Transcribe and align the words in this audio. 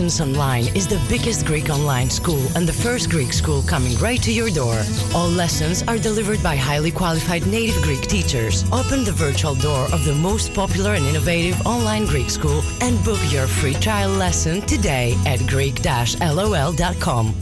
Online 0.00 0.64
is 0.74 0.88
the 0.88 1.00
biggest 1.08 1.46
Greek 1.46 1.68
online 1.68 2.10
school 2.10 2.48
and 2.56 2.66
the 2.66 2.72
first 2.72 3.10
Greek 3.10 3.32
school 3.32 3.62
coming 3.62 3.96
right 3.98 4.20
to 4.22 4.32
your 4.32 4.50
door. 4.50 4.82
All 5.14 5.28
lessons 5.28 5.84
are 5.84 5.98
delivered 5.98 6.42
by 6.42 6.56
highly 6.56 6.90
qualified 6.90 7.46
native 7.46 7.80
Greek 7.82 8.00
teachers. 8.08 8.64
Open 8.72 9.04
the 9.04 9.12
virtual 9.12 9.54
door 9.54 9.84
of 9.92 10.04
the 10.04 10.14
most 10.14 10.52
popular 10.52 10.94
and 10.94 11.06
innovative 11.06 11.64
online 11.64 12.06
Greek 12.06 12.30
school 12.30 12.60
and 12.80 13.04
book 13.04 13.20
your 13.30 13.46
free 13.46 13.74
trial 13.74 14.10
lesson 14.10 14.60
today 14.66 15.14
at 15.26 15.40
greek-lol.com. 15.46 17.34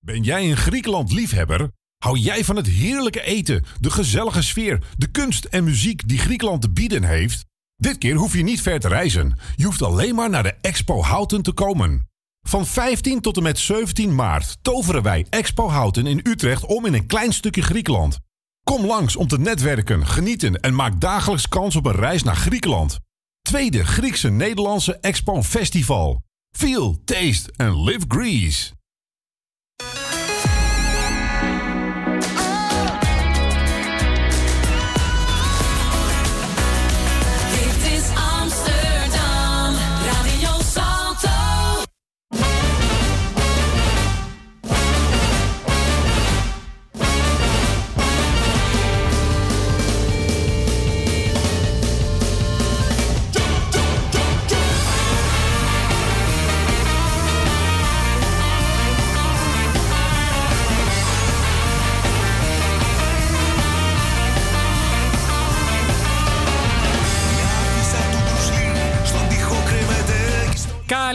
Ben 0.00 0.22
jij 0.22 0.50
een 0.50 0.56
Griekenland-liefhebber? 0.56 1.70
Hou 1.98 2.18
jij 2.18 2.44
van 2.44 2.56
het 2.56 2.66
heerlijke 2.66 3.22
eten, 3.22 3.64
de 3.80 3.90
gezellige 3.90 4.42
sfeer, 4.42 4.82
de 4.96 5.10
kunst 5.10 5.44
en 5.44 5.64
muziek 5.64 6.08
die 6.08 6.18
Griekenland 6.18 6.62
te 6.62 6.70
bieden 6.70 7.04
heeft? 7.04 7.44
Dit 7.76 7.98
keer 7.98 8.14
hoef 8.14 8.34
je 8.34 8.42
niet 8.42 8.62
ver 8.62 8.80
te 8.80 8.88
reizen. 8.88 9.38
Je 9.56 9.64
hoeft 9.64 9.82
alleen 9.82 10.14
maar 10.14 10.30
naar 10.30 10.42
de 10.42 10.54
Expo 10.60 11.02
Houten 11.02 11.42
te 11.42 11.52
komen. 11.52 12.08
Van 12.46 12.66
15 12.66 13.20
tot 13.20 13.36
en 13.36 13.42
met 13.42 13.58
17 13.58 14.14
maart 14.14 14.56
toveren 14.62 15.02
wij 15.02 15.26
Expo 15.30 15.68
Houten 15.68 16.06
in 16.06 16.20
Utrecht 16.22 16.64
om 16.64 16.86
in 16.86 16.94
een 16.94 17.06
klein 17.06 17.32
stukje 17.32 17.62
Griekenland. 17.62 18.18
Kom 18.64 18.86
langs 18.86 19.16
om 19.16 19.28
te 19.28 19.38
netwerken, 19.38 20.06
genieten 20.06 20.60
en 20.60 20.74
maak 20.74 21.00
dagelijks 21.00 21.48
kans 21.48 21.76
op 21.76 21.86
een 21.86 21.94
reis 21.94 22.22
naar 22.22 22.36
Griekenland. 22.36 22.98
Tweede 23.42 23.84
Griekse 23.84 24.28
Nederlandse 24.28 24.98
Expo 24.98 25.42
Festival. 25.42 26.20
Feel, 26.50 27.00
taste 27.04 27.52
and 27.56 27.76
live 27.76 28.04
Greece. 28.08 28.72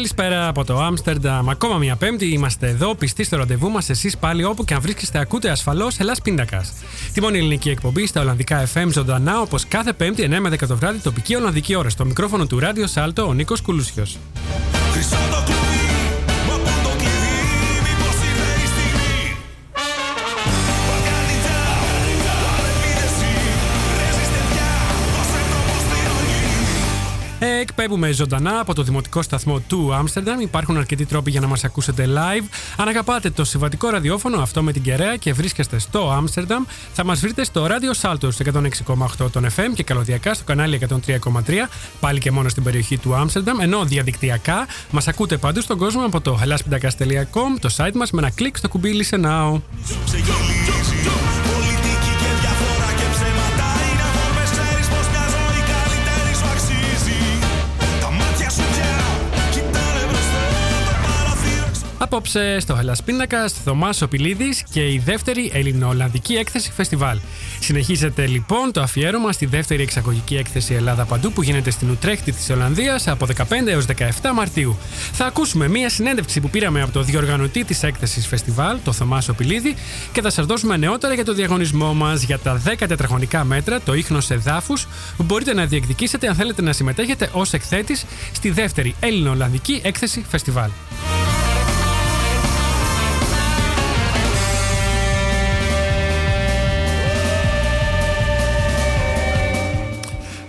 Καλησπέρα 0.02 0.48
από 0.48 0.64
το 0.66 0.80
Άμστερνταμ. 0.80 1.50
Ακόμα 1.50 1.78
μια 1.78 1.96
Πέμπτη 1.96 2.26
είμαστε 2.26 2.68
εδώ, 2.68 2.96
πιστοί 2.96 3.24
στο 3.24 3.38
ραντεβού 3.38 3.70
μας. 3.70 3.90
Εσείς 3.90 4.18
πάλι 4.18 4.44
όπου 4.44 4.66
και 4.66 4.74
αν 4.74 4.82
βρίσκεστε, 4.82 5.20
ακούτε 5.20 5.50
ασφαλώς 5.50 6.00
Ελλάς 6.00 6.22
Πίντακας. 6.22 6.74
Τη 7.14 7.22
μόνη 7.22 7.38
ελληνική 7.38 7.70
εκπομπή 7.70 8.08
στα 8.08 8.22
Ολλανδικά 8.22 8.68
FM 8.74 8.88
ζωντανά, 8.92 9.42
όπως 9.42 9.66
κάθε 9.68 9.94
Πέμπτη 9.94 10.24
9 10.24 10.40
με 10.40 10.50
10 10.50 10.68
το 10.68 10.78
βράδυ, 10.78 11.00
τοπική 11.00 11.36
Ολλανδική 11.36 11.76
ώρα. 11.76 11.90
Στο 11.90 12.06
μικρόφωνο 12.06 12.46
του 12.46 12.60
Ράδιο 12.60 12.88
Σάλτο, 12.88 13.28
ο 13.28 13.34
Νίκος 13.34 13.62
Κουλούσιος. 13.62 14.18
Εκπέμπουμε 27.84 28.12
ζωντανά 28.12 28.60
από 28.60 28.74
το 28.74 28.84
δημοτικό 28.84 29.22
σταθμό 29.22 29.60
του 29.60 29.94
Άμστερνταμ. 29.94 30.40
Υπάρχουν 30.40 30.78
αρκετοί 30.78 31.06
τρόποι 31.06 31.32
για 31.32 31.40
να 31.40 31.48
μας 31.48 31.64
ακούσετε 31.64 32.06
live. 32.08 32.46
Αν 32.78 32.88
αγαπάτε 32.88 33.30
το 33.30 33.44
συμβατικό 33.44 33.90
ραδιόφωνο, 33.90 34.42
αυτό 34.42 34.64
με 34.64 34.72
την 34.72 34.82
κεραία 34.82 35.16
και 35.16 35.34
βρίσκεστε 35.34 35.80
στο 35.80 36.12
Άμστερνταμ, 36.12 36.64
θα 36.94 37.06
μας 37.06 37.20
βρείτε 37.20 37.44
στο 37.44 37.66
ράδιο 37.66 37.94
Σάλτο 37.94 38.32
στο 38.32 38.46
106,8 38.54 39.32
των 39.32 39.46
FM 39.46 39.74
και 39.74 39.84
καλωδιακά 39.84 40.34
στο 40.34 40.44
κανάλι 40.44 40.80
103,3, 40.90 41.20
πάλι 42.00 42.20
και 42.20 42.32
μόνο 42.32 42.50
στην 42.50 42.64
περιοχή 42.64 42.98
του 42.98 43.16
Άμστερνταμ. 43.16 43.60
Ενώ 43.60 43.84
διαδικτυακά 43.86 44.68
μας 44.92 45.08
ακούτε 45.08 45.38
παντού 45.38 45.62
στον 45.62 45.78
κόσμο 45.78 46.06
από 46.06 46.22
το 46.22 46.40
helaspindakas.com, 46.44 47.60
το 47.60 47.70
site 47.78 47.94
μας, 47.94 48.12
με 48.12 48.22
ένα 48.22 48.30
κλικ 48.30 48.58
στο 48.58 48.70
κουμπί 48.70 49.06
Listen 49.10 49.26
Now. 49.26 49.62
Απόψε 62.04 62.60
στο 62.60 62.80
Hellas 62.80 62.98
Πίνακα, 63.06 63.48
Θωμά 63.48 63.90
Οπιλίδη 64.04 64.54
και 64.72 64.92
η 64.92 65.02
δεύτερη 65.06 65.52
Ελληνοολλανδική 65.54 66.34
έκθεση 66.34 66.72
φεστιβάλ. 66.72 67.20
Συνεχίζεται 67.60 68.28
λοιπόν 68.28 68.72
το 68.72 68.82
αφιέρωμα 68.82 69.32
στη 69.32 69.46
δεύτερη 69.46 69.82
εξαγωγική 69.82 70.36
έκθεση 70.38 70.74
Ελλάδα 70.74 71.06
Παντού 71.06 71.32
που 71.32 71.42
γίνεται 71.42 71.72
στην 71.72 71.90
Ουτρέχτη 71.90 72.32
της 72.32 72.50
Ολλανδίας 72.50 73.08
από 73.08 73.28
15 73.38 73.44
έως 73.66 73.86
17 73.98 74.06
Μαρτίου. 74.34 74.78
Θα 75.12 75.26
ακούσουμε 75.26 75.68
μία 75.68 75.90
συνέντευξη 75.90 76.40
που 76.40 76.50
πήραμε 76.50 76.82
από 76.82 76.92
το 76.92 77.02
διοργανωτή 77.02 77.64
της 77.64 77.84
έκθεσης 77.84 78.28
φεστιβάλ, 78.28 78.78
το 78.84 78.92
Θωμά 78.92 79.22
Οπιλίδη, 79.30 79.76
και 80.12 80.22
θα 80.22 80.30
σας 80.30 80.46
δώσουμε 80.46 80.78
νεότερα 80.78 81.14
για 81.14 81.26
το 81.26 81.34
διαγωνισμό 81.34 81.94
μας 81.94 82.24
για 82.24 82.40
τα 82.40 82.62
10 82.66 82.88
τετραγωνικά 82.88 83.44
μέτρα, 83.44 83.82
το 83.82 83.94
ίχνος 83.94 84.30
εδάφους, 84.30 84.88
που 85.18 85.24
μπορείτε 85.24 85.54
να 85.54 85.66
διεκδικήσετε 85.66 86.28
αν 86.28 86.36
θέλετε 86.36 86.62
να 86.62 86.74
συμμετέχετε 86.74 87.30
ως 87.32 87.54
εκθέτης 87.54 88.06
στη 88.32 88.50
δεύτερη 88.50 88.96
Ελληνοολλανδική 89.00 89.82
έκθεση 89.84 90.26
φεστιβάλ. 90.30 90.70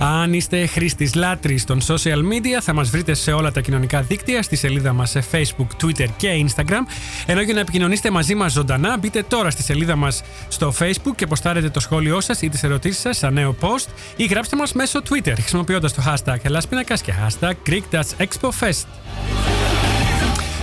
Αν 0.05 0.33
είστε 0.33 0.67
χρήστης 0.67 1.15
λάτρης 1.15 1.65
των 1.65 1.81
social 1.87 2.19
media, 2.19 2.61
θα 2.61 2.73
μας 2.73 2.91
βρείτε 2.91 3.15
σε 3.15 3.33
όλα 3.33 3.53
τα 3.53 3.61
κοινωνικά 3.61 4.03
δίκτυα, 4.03 4.43
στη 4.43 4.57
σελίδα 4.57 4.93
μας 4.93 5.11
σε 5.11 5.25
Facebook, 5.33 5.67
Twitter 5.85 6.07
και 6.17 6.47
Instagram. 6.47 6.87
Ενώ 7.27 7.41
για 7.41 7.55
να 7.55 7.61
επικοινωνήσετε 7.61 8.11
μαζί 8.11 8.35
μας 8.35 8.53
ζωντανά, 8.53 8.97
μπείτε 8.99 9.23
τώρα 9.29 9.51
στη 9.51 9.63
σελίδα 9.63 9.97
μας 9.97 10.23
στο 10.49 10.75
Facebook 10.79 11.15
και 11.17 11.27
ποστάρετε 11.27 11.71
το 11.71 11.81
σχόλιο 11.81 12.21
σας 12.21 12.43
ή 12.43 12.49
τις 12.49 12.63
ερωτήσεις 12.63 13.01
σας 13.01 13.17
σαν 13.17 13.33
νέο 13.33 13.57
post 13.61 13.87
ή 14.17 14.25
γράψτε 14.25 14.57
μας 14.57 14.73
μέσω 14.73 15.01
Twitter 15.09 15.35
χρησιμοποιώντας 15.35 15.93
το 15.93 16.03
hashtag 16.07 16.37
Ελλάσπινακα 16.43 16.95
και 16.95 17.13
hashtag 17.27 17.53
Greek-ExpoFest. 17.69 18.85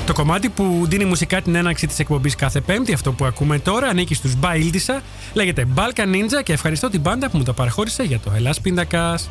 Το 0.10 0.16
κομμάτι 0.16 0.50
που 0.50 0.86
δίνει 0.88 1.06
μουσικά 1.06 1.42
την 1.42 1.56
έναρξη 1.56 1.88
της 1.88 2.00
εκπομπής 2.00 2.36
κάθε 2.36 2.62
Πέμπτη, 2.62 2.94
αυτό 2.94 3.12
που 3.12 3.26
ακούμε 3.26 3.60
τώρα, 3.60 3.88
ανήκει 3.88 4.14
στους 4.14 4.36
Μπαίλτισα, 4.36 5.02
λέγεται 5.34 5.68
Balkan 5.76 6.06
Ninja 6.06 6.44
και 6.44 6.54
ευχαριστώ 6.54 6.90
την 6.90 7.02
μπάντα 7.02 7.30
που 7.30 7.38
μου 7.38 7.44
το 7.44 7.54
παραχώρησε 7.54 8.04
για 8.04 8.20
το 8.20 8.32
Ελλάς 8.36 8.62
Πίντακας. 8.62 9.30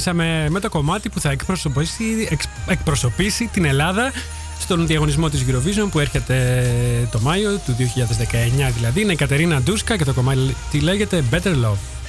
Ξεκινήσαμε 0.00 0.50
με 0.50 0.60
το 0.60 0.68
κομμάτι 0.68 1.08
που 1.08 1.20
θα 1.20 1.30
εκπροσωπήσει, 1.30 2.28
εξ- 2.30 2.48
εκπροσωπήσει 2.66 3.48
την 3.52 3.64
Ελλάδα 3.64 4.12
στον 4.60 4.86
διαγωνισμό 4.86 5.28
της 5.28 5.44
Eurovision 5.48 5.88
που 5.90 5.98
έρχεται 6.00 6.64
το 7.10 7.20
Μάιο 7.20 7.56
του 7.66 7.76
2019 7.78 8.72
δηλαδή. 8.76 9.00
Είναι 9.00 9.12
η 9.12 9.16
Κατερίνα 9.16 9.60
Ντούσκα 9.60 9.96
και 9.96 10.04
το 10.04 10.12
κομμάτι 10.12 10.80
λέγεται 10.80 11.24
Better 11.30 11.52
Love. 11.64 11.99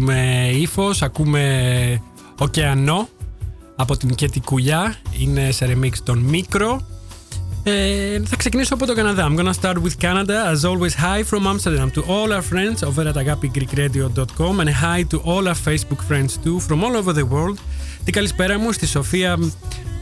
Αλλάζουμε 0.00 0.50
ύφος, 0.52 1.02
ακούμε 1.02 2.02
ωκεανό 2.38 3.08
από 3.76 3.96
την 3.96 4.14
Κέτη 4.14 4.40
Κουλιά. 4.40 4.94
Είναι 5.18 5.50
σε 5.50 5.66
remix 5.70 5.92
των 6.04 6.18
Μικρο. 6.18 6.80
Ε, 7.62 8.20
θα 8.24 8.36
ξεκινήσω 8.36 8.74
από 8.74 8.86
το 8.86 8.94
Καναδά. 8.94 9.28
I'm 9.28 9.38
gonna 9.38 9.52
start 9.62 9.76
with 9.76 10.06
Canada. 10.06 10.52
As 10.52 10.64
always, 10.64 10.94
hi 10.94 11.22
from 11.30 11.46
Amsterdam 11.46 11.90
to 11.90 12.02
all 12.02 12.32
our 12.32 12.42
friends 12.42 12.82
over 12.88 13.08
at 13.08 13.16
agapigreekradio.com 13.16 14.60
and 14.60 14.70
hi 14.70 15.02
to 15.10 15.18
all 15.30 15.44
our 15.48 15.60
Facebook 15.68 16.02
friends 16.08 16.30
too 16.44 16.58
from 16.68 16.84
all 16.84 16.96
over 16.96 17.12
the 17.12 17.26
world. 17.32 17.58
Την 18.04 18.12
καλησπέρα 18.12 18.58
μου 18.58 18.72
στη 18.72 18.86
Σοφία 18.86 19.38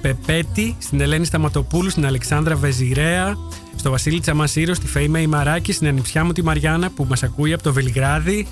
Πεπέτη, 0.01 0.77
στην 0.79 1.01
Ελένη 1.01 1.25
Σταματοπούλου, 1.25 1.91
στην 1.91 2.07
Αλεξάνδρα 2.07 2.57
Βεζιρέα, 2.57 3.37
στο 3.77 3.91
Βασίλη 3.91 4.21
Τσαμασίρο, 4.21 4.75
στη 4.75 4.87
Φέιμα 4.87 5.21
Ημαράκη, 5.21 5.73
στην 5.73 5.87
ανιψιά 5.87 6.25
μου 6.25 6.33
τη 6.33 6.43
Μαριάννα 6.43 6.91
που 6.91 7.07
μας 7.09 7.23
ακούει 7.23 7.53
από 7.53 7.63
το 7.63 7.73
Βελιγράδι, 7.73 8.47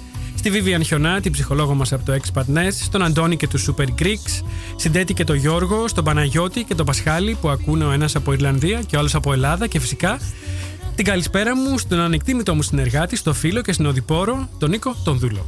στη 0.46 0.54
Βίβιαν 0.54 0.84
Χιονά, 0.84 1.20
την 1.20 1.32
ψυχολόγο 1.32 1.74
μας 1.74 1.92
από 1.92 2.04
το 2.04 2.12
Expat 2.14 2.56
Nest, 2.56 2.72
στον 2.82 3.02
Αντώνη 3.02 3.36
και 3.36 3.48
τους 3.48 3.68
Super 3.70 4.02
Greeks, 4.02 4.44
στην 4.76 4.92
Τέτη 4.92 5.14
και 5.14 5.24
το 5.24 5.34
Γιώργο, 5.34 5.88
στον 5.88 6.04
Παναγιώτη 6.04 6.64
και 6.64 6.74
τον 6.74 6.86
Πασχάλη 6.86 7.36
που 7.40 7.48
ακούνε 7.48 7.84
ο 7.84 7.90
ένας 7.90 8.16
από 8.16 8.32
Ιρλανδία 8.32 8.82
και 8.86 8.96
ο 8.96 8.98
άλλος 8.98 9.14
από 9.14 9.32
Ελλάδα 9.32 9.66
και 9.66 9.80
φυσικά 9.80 10.18
την 10.94 11.04
καλησπέρα 11.04 11.56
μου 11.56 11.78
στον 11.78 12.00
ανεκτήμητο 12.00 12.54
μου 12.54 12.62
συνεργάτη, 12.62 13.16
στο 13.16 13.32
φίλο 13.32 13.62
και 13.62 13.72
στην 13.72 13.86
οδηπόρο, 13.86 14.48
τον 14.58 14.70
Νίκο 14.70 14.94
τον 15.04 15.18
Δούλο. 15.18 15.46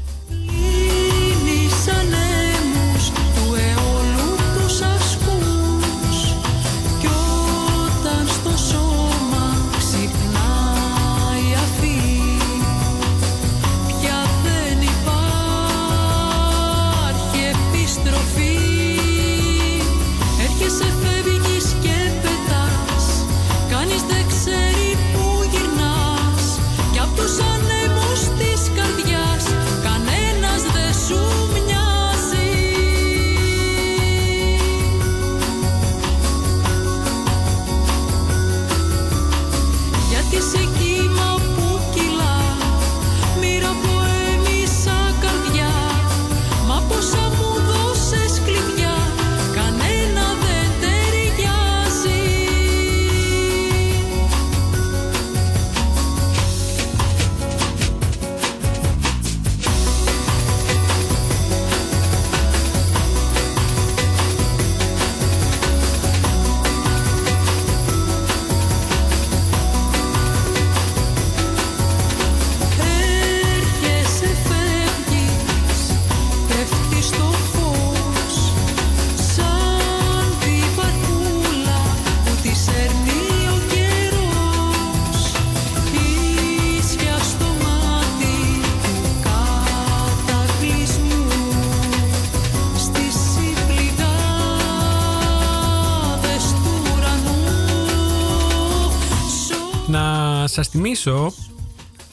Σας 100.59 100.69
θυμίσω 100.69 101.33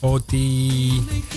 ότι 0.00 0.38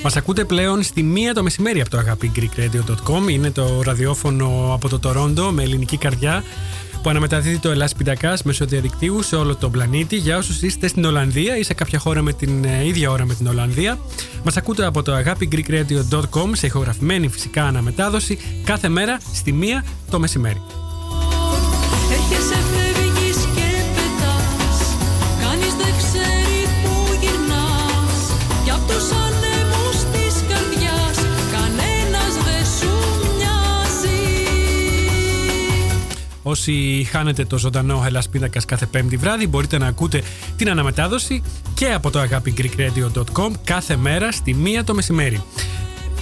μας 0.03 0.15
ακούτε 0.15 0.43
πλέον 0.43 0.83
στη 0.83 1.03
μία 1.03 1.33
το 1.33 1.43
μεσημέρι 1.43 1.81
από 1.81 1.89
το 1.89 1.97
agapigreekradio.com 1.97 3.29
Είναι 3.29 3.51
το 3.51 3.81
ραδιόφωνο 3.81 4.71
από 4.73 4.89
το 4.89 4.99
Τορόντο 4.99 5.51
με 5.51 5.63
ελληνική 5.63 5.97
καρδιά 5.97 6.43
που 7.03 7.09
αναμεταδίδει 7.09 7.57
το 7.57 7.69
Ελλάς 7.69 7.95
Πιντακάς 7.95 8.43
μέσω 8.43 8.65
διαδικτύου 8.65 9.21
σε 9.21 9.35
όλο 9.35 9.55
τον 9.55 9.71
πλανήτη. 9.71 10.15
Για 10.15 10.37
όσους 10.37 10.61
είστε 10.61 10.87
στην 10.87 11.05
Ολλανδία 11.05 11.57
ή 11.57 11.63
σε 11.63 11.73
κάποια 11.73 11.99
χώρα 11.99 12.21
με 12.21 12.33
την 12.33 12.63
ε, 12.63 12.85
ίδια 12.85 13.11
ώρα 13.11 13.25
με 13.25 13.33
την 13.33 13.47
Ολλανδία, 13.47 13.99
μας 14.43 14.57
ακούτε 14.57 14.85
από 14.85 15.01
το 15.01 15.13
agapigreekradio.com 15.17 16.49
σε 16.51 16.65
ηχογραφημένη 16.65 17.27
φυσικά 17.27 17.65
αναμετάδοση 17.65 18.37
κάθε 18.63 18.89
μέρα 18.89 19.19
στη 19.33 19.51
μία 19.51 19.85
το 20.09 20.19
μεσημέρι. 20.19 20.61
Όσοι 36.49 37.07
χάνετε 37.11 37.45
το 37.45 37.57
ζωντανό 37.57 38.03
Ελλάς 38.05 38.29
Πίνακας 38.29 38.65
κάθε 38.65 38.85
πέμπτη 38.85 39.17
βράδυ 39.17 39.47
μπορείτε 39.47 39.77
να 39.77 39.87
ακούτε 39.87 40.23
την 40.55 40.69
αναμετάδοση 40.69 41.43
και 41.73 41.93
από 41.93 42.09
το 42.09 42.19
agapigreekradio.com 42.21 43.51
κάθε 43.63 43.95
μέρα 43.95 44.31
στη 44.31 44.53
μία 44.53 44.83
το 44.83 44.93
μεσημέρι. 44.93 45.43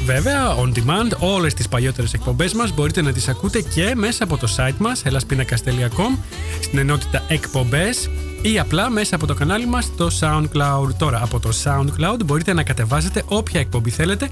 Βέβαια, 0.06 0.56
on 0.56 0.72
demand, 0.78 1.18
όλες 1.20 1.54
τις 1.54 1.68
παλιότερες 1.68 2.14
εκπομπές 2.14 2.54
μας 2.54 2.74
μπορείτε 2.74 3.02
να 3.02 3.12
τις 3.12 3.28
ακούτε 3.28 3.62
και 3.62 3.94
μέσα 3.96 4.24
από 4.24 4.38
το 4.38 4.48
site 4.58 4.78
μας 4.78 5.02
elaspinacas.com 5.06 6.18
στην 6.62 6.80
ενότητα 6.80 7.24
εκπομπές 7.28 8.10
ή 8.42 8.60
απλά 8.60 8.90
μέσα 8.90 9.16
από 9.16 9.26
το 9.26 9.34
κανάλι 9.34 9.66
μας 9.66 9.84
στο 9.84 10.10
SoundCloud. 10.20 10.94
Τώρα, 10.98 11.22
από 11.24 11.40
το 11.40 11.50
SoundCloud 11.64 12.26
μπορείτε 12.26 12.54
να 12.54 12.64
κατεβάζετε 12.64 13.24
όποια 13.26 13.60
εκπομπή 13.60 13.90
θέλετε 13.90 14.30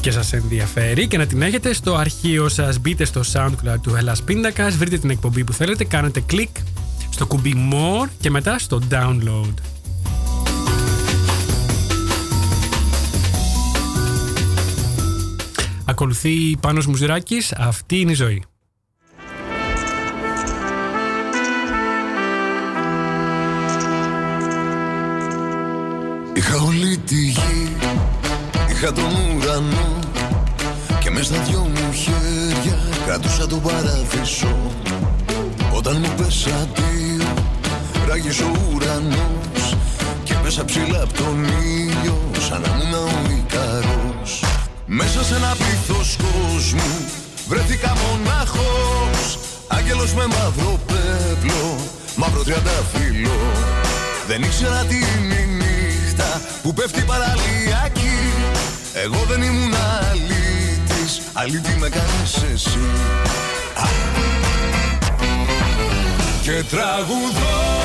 και 0.00 0.10
σας 0.10 0.32
ενδιαφέρει 0.32 1.06
και 1.06 1.18
να 1.18 1.26
την 1.26 1.42
έχετε 1.42 1.72
στο 1.72 1.94
αρχείο 1.94 2.48
σας. 2.48 2.78
Μπείτε 2.80 3.04
στο 3.04 3.20
SoundCloud 3.32 3.80
του 3.82 3.94
Ελλάς 3.94 4.22
Πίντακας, 4.22 4.76
βρείτε 4.76 4.98
την 4.98 5.10
εκπομπή 5.10 5.44
που 5.44 5.52
θέλετε, 5.52 5.84
κάνετε 5.84 6.20
κλικ 6.20 6.56
στο 7.10 7.26
κουμπί 7.26 7.70
More 7.72 8.08
και 8.20 8.30
μετά 8.30 8.58
στο 8.58 8.80
Download. 8.90 9.54
Ακολουθεί 15.84 16.56
Πάνος 16.60 16.86
Μουζουράκης, 16.86 17.52
αυτή 17.52 18.00
είναι 18.00 18.10
η 18.10 18.14
ζωή. 18.14 18.44
Είχα 26.34 26.56
όλη 26.56 26.98
τη 26.98 27.16
γη, 27.16 27.76
είχα 28.82 28.92
τον 28.92 29.12
ουρανό 29.36 29.98
Και 31.00 31.10
μες 31.10 31.26
στα 31.26 31.36
δυο 31.38 31.58
μου 31.58 31.92
χέρια 31.92 32.78
κρατούσα 33.06 33.46
τον 33.46 33.60
παράδεισο. 33.62 34.56
Όταν 35.72 35.96
μου 36.00 36.08
πες 36.16 36.46
αντίο, 36.46 37.34
ράγισε 38.08 38.42
ο 38.42 38.56
ουρανός 38.74 39.76
Και 40.24 40.34
μέσα 40.42 40.64
ψηλά 40.64 41.02
απ' 41.02 41.12
τον 41.12 41.44
ήλιο, 41.44 42.30
σαν 42.48 42.60
να 42.60 42.68
ήμουν 42.68 42.94
ο 42.94 43.08
Ικαρός. 43.38 44.44
Μέσα 44.86 45.24
σε 45.24 45.34
ένα 45.34 45.56
πλήθος 45.58 46.16
κόσμου, 46.16 47.04
βρέθηκα 47.48 47.92
μονάχος 48.02 49.38
Άγγελος 49.68 50.14
με 50.14 50.26
μαύρο 50.26 50.80
πέπλο 50.86 51.76
Μαύρο 52.16 52.42
τριανταφύλλο 52.42 53.38
Δεν 54.26 54.42
ήξερα 54.42 54.84
τι 54.88 54.96
είναι 54.96 55.34
η 55.34 55.46
νύχτα 55.60 56.40
Που 56.62 56.72
πέφτει 56.74 57.02
παραλιακή 57.02 57.89
Εγώ 58.94 59.24
δεν 59.28 59.42
ήμουν 59.42 59.74
αλήτης. 59.74 61.20
Αλήτη 61.32 61.76
με 61.78 61.88
κάνεις 61.88 62.42
εσύ. 62.54 62.78
Α. 63.74 63.88
Και 66.42 66.64
τραγουδώ 66.70 67.79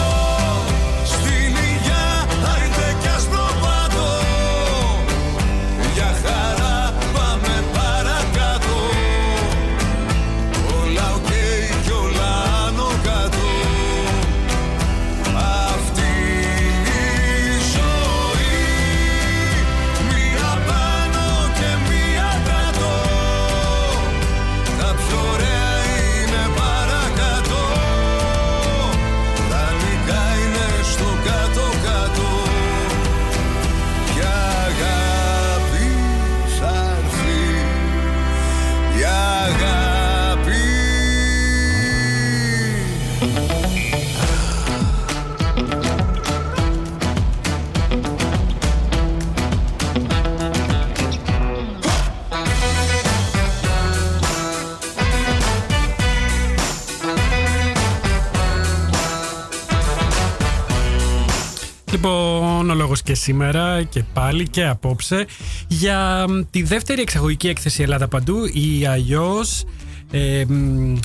σήμερα 63.26 63.84
και 63.84 64.04
πάλι 64.14 64.50
και 64.50 64.66
απόψε 64.66 65.26
για 65.68 66.26
μ, 66.30 66.42
τη 66.52 66.64
δεύτερη 66.64 67.02
εξαγωγική 67.02 67.48
έκθεση 67.48 67.82
Ελλάδα 67.82 68.08
Παντού 68.08 68.46
ή 68.46 68.86
αλλιώς 68.86 69.64
ε, 70.12 70.46
μ, 70.48 70.98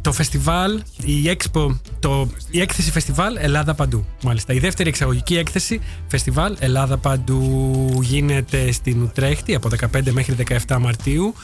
το 0.00 0.12
φεστιβάλ, 0.12 0.82
η, 1.04 1.36
Expo, 1.36 1.76
το, 2.00 2.30
η 2.50 2.60
έκθεση 2.60 2.90
φεστιβάλ 2.90 3.36
Ελλάδα 3.36 3.74
Παντού. 3.74 4.04
Μάλιστα, 4.22 4.52
η 4.52 4.58
δεύτερη 4.58 4.88
εξαγωγική 4.88 5.36
έκθεση 5.36 5.80
φεστιβάλ 6.08 6.56
Ελλάδα 6.58 6.96
Παντού 6.96 7.88
γίνεται 8.02 8.72
στην 8.72 9.02
Ουτρέχτη 9.02 9.54
από 9.54 9.68
15 9.96 10.10
μέχρι 10.10 10.36
17 10.66 10.76
Μαρτίου 10.80 11.34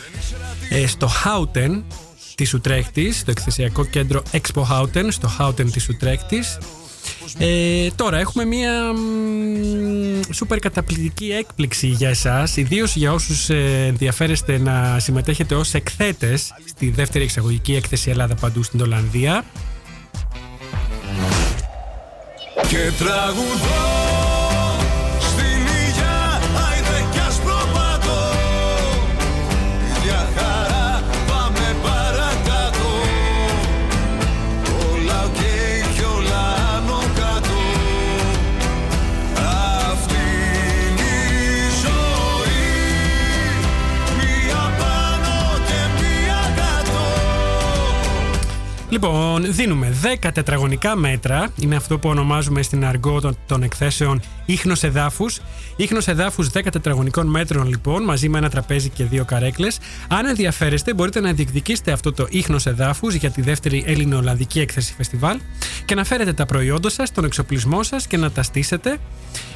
ε, 0.70 0.86
στο 0.86 1.08
Houten 1.24 1.82
της 2.34 2.54
Ουτρέχτης, 2.54 3.24
το 3.24 3.30
εκθεσιακό 3.30 3.84
κέντρο 3.84 4.22
Expo 4.30 4.62
Houten 4.62 5.06
στο 5.08 5.30
Houten 5.38 5.70
της 5.72 5.88
Ουτρέχτης 5.88 6.58
ε, 7.38 7.88
τώρα 7.96 8.18
έχουμε 8.18 8.44
μια 8.44 8.92
μ, 8.92 10.20
σούπερ 10.32 10.58
καταπληκτική 10.58 11.32
έκπληξη 11.32 11.86
για 11.86 12.08
εσάς 12.08 12.56
Ιδίως 12.56 12.96
για 12.96 13.12
όσους 13.12 13.50
ε, 13.50 13.86
ενδιαφέρεστε 13.86 14.58
να 14.58 14.98
συμμετέχετε 14.98 15.54
ως 15.54 15.74
εκθέτες 15.74 16.54
Στη 16.64 16.90
δεύτερη 16.90 17.24
εξαγωγική 17.24 17.74
έκθεση 17.74 18.10
Ελλάδα 18.10 18.34
Παντού 18.34 18.62
στην 18.62 18.80
Ολλανδία. 18.80 19.44
Και 22.68 22.90
τραγουδώ 22.98 24.03
Λοιπόν, 48.94 49.52
δίνουμε 49.52 49.92
10 50.22 50.30
τετραγωνικά 50.34 50.96
μέτρα. 50.96 51.48
Είναι 51.60 51.76
αυτό 51.76 51.98
που 51.98 52.08
ονομάζουμε 52.08 52.62
στην 52.62 52.84
αργό 52.84 53.20
των, 53.20 53.36
των 53.46 53.62
εκθέσεων 53.62 54.20
ίχνος 54.46 54.82
εδάφους. 54.82 55.40
Ίχνος 55.76 56.08
εδάφους 56.08 56.50
10 56.52 56.60
τετραγωνικών 56.72 57.26
μέτρων 57.26 57.68
λοιπόν, 57.68 58.04
μαζί 58.04 58.28
με 58.28 58.38
ένα 58.38 58.50
τραπέζι 58.50 58.88
και 58.88 59.04
δύο 59.04 59.24
καρέκλες. 59.24 59.78
Αν 60.08 60.26
ενδιαφέρεστε, 60.26 60.94
μπορείτε 60.94 61.20
να 61.20 61.32
διεκδικήσετε 61.32 61.92
αυτό 61.92 62.12
το 62.12 62.26
ίχνος 62.30 62.66
εδάφους 62.66 63.14
για 63.14 63.30
τη 63.30 63.42
δεύτερη 63.42 63.84
Έλληνο-Ολλανδική 63.86 64.60
έκθεση 64.60 64.94
φεστιβάλ 64.96 65.38
και 65.84 65.94
να 65.94 66.04
φέρετε 66.04 66.32
τα 66.32 66.46
προϊόντα 66.46 66.90
σας, 66.90 67.12
τον 67.12 67.24
εξοπλισμό 67.24 67.82
σας 67.82 68.06
και 68.06 68.16
να 68.16 68.30
τα 68.30 68.42
στήσετε 68.42 68.98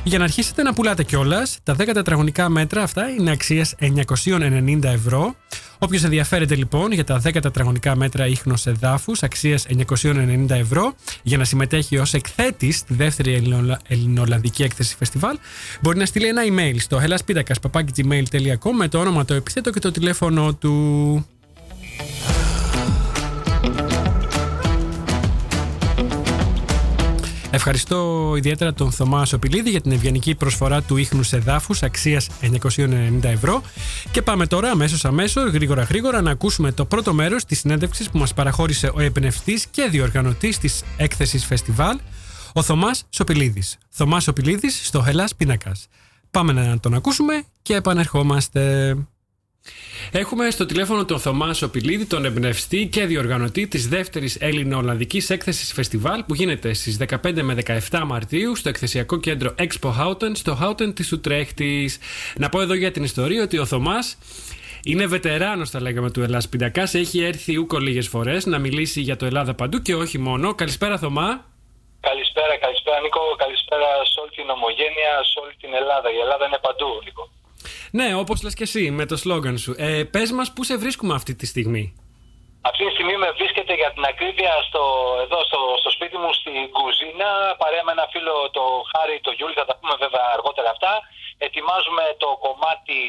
για 0.09 0.19
να 0.19 0.25
αρχίσετε 0.25 0.63
να 0.63 0.73
πουλάτε 0.73 1.03
κιόλας. 1.05 1.59
Τα 1.63 1.75
10 1.79 1.93
τετραγωνικά 1.93 2.49
μέτρα 2.49 2.83
αυτά 2.83 3.09
είναι 3.09 3.31
αξίας 3.31 3.75
990 3.79 4.85
ευρώ. 4.85 5.35
Όποιος 5.79 6.05
ενδιαφέρεται 6.05 6.55
λοιπόν 6.55 6.93
για 6.93 7.05
τα 7.05 7.21
10 7.25 7.41
τετραγωνικά 7.43 7.97
μέτρα 7.97 8.27
ίχνος 8.27 8.67
εδάφους 8.67 9.23
αξίας 9.23 9.67
990 9.69 10.47
ευρώ 10.51 10.95
για 11.23 11.39
να 11.39 11.45
συμμετέχει 11.45 11.99
ως 11.99 12.15
εκθέτης 12.15 12.77
στη 12.77 12.95
δεύτερη 12.95 13.33
Ελληνολλα- 13.35 13.81
Ελληνοολλανδική 13.89 14.63
έκθεση 14.63 14.97
φεστιβάλ, 14.99 15.39
μπορεί 15.81 15.99
να 15.99 16.07
στείλει 16.07 16.27
ένα 16.27 16.43
email 16.49 16.75
στο 16.81 17.01
hellaspitakas.gmail.com 17.05 18.71
με 18.79 18.89
το 18.89 18.99
όνομα, 18.99 19.25
το 19.25 19.35
επίθετο 19.35 19.71
και 19.71 19.81
το 19.81 19.91
τηλέφωνο 19.91 20.55
του. 20.55 21.27
Ευχαριστώ 27.51 28.33
ιδιαίτερα 28.37 28.75
τον 28.75 28.93
Θωμάς 28.93 29.29
Σοπηλίδη 29.29 29.71
για 29.71 29.81
την 29.81 29.93
ευγενική 29.93 30.35
προσφορά 30.35 30.83
του 30.83 30.97
ίχνου 30.97 31.21
εδάφου 31.31 31.75
αξίας 31.81 32.29
990 32.41 33.23
ευρώ. 33.23 33.63
Και 34.11 34.23
πάμε 34.23 34.47
τώρα 34.47 34.71
αμέσως 34.71 35.05
αμέσως, 35.05 35.51
γρήγορα 35.51 35.83
γρήγορα, 35.83 36.23
να 36.23 36.31
ακούσουμε 36.31 36.73
το 36.73 36.85
πρώτο 36.85 37.13
μέρος 37.13 37.45
της 37.45 37.59
συνέντευξης 37.59 38.11
που 38.11 38.19
μας 38.19 38.35
παραχώρησε 38.35 38.91
ο 38.95 39.01
εμπνευστής 39.01 39.67
και 39.67 39.89
διοργανωτής 39.91 40.59
της 40.59 40.83
έκθεσης 40.97 41.45
Φεστιβάλ, 41.45 41.99
ο 42.53 42.63
Θωμάς 42.63 43.05
Σοπηλίδης. 43.09 43.79
Θωμάς 43.89 44.23
Σοπηλίδης 44.23 44.87
στο 44.87 45.05
Hellas 45.09 45.31
Πίνακας. 45.37 45.87
Πάμε 46.31 46.53
να 46.53 46.81
τον 46.81 46.95
ακούσουμε 46.95 47.43
και 47.63 47.75
επανερχόμαστε. 47.75 48.95
Έχουμε 50.13 50.51
στο 50.51 50.67
τηλέφωνο 50.67 51.05
τον 51.05 51.21
Θωμά 51.21 51.55
Σοπηλίδη, 51.55 52.07
τον 52.07 52.25
εμπνευστή 52.25 52.87
και 52.87 53.07
διοργανωτή 53.07 53.67
της 53.67 53.89
δεύτερης 53.89 54.37
Έλληνο-Ολλανδικής 54.41 55.31
έκθεσης 55.31 55.73
φεστιβάλ 55.73 56.25
που 56.25 56.35
γίνεται 56.35 56.73
στις 56.73 56.99
15 57.09 57.43
με 57.43 57.57
17 57.91 58.03
Μαρτίου 58.07 58.57
στο 58.57 58.69
εκθεσιακό 58.69 59.17
κέντρο 59.21 59.55
Expo 59.59 59.91
Houten 60.01 60.31
στο 60.33 60.59
Houten 60.63 60.95
της 60.95 61.13
Ουτρέχτης. 61.13 61.99
Να 62.37 62.49
πω 62.49 62.61
εδώ 62.61 62.75
για 62.75 62.91
την 62.91 63.03
ιστορία 63.03 63.43
ότι 63.43 63.59
ο 63.59 63.67
Θωμάς 63.67 64.19
είναι 64.85 65.07
βετεράνος 65.07 65.71
θα 65.71 65.81
λέγαμε 65.81 66.11
του 66.11 66.23
Ελλάς 66.23 66.49
Pindakaas, 66.49 66.95
έχει 66.95 67.23
έρθει 67.23 67.59
ουκ 67.59 67.79
ολίγες 67.79 68.09
φορές 68.09 68.47
να 68.47 68.59
μιλήσει 68.59 69.01
για 69.01 69.17
το 69.17 69.27
Ελλάδα 69.27 69.55
παντού 69.55 69.79
και 69.79 69.95
όχι 69.95 70.19
μόνο. 70.19 70.55
Καλησπέρα 70.55 70.99
Θωμά. 70.99 71.45
Καλησπέρα, 72.01 72.57
καλησπέρα 72.57 73.01
Νίκο, 73.01 73.21
καλησπέρα 73.37 73.89
σε 74.11 74.21
όλη 74.21 74.31
την 74.31 74.49
ομογένεια, 74.51 75.13
σε 75.31 75.41
όλη 75.43 75.55
την 75.61 75.75
Ελλάδα. 75.75 76.09
Η 76.17 76.19
Ελλάδα 76.25 76.47
είναι 76.47 76.59
παντού, 76.67 76.89
Νίκο. 77.05 77.38
Ναι, 77.93 78.15
όπως 78.15 78.43
λες 78.43 78.55
και 78.55 78.63
εσύ 78.63 78.91
με 78.91 79.05
το 79.07 79.17
σλόγκαν 79.17 79.59
σου. 79.59 79.75
Ε, 79.79 80.05
πες 80.05 80.31
μας 80.33 80.53
πού 80.53 80.65
σε 80.65 80.77
βρίσκουμε 80.77 81.15
αυτή 81.15 81.35
τη 81.35 81.47
στιγμή. 81.47 81.85
Αυτή 82.71 82.83
τη 82.87 82.93
στιγμή 82.97 83.17
με 83.25 83.31
βρίσκετε 83.39 83.75
για 83.81 83.91
την 83.95 84.05
ακρίβεια 84.11 84.55
στο, 84.69 84.83
εδώ 85.25 85.39
στο, 85.49 85.61
στο 85.83 85.91
σπίτι 85.97 86.17
μου 86.23 86.33
στην 86.41 86.59
κουζίνα, 86.77 87.31
παρέα 87.63 87.85
με 87.87 87.93
ένα 87.97 88.07
φίλο 88.13 88.35
το 88.57 88.65
Χάρη, 88.93 89.17
το 89.27 89.33
Γιούλη, 89.37 89.55
θα 89.61 89.67
τα 89.69 89.75
πούμε 89.79 89.95
βέβαια 90.05 90.27
αργότερα 90.37 90.71
αυτά. 90.75 90.93
Ετοιμάζουμε 91.47 92.05
το 92.23 92.29
κομμάτι, 92.47 93.01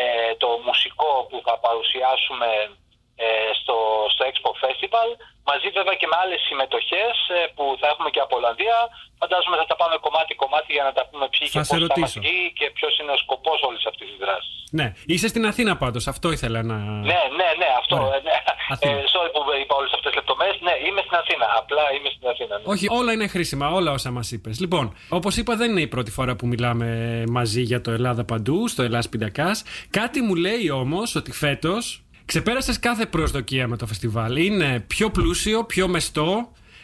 ε, 0.00 0.02
το 0.42 0.48
μουσικό 0.66 1.10
που 1.28 1.38
θα 1.46 1.54
παρουσιάσουμε 1.64 2.48
ε, 2.64 2.87
στο, 3.60 3.76
στο 4.14 4.22
Expo 4.30 4.50
Festival, 4.62 5.08
μαζί 5.50 5.68
βέβαια 5.78 5.96
και 6.00 6.08
με 6.12 6.16
άλλες 6.22 6.40
συμμετοχές 6.48 7.14
ε, 7.36 7.40
που 7.56 7.64
θα 7.80 7.86
έχουμε 7.92 8.08
και 8.14 8.22
από 8.26 8.34
Ολλανδία. 8.38 8.76
Φαντάζομαι 9.22 9.56
θα 9.60 9.66
τα 9.72 9.76
πάμε 9.80 9.96
κομμάτι-κομμάτι 10.06 10.70
για 10.76 10.84
να 10.88 10.92
τα 10.96 11.02
πούμε 11.08 11.26
ποιοι 11.34 11.44
Θα 11.48 11.58
και 11.58 11.64
σε 11.70 11.76
πώς 11.76 11.86
θα 11.92 11.98
μας 12.00 12.12
ρωτήσω. 12.14 12.20
βγει 12.24 12.38
και 12.58 12.66
ποιος 12.76 12.92
είναι 12.98 13.12
ο 13.16 13.18
σκοπός 13.24 13.58
όλης 13.68 13.82
αυτής 13.90 14.06
της 14.10 14.18
δράσης. 14.24 14.56
Ναι, 14.78 14.86
είσαι 15.12 15.28
στην 15.32 15.44
Αθήνα 15.50 15.72
πάντως, 15.82 16.04
αυτό 16.12 16.26
ήθελα 16.36 16.60
να... 16.70 16.76
Ναι, 17.10 17.20
ναι, 17.38 17.48
ναι, 17.60 17.68
αυτό. 17.80 17.96
Ωραία. 17.96 18.16
Ε, 18.16 18.20
ναι. 18.28 18.36
Αθήνα. 18.74 18.98
Ε, 18.98 19.04
sorry 19.14 19.30
που 19.34 19.40
είπα 19.62 19.74
όλες 19.80 19.92
αυτές 19.96 20.10
τις 20.10 20.18
λεπτομέρειες. 20.20 20.58
Ναι, 20.66 20.74
είμαι 20.86 21.00
στην 21.06 21.16
Αθήνα. 21.22 21.46
Απλά 21.60 21.84
είμαι 21.94 22.08
στην 22.14 22.28
Αθήνα. 22.32 22.54
Ναι. 22.58 22.64
Όχι, 22.74 22.86
όλα 22.98 23.12
είναι 23.12 23.26
χρήσιμα, 23.34 23.66
όλα 23.78 23.90
όσα 23.92 24.10
μας 24.10 24.32
είπες. 24.32 24.60
Λοιπόν, 24.60 24.84
όπως 25.08 25.36
είπα, 25.36 25.52
δεν 25.56 25.70
είναι 25.70 25.80
η 25.80 25.86
πρώτη 25.94 26.10
φορά 26.10 26.36
που 26.36 26.46
μιλάμε 26.46 26.88
μαζί 27.28 27.62
για 27.62 27.80
το 27.80 27.90
Ελλάδα 27.90 28.24
παντού, 28.24 28.68
στο 28.68 28.82
Ελλάς 28.82 29.08
Πιντακά. 29.08 29.50
Κάτι 29.90 30.20
μου 30.20 30.34
λέει 30.34 30.70
όμως 30.70 31.14
ότι 31.14 31.32
φέτος 31.32 32.02
Ξεπέρασες 32.32 32.78
κάθε 32.78 33.06
προσδοκία 33.06 33.68
με 33.68 33.76
το 33.76 33.86
φεστιβάλ. 33.86 34.36
Είναι 34.36 34.80
πιο 34.92 35.10
πλούσιο, 35.10 35.64
πιο 35.64 35.88
μεστό 35.88 36.30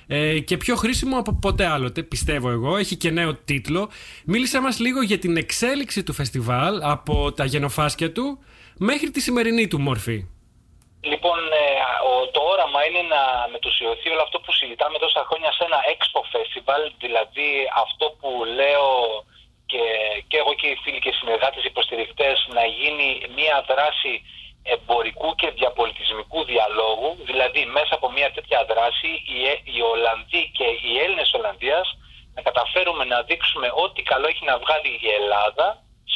ε, 0.07 0.39
και 0.49 0.57
πιο 0.57 0.75
χρήσιμο 0.83 1.19
από 1.19 1.33
ποτέ 1.45 1.67
άλλοτε, 1.67 2.03
πιστεύω 2.03 2.49
εγώ. 2.51 2.77
Έχει 2.77 2.97
και 2.97 3.11
νέο 3.11 3.33
τίτλο. 3.35 3.83
Μίλησε 4.33 4.59
μας 4.61 4.79
λίγο 4.85 5.01
για 5.11 5.19
την 5.25 5.37
εξέλιξη 5.37 6.01
του 6.07 6.13
φεστιβάλ 6.13 6.75
από 6.95 7.15
τα 7.39 7.45
γενοφάσκια 7.53 8.13
του 8.13 8.27
μέχρι 8.89 9.11
τη 9.11 9.21
σημερινή 9.27 9.65
του 9.69 9.81
μόρφη. 9.87 10.19
Λοιπόν, 11.13 11.39
ε, 11.63 11.65
ο- 12.11 12.27
το 12.35 12.41
όραμα 12.53 12.81
είναι 12.89 13.03
να 13.15 13.23
μετουσιωθεί 13.55 14.09
όλο 14.15 14.23
αυτό 14.27 14.39
που 14.45 14.53
συζητάμε 14.59 14.97
τόσα 15.05 15.23
χρόνια 15.29 15.51
σε 15.57 15.63
ένα 15.69 15.79
expo 15.95 16.21
festival, 16.35 16.83
δηλαδή 17.05 17.49
αυτό 17.85 18.07
που 18.21 18.31
λέω 18.61 18.89
και, 19.71 19.83
και 20.29 20.37
εγώ 20.43 20.53
και 20.61 20.69
οι 20.73 20.77
φίλοι 20.83 20.99
και 21.05 21.11
οι 21.13 21.19
συνεργάτες 21.21 21.65
υποστηρικτές 21.73 22.37
να 22.59 22.65
γίνει 22.79 23.09
μια 23.39 23.57
δράση 23.71 24.13
εμπορικού 24.73 25.35
και 25.41 25.51
διαπολιτισμικού 25.51 26.45
διαλόγου, 26.45 27.11
δηλαδή 27.29 27.63
μέσα 27.77 27.95
από 27.99 28.11
μια 28.17 28.33
τέτοια 28.33 28.65
δράση 28.65 29.11
οι, 29.33 29.39
Ε- 29.53 29.63
οι 29.73 29.81
Ολλανδοί 29.93 30.43
και 30.59 30.67
οι 30.85 30.93
Έλληνες 31.05 31.31
Ολλανδίας 31.39 31.87
να 32.35 32.43
καταφέρουμε 32.43 33.05
να 33.05 33.23
δείξουμε 33.23 33.69
ό,τι 33.85 34.03
καλό 34.03 34.27
έχει 34.33 34.45
να 34.45 34.59
βγάλει 34.59 34.91
η 35.07 35.11
Ελλάδα 35.21 35.67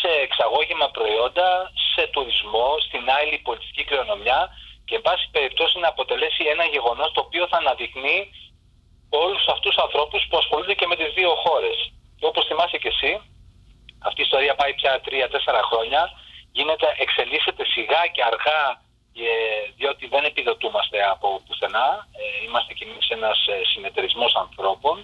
σε 0.00 0.08
εξαγώγημα 0.26 0.87
προϊόντα, 0.96 1.48
σε 1.94 2.02
τουρισμό, 2.06 2.68
στην 2.87 3.04
άλλη 3.18 3.38
πολιτιστική 3.46 3.84
κληρονομιά 3.84 4.40
και 4.87 4.94
εν 4.94 5.02
πάση 5.06 5.28
περιπτώσει 5.37 5.78
να 5.78 5.88
αποτελέσει 5.88 6.42
ένα 6.54 6.64
γεγονός 6.64 7.12
το 7.12 7.20
οποίο 7.26 7.44
θα 7.50 7.56
αναδεικνύει 7.56 8.20
όλους 9.22 9.42
αυτούς 9.54 9.74
τους 9.74 9.84
ανθρώπους 9.84 10.26
που 10.28 10.37
ασχολούνται 10.37 10.74
και 10.74 10.87
με 10.87 10.96
τις 10.96 11.11
δύο 11.18 11.32
χώρες. 11.44 11.76
Και 12.18 12.26
όπως 12.26 12.46
θυμάσαι 12.46 12.78
και 12.82 12.92
εσύ, 12.94 13.11
αυτή 14.08 14.20
η 14.20 14.24
ιστορία 14.28 14.54
πάει 14.54 14.72
πια 14.74 15.00
τρία-τέσσερα 15.00 15.62
χρόνια, 15.70 16.02
γίνεται, 16.59 16.87
εξελίσσεται 17.05 17.64
σιγά 17.75 18.03
και 18.14 18.23
αργά 18.31 18.62
ε, 19.27 19.31
διότι 19.79 20.05
δεν 20.14 20.25
επιδοτούμαστε 20.31 20.99
από 21.14 21.29
πουθενά, 21.47 21.88
ε, 22.21 22.23
είμαστε 22.44 22.71
κι 22.77 22.85
εμείς 22.88 23.07
ένας 23.16 23.38
ε, 23.55 23.55
συνεταιρισμός 23.73 24.33
ανθρώπων. 24.44 24.97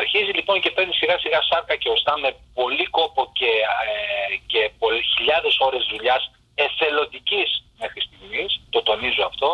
Αρχίζει 0.00 0.32
λοιπόν 0.38 0.56
και 0.62 0.70
παίρνει 0.76 0.94
σιγά 1.00 1.16
σιγά 1.24 1.40
σάρκα 1.50 1.74
και 1.82 1.88
οστά 1.94 2.14
με 2.24 2.30
πολύ 2.58 2.86
κόπο 2.98 3.22
και, 3.38 3.52
ε, 3.88 4.36
και 4.50 4.60
πολλ, 4.80 4.96
χιλιάδες 5.14 5.54
ώρες 5.68 5.82
δουλειάς 5.92 6.22
εθελοντικής 6.54 7.48
μέχρι 7.82 8.00
στιγμής, 8.06 8.50
το 8.74 8.82
τονίζω 8.88 9.24
αυτό. 9.30 9.50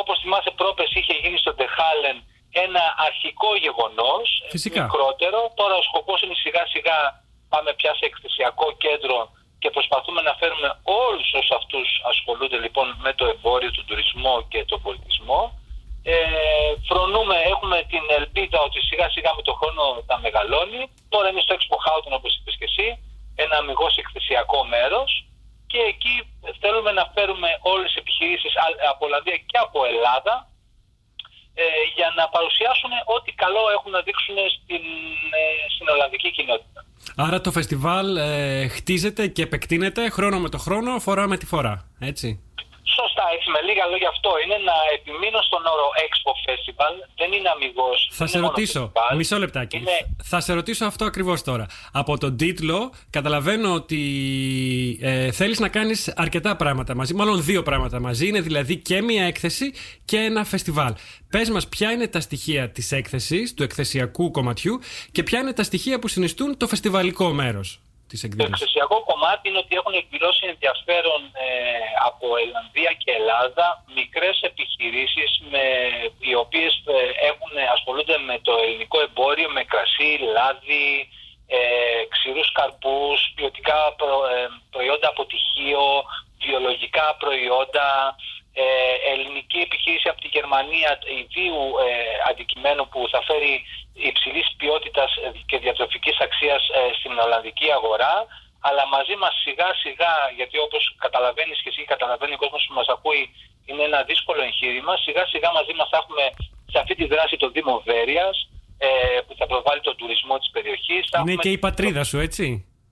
Όπως 0.00 0.18
θυμάσαι 0.22 0.50
πρόπες 0.60 0.90
είχε 0.98 1.14
γίνει 1.22 1.38
στο 1.38 1.52
Τεχάλεν 1.54 2.16
ένα 2.64 2.84
αρχικό 3.08 3.50
γεγονός, 3.56 4.26
ε, 4.46 4.50
Φυσικά. 4.50 4.82
μικρότερο. 4.82 5.52
Τώρα 5.60 5.74
ο 5.74 5.82
σκοπός 5.88 6.18
είναι 6.22 6.36
σιγά 6.44 6.62
σιγά 6.74 6.98
πάμε 7.48 7.70
πια 7.78 7.92
σε 7.98 8.04
εκθεσιακό 8.10 8.66
κέντρο 8.84 9.16
και 9.58 9.70
προσπαθούμε 9.70 10.20
να 10.22 10.34
φέρουμε 10.40 10.68
όλους 10.82 11.32
όσους 11.38 11.50
αυτούς 11.50 11.88
ασχολούνται 12.12 12.58
λοιπόν 12.64 12.86
με 13.04 13.12
το 13.18 13.24
εμπόριο, 13.26 13.70
τον 13.70 13.84
τουρισμό 13.86 14.34
και 14.52 14.64
τον 14.64 14.82
πολιτισμό. 14.82 15.40
Ε, 16.02 16.14
φρονούμε, 16.88 17.36
έχουμε 17.52 17.76
την 17.92 18.04
ελπίδα 18.18 18.58
ότι 18.60 18.80
σιγά 18.80 19.10
σιγά 19.10 19.30
με 19.34 19.42
τον 19.42 19.54
χρόνο 19.60 19.82
θα 20.06 20.18
μεγαλώνει. 20.24 20.82
Τώρα 21.08 21.28
είναι 21.28 21.40
στο 21.40 21.54
Expo 21.58 21.76
Houghton 21.84 22.12
όπως 22.18 22.36
είπες 22.36 22.56
και 22.58 22.68
εσύ, 22.70 22.86
ένα 23.36 23.56
αμυγός 23.56 23.96
εκθεσιακό 23.96 24.64
μέρος 24.64 25.10
και 25.66 25.78
εκεί 25.92 26.14
θέλουμε 26.60 26.92
να 26.92 27.04
φέρουμε 27.14 27.48
όλες 27.60 27.86
τις 27.86 27.96
επιχειρήσεις 28.02 28.56
α- 28.56 28.90
από 28.90 29.06
Ολλανδία 29.06 29.36
και 29.50 29.58
από 29.66 29.84
Ελλάδα 29.84 30.34
ε, 30.46 30.47
για 31.96 32.08
να 32.18 32.28
παρουσιάσουν 32.28 32.90
ό,τι 33.04 33.32
καλό 33.32 33.62
έχουν 33.76 33.90
να 33.96 34.00
δείξουν 34.00 34.36
στην, 34.54 34.84
ε, 35.40 35.44
στην 35.74 35.86
Ολλανδική 35.88 36.30
κοινότητα. 36.30 36.80
Άρα 37.16 37.40
το 37.40 37.50
φεστιβάλ 37.52 38.16
ε, 38.16 38.68
χτίζεται 38.68 39.26
και 39.26 39.42
επεκτείνεται 39.42 40.10
χρόνο 40.10 40.38
με 40.38 40.48
το 40.48 40.58
χρόνο, 40.58 40.98
φορά 40.98 41.26
με 41.26 41.36
τη 41.36 41.46
φορά. 41.46 41.74
Έτσι. 41.98 42.47
Σωστά, 43.00 43.24
έτσι 43.34 43.46
με 43.54 43.60
λίγα 43.68 43.84
λόγια 43.92 44.08
αυτό 44.14 44.30
είναι 44.42 44.56
να 44.68 44.76
επιμείνω 44.96 45.40
στον 45.48 45.62
όρο 45.74 45.86
Expo 46.04 46.32
Festival. 46.46 46.94
Δεν 47.20 47.30
είναι 47.36 47.48
αμυγός. 47.54 47.98
Θα 48.10 48.16
είναι 48.24 48.28
σε 48.34 48.38
μόνο 48.38 48.48
ρωτήσω, 48.48 48.82
festival. 48.94 49.16
μισό 49.16 49.38
λεπτάκι. 49.44 49.76
Είναι- 49.76 50.02
Θα 50.32 50.38
σε 50.40 50.52
ρωτήσω 50.52 50.84
αυτό 50.92 51.04
ακριβώς 51.04 51.42
τώρα. 51.42 51.66
Από 51.92 52.18
τον 52.18 52.36
τίτλο 52.36 52.92
καταλαβαίνω 53.10 53.68
ότι 53.80 54.00
ε, 55.00 55.30
θέλεις 55.32 55.58
να 55.58 55.68
κάνεις 55.68 56.12
αρκετά 56.16 56.56
πράγματα 56.56 56.94
μαζί, 56.94 57.14
μάλλον 57.14 57.44
δύο 57.44 57.62
πράγματα 57.62 58.00
μαζί. 58.00 58.26
Είναι 58.28 58.40
δηλαδή 58.40 58.76
και 58.76 59.02
μια 59.02 59.24
έκθεση 59.24 59.72
και 60.04 60.16
ένα 60.16 60.44
φεστιβάλ. 60.44 60.92
Πες 61.30 61.50
μας 61.50 61.68
ποια 61.68 61.90
είναι 61.92 62.06
τα 62.08 62.20
στοιχεία 62.20 62.70
της 62.70 62.92
έκθεσης, 62.92 63.54
του 63.54 63.62
εκθεσιακού 63.62 64.30
κομματιού 64.30 64.80
και 65.12 65.22
ποια 65.22 65.38
είναι 65.40 65.52
τα 65.52 65.62
στοιχεία 65.62 65.98
που 65.98 66.08
συνιστούν 66.08 66.56
το 66.56 66.66
φεστιβαλικό 66.68 67.28
μέρος 67.32 67.80
της 68.10 68.20
Το 68.20 68.26
εκδήλωσης. 68.26 68.54
εκθεσιακό 68.54 68.96
κομμάτι 69.10 69.44
είναι 69.48 69.62
ότι 69.64 69.74
έχουν 69.80 69.94
εκδηλώσει 70.02 70.44
ενδιαφέρον 70.52 71.20
ε, 71.46 71.48
από 72.08 72.26
Ελλανδία 72.42 72.92
και 73.02 73.10
Ελλάδα 73.20 73.66
μικρές 73.98 74.36
επιχειρήσεις 74.50 75.30
με, 75.52 75.64
οι 76.28 76.34
οποίες 76.44 76.72
ε, 76.96 77.26
έχουν, 77.30 77.52
ασχολούνται 77.76 78.18
με 78.28 78.36
το 78.46 78.52
ελληνικό 78.64 78.98
εμπόριο, 79.08 79.48
με 79.56 79.62
κρασί, 79.72 80.10
λάδι, 80.36 80.88
ε, 81.56 81.58
ξηρούς 82.14 82.48
καρπούς, 82.58 83.18
ποιοτικά 83.36 83.78
προ- 84.00 84.26
ε, 84.34 84.36
προϊόντα 84.74 85.08
από 85.08 85.22
τυχείο, 85.30 85.84
βιολογικά 86.44 87.06
προϊόντα, 87.22 87.88
ε, 88.64 89.10
ελληνική 89.12 89.58
επιχείρηση 89.68 90.08
από 90.08 90.20
τη 90.20 90.28
Γερμανία 90.36 90.90
ιδίου 91.22 91.60
ε, 91.86 91.90
αντικειμένου 92.30 92.84
που 92.88 93.00
θα 93.12 93.20
φέρει 93.28 93.54
υψηλής 94.28 94.48
ποιότητας 94.60 95.10
και 95.46 95.58
διατροφικής 95.58 96.16
αξίας 96.26 96.62
ε, 96.68 96.80
στην 96.98 97.12
Ολλανδική 97.24 97.68
αγορά 97.78 98.14
αλλά 98.68 98.82
μαζί 98.96 99.16
μας 99.22 99.34
σιγά 99.44 99.68
σιγά, 99.82 100.12
γιατί 100.38 100.56
όπως 100.66 100.82
καταλαβαίνεις 101.04 101.58
και 101.62 101.68
εσύ 101.72 101.82
καταλαβαίνει 101.92 102.34
ο 102.34 102.40
κόσμος 102.44 102.64
που 102.68 102.74
μας 102.80 102.88
ακούει 102.94 103.22
είναι 103.68 103.82
ένα 103.90 104.00
δύσκολο 104.10 104.42
εγχείρημα, 104.48 104.96
σιγά 104.96 105.24
σιγά 105.32 105.48
μαζί 105.58 105.72
μας 105.78 105.88
θα 105.92 105.96
έχουμε 106.02 106.24
σε 106.72 106.78
αυτή 106.82 106.94
τη 106.94 107.04
δράση 107.12 107.36
το 107.36 107.48
Δήμο 107.54 107.74
Βέρειας 107.88 108.36
ε, 108.78 108.88
που 109.26 109.34
θα 109.38 109.46
προβάλλει 109.46 109.80
τον 109.80 109.96
τουρισμό 109.96 110.38
της 110.38 110.50
περιοχής. 110.56 111.02
Θα 111.10 111.18
Είναι 111.20 111.30
έχουμε- 111.32 111.42
και 111.44 111.50
η 111.50 111.58
πατρίδα 111.66 112.02
σου, 112.04 112.18
έτσι. 112.26 112.46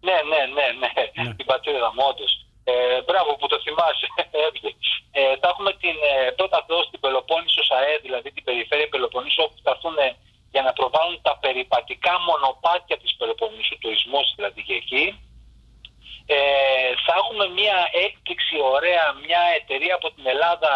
ναι, 0.09 0.17
ναι, 0.31 0.41
ναι, 0.57 0.67
ναι. 0.83 0.91
Την 1.39 1.47
πατρίδα 1.53 1.89
μου, 1.95 2.03
όντως. 2.11 2.33
Ε, 2.65 2.75
μπράβο 3.07 3.31
που 3.39 3.47
το 3.53 3.57
θυμάσαι. 3.65 4.07
Έβγε. 4.47 4.71
ε, 5.19 5.21
θα 5.41 5.47
έχουμε 5.53 5.73
την 5.83 5.97
ε, 6.13 6.31
πρώτα 6.39 6.59
δόση 6.69 6.87
στην 6.89 7.01
Πελοπόννησο 7.01 7.63
ΣΑΕ, 7.69 7.95
δηλαδή 8.07 8.29
την 8.37 8.45
περιφέρεια 8.45 8.89
Πελοποννήσου, 8.93 9.43
όπου 9.47 9.59
θα 9.65 9.71
έρθουν 9.75 9.97
ε, 10.07 10.09
για 10.53 10.63
να 10.63 10.73
προβάλλουν 10.73 11.19
τα 11.23 11.35
περιπατικά 11.45 12.15
μονοπάτια 12.29 12.97
της 13.03 13.15
Πελοποννήσου, 13.19 13.79
τουρισμός 13.79 14.33
δηλαδή 14.37 14.63
και 14.63 14.75
εκεί. 14.83 15.05
Ε, 16.27 16.39
θα 17.05 17.13
έχουμε 17.21 17.45
μια 17.59 17.77
έκπληξη 18.05 18.57
ωραία, 18.75 19.05
μια 19.27 19.43
εταιρεία 19.61 19.95
από 19.95 20.09
την 20.15 20.27
Ελλάδα 20.27 20.73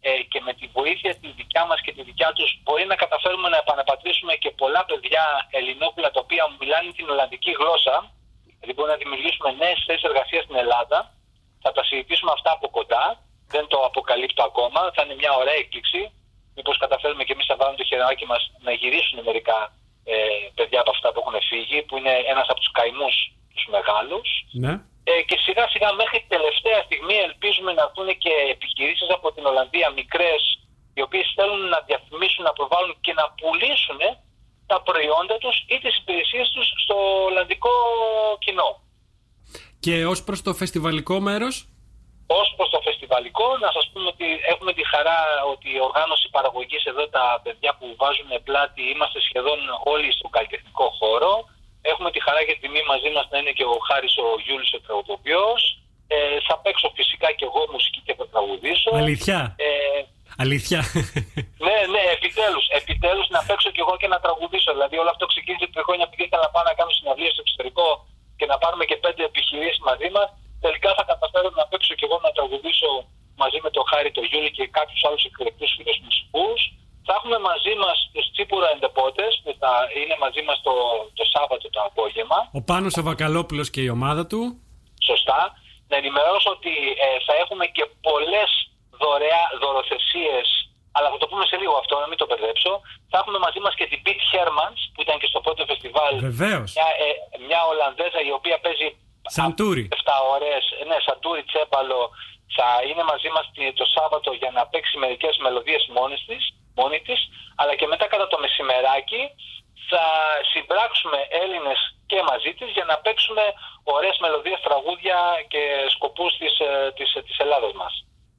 ε, 0.00 0.10
και 0.30 0.40
με 0.46 0.52
τη 0.58 0.66
βοήθεια 0.76 1.12
τη 1.20 1.28
δικιά 1.40 1.64
μας 1.66 1.80
και 1.84 1.92
τη 1.92 2.02
δικιά 2.02 2.32
τους 2.32 2.50
μπορεί 2.62 2.84
να 2.86 2.96
καταφέρουμε 3.02 3.48
να 3.48 3.56
επαναπατρίσουμε 3.56 4.34
και 4.42 4.50
πολλά 4.50 4.84
παιδιά 4.84 5.24
ελληνόπουλα 5.50 6.10
τα 6.10 6.20
οποία 6.24 6.44
μιλάνε 6.60 6.92
την 6.92 7.10
Ολλανδική 7.12 7.52
γλώσσα. 7.60 7.96
Λοιπόν 8.68 8.86
να 8.88 8.96
δημιουργήσουμε 8.96 9.50
νέες 9.62 9.78
θέσεις 9.86 10.02
εργασίας 10.02 10.44
στην 10.44 10.56
Ελλάδα. 10.56 10.98
Θα 11.62 11.72
τα 11.72 11.82
συζητήσουμε 11.84 12.30
αυτά 12.36 12.50
από 12.52 12.68
κοντά. 12.68 13.04
Δεν 13.54 13.66
το 13.66 13.78
αποκαλύπτω 13.88 14.42
ακόμα. 14.42 14.80
Θα 14.94 15.02
είναι 15.02 15.14
μια 15.14 15.32
ωραία 15.40 15.54
έκπληξη 15.54 16.12
μήπως 16.56 16.76
καταφέρουμε 16.84 17.24
και 17.24 17.34
εμείς 17.36 17.46
να 17.52 17.56
βάλουμε 17.58 17.78
το 17.80 17.86
χεράκι 17.90 18.26
μας 18.32 18.42
να 18.66 18.72
γυρίσουν 18.80 19.18
μερικά 19.28 19.58
ε, 20.12 20.16
παιδιά 20.56 20.80
από 20.84 20.90
αυτά 20.96 21.08
που 21.12 21.20
έχουν 21.22 21.36
φύγει 21.50 21.78
που 21.86 21.94
είναι 21.98 22.14
ένας 22.32 22.46
από 22.50 22.60
τους 22.62 22.72
καημούς 22.78 23.16
τους 23.54 23.66
μεγάλους 23.74 24.28
Ναι. 24.64 24.72
ε, 25.10 25.12
και 25.28 25.36
σιγά 25.44 25.64
σιγά 25.74 25.88
μέχρι 26.00 26.18
την 26.22 26.30
τελευταία 26.36 26.80
στιγμή 26.88 27.16
ελπίζουμε 27.28 27.70
να 27.78 27.82
έρθουν 27.86 28.08
και 28.24 28.32
επιχειρήσεις 28.54 29.08
από 29.16 29.26
την 29.34 29.44
Ολλανδία 29.50 29.88
μικρές 30.00 30.42
οι 30.94 31.00
οποίες 31.06 31.26
θέλουν 31.36 31.62
να 31.74 31.80
διαφημίσουν, 31.88 32.42
να 32.48 32.52
προβάλλουν 32.58 32.96
και 33.04 33.12
να 33.20 33.24
πουλήσουν 33.38 34.00
τα 34.70 34.82
προϊόντα 34.82 35.36
τους 35.42 35.56
ή 35.74 35.76
τις 35.82 35.94
υπηρεσίες 36.00 36.48
τους 36.54 36.66
στο 36.82 36.96
Ολλανδικό 37.28 37.70
κοινό. 38.38 38.70
Και 39.80 40.06
ως 40.06 40.24
προς 40.24 40.42
το 40.42 40.54
φεστιβαλικό 40.54 41.20
μέρος, 41.20 41.54
Ω 42.38 42.40
προς 42.56 42.68
το 42.74 42.80
φεστιβαλικό, 42.86 43.46
να 43.64 43.68
σας 43.76 43.84
πούμε 43.92 44.06
ότι 44.14 44.28
έχουμε 44.52 44.72
τη 44.78 44.84
χαρά 44.92 45.18
ότι 45.52 45.68
η 45.76 45.80
οργάνωση 45.88 46.26
παραγωγής 46.36 46.82
εδώ, 46.90 47.04
τα 47.16 47.24
παιδιά 47.44 47.70
που 47.78 47.86
βάζουν 48.00 48.30
πλάτη, 48.48 48.82
είμαστε 48.92 49.18
σχεδόν 49.28 49.58
όλοι 49.92 50.08
στον 50.18 50.30
καλλιτεχνικό 50.36 50.86
χώρο. 50.98 51.32
Έχουμε 51.90 52.08
τη 52.14 52.20
χαρά 52.26 52.40
και 52.46 52.54
τη 52.54 52.60
τιμή 52.64 52.82
μαζί 52.92 53.10
μας 53.14 53.24
να 53.30 53.36
είναι 53.38 53.54
και 53.58 53.66
ο 53.74 53.76
Χάρης 53.88 54.14
ο 54.24 54.26
Γιούλης 54.44 54.72
ο 54.76 54.80
τραγουδοποιός. 54.86 55.60
Ε, 56.14 56.16
θα 56.48 56.54
παίξω 56.62 56.88
φυσικά 56.98 57.28
και 57.38 57.44
εγώ 57.50 57.60
μουσική 57.74 58.00
και 58.06 58.14
θα 58.18 58.26
τραγουδήσω. 58.32 58.90
αλήθεια; 59.02 59.38
Ε, 59.66 59.68
Αλήθεια; 60.44 60.80
ναι, 61.66 61.76
ναι, 61.94 62.02
επιτέλους. 62.16 62.64
Επιτέλους 62.80 63.28
να 63.36 63.40
παίξω 63.48 63.70
κι 63.74 63.82
εγώ 63.84 63.94
και 64.00 64.08
να 64.14 64.18
τραγουδήσω. 64.24 64.70
Δηλαδή, 64.76 64.96
όλο 65.02 65.10
αυτό 65.14 65.24
ξεκίνησε 65.32 65.66
πριν 65.72 65.84
χρόνια 65.86 66.04
επειδή 66.08 66.22
ήθελα 66.26 66.42
να 66.46 66.52
πάω 66.54 66.64
να 66.70 66.74
κάνω 66.78 66.92
συναυλίες 66.98 67.32
στο 67.34 67.42
εξωτερικό 67.46 67.86
και 68.38 68.46
να 68.52 68.56
πάρουμε 68.62 68.84
και 68.90 68.96
πέντε 69.04 69.22
επιχειρήσεις 69.30 69.82
μαζί 69.90 70.08
μας. 70.16 70.28
Τελικά 70.64 70.90
θα 70.98 71.04
καταφέρω 71.12 71.48
να 71.60 71.64
παίξω 71.70 71.92
κι 71.98 72.04
εγώ 72.08 72.16
να 72.26 72.30
τραγουδήσω 72.36 72.90
μαζί 73.42 73.58
με 73.64 73.70
τον 73.76 73.84
Χάρη, 73.90 74.10
τον 74.16 74.24
Γιούλη 74.30 74.50
και 74.56 74.64
κάποιου 74.78 74.98
άλλου 75.06 75.20
εκλεκτού 75.28 75.66
φίλου 75.74 75.94
μουσικού. 76.06 76.46
Θα 77.06 77.12
έχουμε 77.18 77.38
μαζί 77.50 77.72
μα 77.82 77.90
του 78.12 78.22
Τσίπουρα 78.32 78.68
Εντεπότε 78.74 79.26
που 79.42 79.50
θα 79.60 79.72
είναι 80.00 80.16
μαζί 80.24 80.42
μα 80.46 80.54
το, 80.66 80.74
το 81.18 81.24
Σάββατο 81.34 81.64
το 81.74 81.80
απόγευμα. 81.88 82.39
Ο 82.58 82.60
Πάνος 82.68 82.96
ο 83.00 83.02
Βακαλόπουλος 83.02 83.68
και 83.74 83.80
η 83.86 83.88
ομάδα 83.88 84.22
του. 84.30 84.40
Σωστά. 85.10 85.40
Να 85.90 85.96
ενημερώσω 86.02 86.50
ότι 86.56 86.72
ε, 87.06 87.08
θα 87.26 87.34
έχουμε 87.42 87.64
και 87.76 87.84
πολλές 88.08 88.50
δωρεά, 89.00 89.42
δωροθεσίες, 89.62 90.46
αλλά 90.96 91.08
θα 91.12 91.18
το 91.22 91.26
πούμε 91.30 91.44
σε 91.50 91.56
λίγο 91.62 91.74
αυτό, 91.82 91.94
να 92.02 92.06
μην 92.10 92.18
το 92.20 92.26
μπερδέψω. 92.28 92.72
Θα 93.10 93.16
έχουμε 93.20 93.38
μαζί 93.46 93.60
μας 93.64 93.74
και 93.78 93.86
την 93.92 94.00
Pete 94.06 94.24
Hermans, 94.32 94.80
που 94.94 95.00
ήταν 95.06 95.16
και 95.20 95.28
στο 95.32 95.40
πρώτο 95.44 95.62
φεστιβάλ. 95.70 96.12
Βεβαίως. 96.28 96.68
Μια, 96.78 96.88
ε, 97.06 97.08
μια 97.48 97.60
Ολλανδέζα 97.70 98.20
η 98.30 98.32
οποία 98.38 98.56
παίζει 98.64 98.88
Σαντούρι. 99.36 99.84
7 99.98 100.16
ώρες, 100.34 100.62
ναι, 100.88 100.96
σαντούρι 101.06 101.42
τσέπαλο, 101.50 102.00
θα 102.56 102.68
είναι 102.88 103.04
μαζί 103.12 103.28
μας 103.36 103.44
τη- 103.54 103.72
το 103.80 103.86
Σάββατο 103.96 104.30
για 104.40 104.50
να 104.56 104.62
παίξει 104.72 104.94
μερικές 105.04 105.34
μελωδίες 105.44 105.82
μόνη 105.96 106.16
της, 106.28 106.42
μόνη 106.80 106.98
της, 107.06 107.20
αλλά 107.60 107.74
και 107.78 107.86
μετά 107.92 108.06
κατά 108.12 108.26
το 108.32 108.38
μεσημεράκι 108.44 109.22
θα 109.90 110.04
συμπράξουμε 110.52 111.18
Έλληνες 111.42 111.78
και 112.10 112.18
μαζί 112.30 112.50
της 112.58 112.68
για 112.76 112.84
να 112.90 112.96
παίξουμε 113.04 113.44
ωραίες 113.96 114.16
μελωδίες, 114.24 114.60
τραγούδια 114.66 115.18
και 115.52 115.62
σκοπούς 115.94 116.32
της, 116.40 116.52
ε, 116.58 116.92
της, 116.96 117.08
της 117.26 117.36
Ελλάδας 117.44 117.72
μας. 117.80 117.92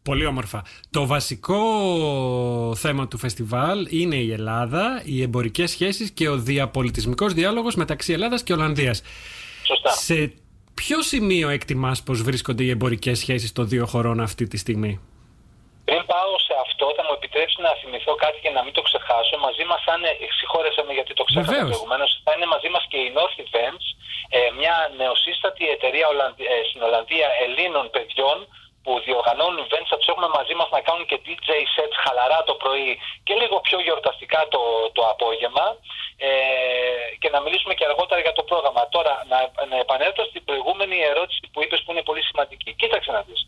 Πολύ 0.10 0.21
όμορφα. 0.32 0.60
Το 0.96 1.02
βασικό 1.06 1.60
θέμα 2.84 3.08
του 3.08 3.17
φεστιβάλ 3.17 3.80
είναι 3.89 4.15
η 4.15 4.32
Ελλάδα, 4.32 5.02
οι 5.06 5.22
εμπορικές 5.22 5.70
σχέσεις 5.72 6.08
και 6.12 6.30
ο 6.30 6.36
διαπολιτισμικός 6.38 7.34
διάλογος 7.34 7.76
μεταξύ 7.76 8.13
Ελλάδας 8.13 8.44
και 8.44 8.54
Ολλανδίας. 8.58 8.98
Σωστά. 9.70 9.89
Σε 10.08 10.17
ποιο 10.80 10.98
σημείο 11.12 11.48
εκτιμάς 11.58 11.98
πως 12.08 12.17
βρίσκονται 12.28 12.63
οι 12.63 12.70
εμπορικές 12.76 13.17
σχέσεις 13.24 13.52
των 13.58 13.65
δύο 13.72 13.86
χωρών 13.91 14.17
αυτή 14.28 14.46
τη 14.52 14.58
στιγμή; 14.63 14.94
Πριν 15.89 16.04
πάω 16.13 16.34
σε 16.48 16.54
αυτό, 16.65 16.86
θα 16.98 17.04
μου 17.08 17.13
επιτρέψεις 17.20 17.60
να 17.67 17.72
θυμηθώ 17.82 18.13
κάτι 18.24 18.38
και 18.44 18.52
να 18.58 18.62
μην 18.65 18.74
το 18.78 18.82
ξεχάσω. 18.88 19.36
Μαζί 19.48 19.63
μας 19.70 19.80
θα 19.88 19.94
είναι, 19.98 20.12
συγχώρεσαι 20.39 20.82
με 20.88 20.94
γιατί 20.98 21.12
το 21.20 21.24
ξέχασα 21.30 21.48
Βεβαίως. 21.52 21.70
προηγουμένως, 21.72 22.10
θα 22.26 22.32
είναι 22.36 22.48
μαζί 22.56 22.70
μας 22.76 22.84
και 22.91 23.00
η 23.08 23.10
North 23.17 23.38
Events, 23.46 23.86
ε, 24.38 24.39
μια 24.60 24.76
νεοσύστατη 25.02 25.63
εταιρεία 25.76 26.06
Ολλανδ- 26.13 26.44
ε, 26.54 26.58
στην 26.70 26.82
Ολλανδία 26.88 27.28
Ελλήνων 27.46 27.86
παιδιών 27.96 28.38
που 28.84 28.91
διοργανώνουν 29.06 29.65
events, 29.67 29.89
θα 29.91 29.98
τους 29.98 30.08
έχουμε 30.08 30.30
μαζί 30.38 30.54
μας 30.60 30.70
να 30.76 30.82
κάνουν 30.88 31.06
και 31.10 31.20
DJ 31.26 31.50
sets 31.76 31.96
χαλαρά 32.04 32.39
το 32.50 32.54
πρωί 32.63 32.91
και 33.24 33.34
λίγο 33.41 33.56
πιο 33.67 33.80
γιορταστικά 33.86 34.48
το, 34.54 34.62
το 34.96 35.02
απόγευμα 35.13 35.65
ε, 36.17 36.32
και 37.22 37.30
να 37.30 37.39
μιλήσουμε 37.41 37.74
και 37.74 37.86
αργότερα 37.86 38.22
για 38.22 38.34
το 38.38 38.44
πρόγραμμα. 38.44 38.82
Τώρα, 38.96 39.13
να, 39.32 39.38
να 39.72 39.78
επανέλθω 39.86 40.24
στην 40.26 40.44
προηγούμενη 40.44 40.98
ερώτηση 41.12 41.41
που 41.54 41.63
είπες 41.63 41.82
που 41.84 41.91
είναι 41.91 42.04
πολύ 42.10 42.24
σημαντική. 42.30 42.74
Κοίταξε 42.74 43.12
να 43.12 43.22
δεις. 43.28 43.41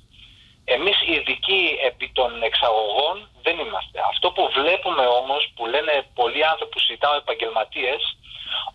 Εμείς 0.66 0.98
οι 1.06 1.12
ειδικοί 1.14 1.80
επί 1.90 2.12
των 2.18 2.44
εξαγωγών 2.44 3.30
δεν 3.42 3.60
είμαστε. 3.60 3.98
Αυτό 4.12 4.32
που 4.32 4.50
βλέπουμε 4.60 5.06
όμως, 5.06 5.52
που 5.56 5.66
λένε 5.66 5.94
πολλοί 6.16 6.46
άνθρωποι 6.46 6.72
που 6.72 6.80
συζητάω 6.80 7.16
επαγγελματίες, 7.16 8.02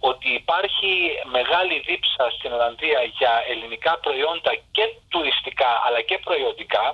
ότι 0.00 0.28
υπάρχει 0.40 0.92
μεγάλη 1.36 1.78
δίψα 1.86 2.24
στην 2.36 2.52
Ολλανδία 2.52 3.00
για 3.18 3.32
ελληνικά 3.48 3.98
προϊόντα 3.98 4.52
και 4.72 4.84
τουριστικά 5.08 5.82
αλλά 5.86 6.00
και 6.08 6.18
προϊόντικά. 6.18 6.84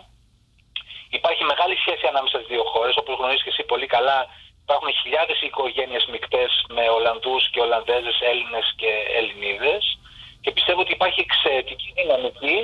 Υπάρχει 1.10 1.44
μεγάλη 1.44 1.76
σχέση 1.76 2.06
ανάμεσα 2.06 2.36
στις 2.36 2.48
δύο 2.48 2.64
χώρες, 2.72 2.96
όπως 2.96 3.16
γνωρίζεις 3.18 3.42
και 3.42 3.52
εσύ 3.54 3.62
πολύ 3.62 3.86
καλά. 3.86 4.18
Υπάρχουν 4.62 4.90
χιλιάδες 5.00 5.40
οικογένειες 5.40 6.04
μικτές 6.06 6.50
με 6.68 6.84
Ολλανδούς 6.88 7.50
και 7.50 7.60
Ολλανδέζες, 7.60 8.18
Έλληνες 8.20 8.66
και 8.76 8.90
Ελληνίδες 9.18 9.98
και 10.44 10.50
πιστεύω 10.50 10.80
ότι 10.80 10.92
υπάρχει 10.92 11.20
εξαιρετική 11.20 11.92
δυναμική 11.96 12.58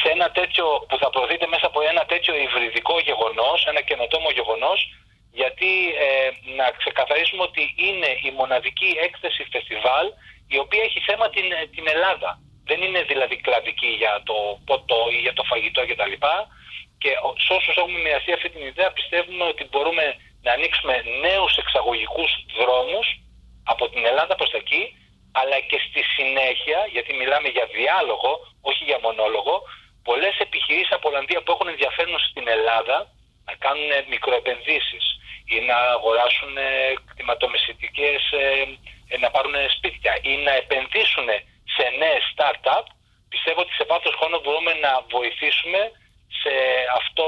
σε 0.00 0.08
ένα 0.14 0.30
τέτοιο 0.38 0.66
που 0.88 0.96
θα 0.98 1.10
προωθείται 1.10 1.46
μέσα 1.46 1.66
από 1.66 1.80
ένα 1.90 2.02
τέτοιο 2.12 2.34
υβριδικό 2.46 2.94
γεγονός, 3.08 3.58
ένα 3.66 3.80
καινοτόμο 3.88 4.30
γεγονός, 4.30 4.78
γιατί 5.40 5.70
ε, 6.06 6.30
να 6.58 6.66
ξεκαθαρίσουμε 6.80 7.42
ότι 7.42 7.62
είναι 7.86 8.10
η 8.28 8.30
μοναδική 8.40 8.90
έκθεση 9.06 9.42
φεστιβάλ 9.52 10.06
η 10.54 10.58
οποία 10.58 10.82
έχει 10.88 11.00
θέμα 11.08 11.26
την, 11.30 11.46
την 11.74 11.84
Ελλάδα. 11.94 12.30
Δεν 12.64 12.82
είναι 12.82 13.02
δηλαδή 13.02 13.36
κλαδική 13.36 13.86
για 14.02 14.22
το 14.28 14.36
ποτό 14.68 15.00
ή 15.16 15.18
για 15.24 15.32
το 15.32 15.42
φαγητό 15.50 15.80
κτλ. 15.86 16.14
Και 17.02 17.10
ο- 17.26 17.34
σε 17.44 17.52
όσους 17.58 17.76
έχουμε 17.76 17.98
μοιραστεί 17.98 18.32
αυτή 18.32 18.48
την 18.50 18.62
ιδέα 18.66 18.90
πιστεύουμε 18.92 19.44
ότι 19.44 19.64
μπορούμε 19.70 20.04
να 20.42 20.52
ανοίξουμε 20.52 20.94
νέους 21.26 21.56
εξαγωγικούς 21.56 22.30
δρόμους 22.58 23.06
από 23.72 23.88
την 23.88 24.04
Ελλάδα 24.06 24.34
προς 24.36 24.50
τα 24.50 24.56
εκεί, 24.56 24.82
αλλά 25.32 25.58
και 25.68 25.78
στη 25.86 26.02
συνέχεια, 26.16 26.78
γιατί 26.94 27.12
μιλάμε 27.20 27.48
για 27.48 27.66
διάλογο, 27.76 28.30
όχι 28.62 28.84
για 28.84 28.98
μονόλογο, 29.02 29.62
πολλές 30.08 30.36
επιχειρήσεις 30.46 30.96
από 30.96 31.08
Ολλανδία 31.10 31.40
που 31.42 31.52
έχουν 31.54 31.68
ενδιαφέρον 31.74 32.18
στην 32.28 32.44
Ελλάδα 32.56 32.96
να 33.48 33.54
κάνουν 33.64 33.90
μικροεπενδύσεις 34.12 35.04
ή 35.54 35.56
να 35.70 35.78
αγοράσουν 35.96 36.52
ε, 36.56 36.70
κτηματομεσητικές, 37.08 38.20
ε, 38.42 38.44
ε, 39.12 39.16
να 39.24 39.28
πάρουν 39.34 39.56
σπίτια 39.76 40.12
ή 40.30 40.32
να 40.46 40.52
επενδύσουν 40.62 41.28
σε 41.74 41.84
νέες 42.02 42.24
startup, 42.32 42.86
πιστεύω 43.32 43.60
ότι 43.64 43.72
σε 43.78 43.84
βάθος 43.90 44.14
χρόνου 44.18 44.40
μπορούμε 44.42 44.72
να 44.84 44.92
βοηθήσουμε 45.14 45.80
σε 46.40 46.52
αυτό, 47.00 47.26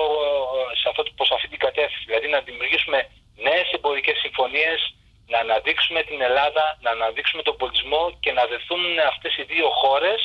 σε 0.80 0.86
αυτό, 0.90 1.00
προς 1.18 1.30
αυτή 1.36 1.48
την 1.52 1.60
κατεύθυνση. 1.66 2.06
Δηλαδή 2.10 2.28
να 2.34 2.40
δημιουργήσουμε 2.46 2.98
νέες 3.46 3.68
εμπορικές 3.76 4.16
συμφωνίες, 4.24 4.80
να 5.32 5.38
αναδείξουμε 5.44 6.00
την 6.10 6.20
Ελλάδα, 6.28 6.64
να 6.84 6.90
αναδείξουμε 6.96 7.42
τον 7.48 7.56
πολιτισμό 7.60 8.02
και 8.22 8.32
να 8.38 8.44
δεθούν 8.50 8.82
αυτές 9.12 9.32
οι 9.36 9.44
δύο 9.52 9.68
χώρες 9.80 10.20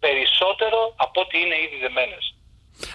περισσότερο 0.00 0.92
από 0.96 1.20
ό,τι 1.20 1.38
είναι 1.38 1.54
ήδη 1.54 1.76
δεμένες. 1.80 2.34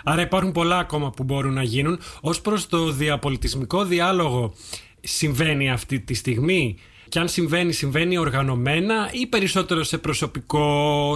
Άρα 0.04 0.22
υπάρχουν 0.22 0.52
πολλά 0.52 0.78
ακόμα 0.78 1.10
που 1.10 1.24
μπορούν 1.24 1.54
να 1.54 1.64
γίνουν. 1.64 2.02
Ως 2.22 2.42
προς 2.42 2.68
το 2.68 2.78
διαπολιτισμικό 2.78 3.84
διάλογο 3.84 4.54
συμβαίνει 5.02 5.72
αυτή 5.72 6.00
τη 6.00 6.14
στιγμή; 6.14 6.80
Και 7.10 7.20
αν 7.20 7.28
συμβαίνει, 7.28 7.72
συμβαίνει 7.82 8.18
οργανωμένα 8.18 9.10
ή 9.22 9.28
περισσότερο 9.28 9.84
σε 9.84 9.98
προσωπικό, 9.98 10.66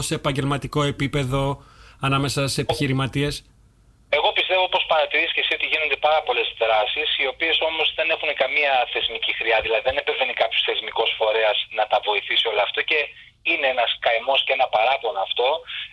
σε 0.02 0.14
επαγγελματικό 0.16 0.84
επίπεδο 0.84 1.64
ανάμεσα 2.08 2.42
σε 2.48 2.62
επιχειρηματίες; 2.62 3.34
Εγώ 4.18 4.30
πιστεύω, 4.38 4.64
όπως 4.70 4.84
παρατηρείς 4.92 5.32
και 5.34 5.42
εσύ, 5.44 5.54
ότι 5.58 5.66
γίνονται 5.72 5.98
πάρα 6.08 6.22
πολλές 6.28 6.48
δράσεις, 6.62 7.10
οι 7.22 7.26
οποίες 7.34 7.58
όμως 7.70 7.88
δεν 7.98 8.08
έχουν 8.16 8.32
καμία 8.44 8.74
θεσμική 8.94 9.32
χρειά. 9.40 9.58
Δηλαδή, 9.66 9.84
δεν 9.90 9.98
επεμβαίνει 10.02 10.36
κάποιος 10.42 10.62
θεσμικός 10.68 11.10
φορέας 11.20 11.58
να 11.78 11.84
τα 11.92 11.98
βοηθήσει 12.08 12.46
όλο 12.52 12.62
αυτό 12.68 12.80
και 12.90 13.00
είναι 13.50 13.68
ένας 13.76 13.92
καημός 14.06 14.40
και 14.46 14.54
ένα 14.58 14.68
παράπονο 14.76 15.20
αυτό. 15.28 15.48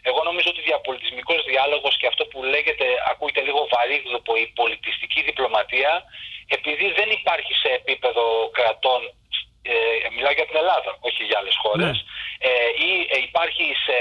Εγώ 0.08 0.20
νομίζω 0.28 0.48
ότι 0.52 0.60
διαπολιτισμικός 0.70 1.40
διάλογος 1.50 1.94
και 2.00 2.06
αυτό 2.12 2.22
που 2.30 2.38
λέγεται, 2.54 2.86
ακούγεται 3.10 3.42
λίγο 3.48 3.60
βαρύγδουπο, 3.74 4.32
η 4.44 4.46
πολιτιστική 4.60 5.20
διπλωματία, 5.28 5.92
επειδή 6.56 6.86
δεν 6.98 7.08
υπάρχει 7.18 7.52
σε 7.62 7.68
επίπεδο 7.80 8.24
κρατών, 8.58 9.00
ε, 9.62 9.74
μιλάω 10.14 10.34
για 10.38 10.46
την 10.48 10.56
Ελλάδα, 10.62 10.90
όχι 11.08 11.22
για 11.28 11.38
άλλες 11.40 11.56
χώρες, 11.62 11.96
ε, 12.48 12.50
ή 12.88 12.90
ε, 13.14 13.18
υπάρχει 13.28 13.66
σε 13.86 13.96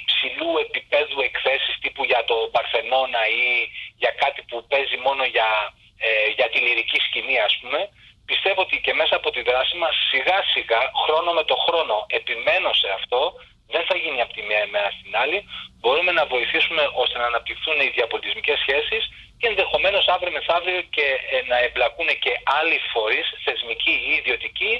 υψηλού 0.00 0.50
επίπεδου 0.66 1.20
εκθέσεις 1.28 1.74
τύπου 1.82 2.04
για 2.04 2.24
το 2.30 2.36
Παρθενώνα 2.54 3.22
ή 3.42 3.46
για 4.02 4.12
κάτι 4.22 4.40
που 4.48 4.56
παίζει 4.70 4.96
μόνο 5.06 5.24
για, 5.24 5.50
ε, 6.06 6.28
για 6.36 6.48
τη 6.52 6.58
λυρική 6.66 6.98
σκηνή 7.06 7.38
ας 7.48 7.54
πούμε 7.60 7.80
πιστεύω 8.30 8.60
ότι 8.66 8.76
και 8.84 8.94
μέσα 9.00 9.14
από 9.20 9.28
τη 9.34 9.40
δράση 9.48 9.74
μας 9.82 9.94
σιγά 10.10 10.38
σιγά 10.54 10.80
χρόνο 11.04 11.30
με 11.38 11.44
το 11.50 11.56
χρόνο 11.66 11.96
επιμένω 12.18 12.70
σε 12.82 12.88
αυτό 12.98 13.20
δεν 13.74 13.82
θα 13.88 13.96
γίνει 14.02 14.20
από 14.24 14.32
τη 14.36 14.42
μία 14.48 14.60
ημέρα 14.68 14.90
στην 14.98 15.12
άλλη 15.22 15.38
μπορούμε 15.80 16.12
να 16.18 16.24
βοηθήσουμε 16.34 16.82
ώστε 17.02 17.16
να 17.22 17.26
αναπτυχθούν 17.32 17.78
οι 17.80 17.88
διαπολιτισμικές 17.96 18.58
σχέσεις 18.64 19.02
και 19.40 19.46
ενδεχομένως 19.52 20.04
αύριο 20.14 20.32
μεθαύριο 20.36 20.80
και 20.96 21.06
ε, 21.34 21.36
να 21.50 21.56
εμπλακούν 21.66 22.08
και 22.24 22.32
άλλοι 22.58 22.78
φορείς 22.92 23.26
θεσμικοί 23.44 23.94
ή 24.10 24.12
ιδιωτικοί 24.20 24.72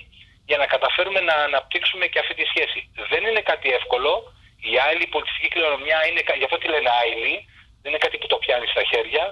για 0.48 0.58
να 0.62 0.66
καταφέρουμε 0.74 1.20
να 1.30 1.34
αναπτύξουμε 1.48 2.04
και 2.12 2.18
αυτή 2.22 2.34
τη 2.40 2.44
σχέση. 2.52 2.78
Δεν 3.12 3.22
είναι 3.28 3.42
κάτι 3.50 3.68
εύκολο, 3.78 4.12
η 4.72 4.74
άλλη 4.88 5.04
πολιτιστική 5.14 5.48
κληρονομιά 5.54 5.98
είναι, 6.08 6.20
κα- 6.26 6.38
γι' 6.40 6.46
αυτό 6.48 6.58
τη 6.62 6.68
λένε 6.74 6.90
άειλη, 7.00 7.34
δεν 7.82 7.88
είναι 7.90 8.02
κάτι 8.06 8.16
που 8.20 8.26
το 8.32 8.36
πιάνει 8.42 8.66
στα 8.74 8.82
χέρια. 8.90 9.24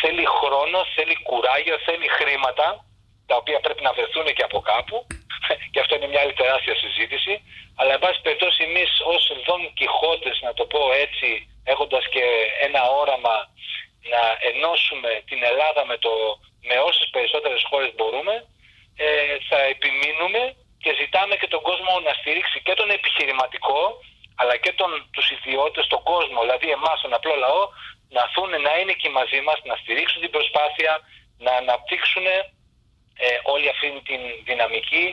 Θέλει 0.00 0.24
χρόνο, 0.38 0.78
θέλει 0.94 1.14
κουράγιο, 1.28 1.76
θέλει 1.86 2.08
χρήματα, 2.18 2.66
τα 3.26 3.34
οποία 3.40 3.58
πρέπει 3.60 3.82
να 3.82 3.92
βρεθούν 3.96 4.26
και 4.36 4.46
από 4.48 4.58
κάπου. 4.60 4.96
και 5.72 5.80
αυτό 5.80 5.92
είναι 5.94 6.10
μια 6.12 6.20
άλλη 6.22 6.32
τεράστια 6.40 6.76
συζήτηση. 6.82 7.34
Αλλά, 7.78 7.92
εν 7.92 7.98
πάση 7.98 8.20
περιπτώσει, 8.26 8.60
εμείς 8.68 8.90
ως 9.12 9.22
Δον 9.46 9.62
Κιχώτες, 9.78 10.36
να 10.46 10.52
το 10.58 10.64
πω 10.72 10.80
έτσι, 11.04 11.28
έχοντας 11.64 12.04
και 12.14 12.24
ένα 12.66 12.82
όραμα 13.00 13.36
να 14.12 14.22
ενώσουμε 14.50 15.10
την 15.30 15.40
Ελλάδα 15.50 15.82
με, 15.90 15.96
το, 16.04 16.12
με 16.68 16.76
όσες 16.88 17.08
περισσότερες 17.14 17.62
χώρες 17.70 17.90
μπορούμε, 17.96 18.34
ε, 18.96 19.06
θα 19.48 19.58
επιμείνουμε 19.74 20.42
και 20.82 20.90
ζητάμε 21.00 21.34
και 21.40 21.52
τον 21.54 21.62
κόσμο 21.68 21.92
να 22.06 22.12
στηρίξει 22.20 22.58
και 22.66 22.74
τον 22.74 22.90
επιχειρηματικό 22.90 23.80
αλλά 24.40 24.56
και 24.56 24.72
τον, 24.80 24.90
τους 25.14 25.30
ιδιώτες, 25.36 25.86
τον 25.86 26.02
κόσμο, 26.02 26.40
δηλαδή 26.40 26.68
εμάς 26.70 27.00
τον 27.00 27.14
απλό 27.18 27.34
λαό, 27.44 27.62
να 28.14 28.20
έρθουν 28.26 28.50
να 28.66 28.72
είναι 28.78 28.94
εκεί 28.96 29.08
μαζί 29.18 29.40
μας, 29.46 29.58
να 29.70 29.74
στηρίξουν 29.82 30.20
την 30.20 30.30
προσπάθεια, 30.36 30.92
να 31.44 31.52
αναπτύξουν 31.62 32.26
ε, 33.22 33.26
όλη 33.54 33.68
αυτή 33.74 33.86
την 34.10 34.20
δυναμική, 34.48 35.04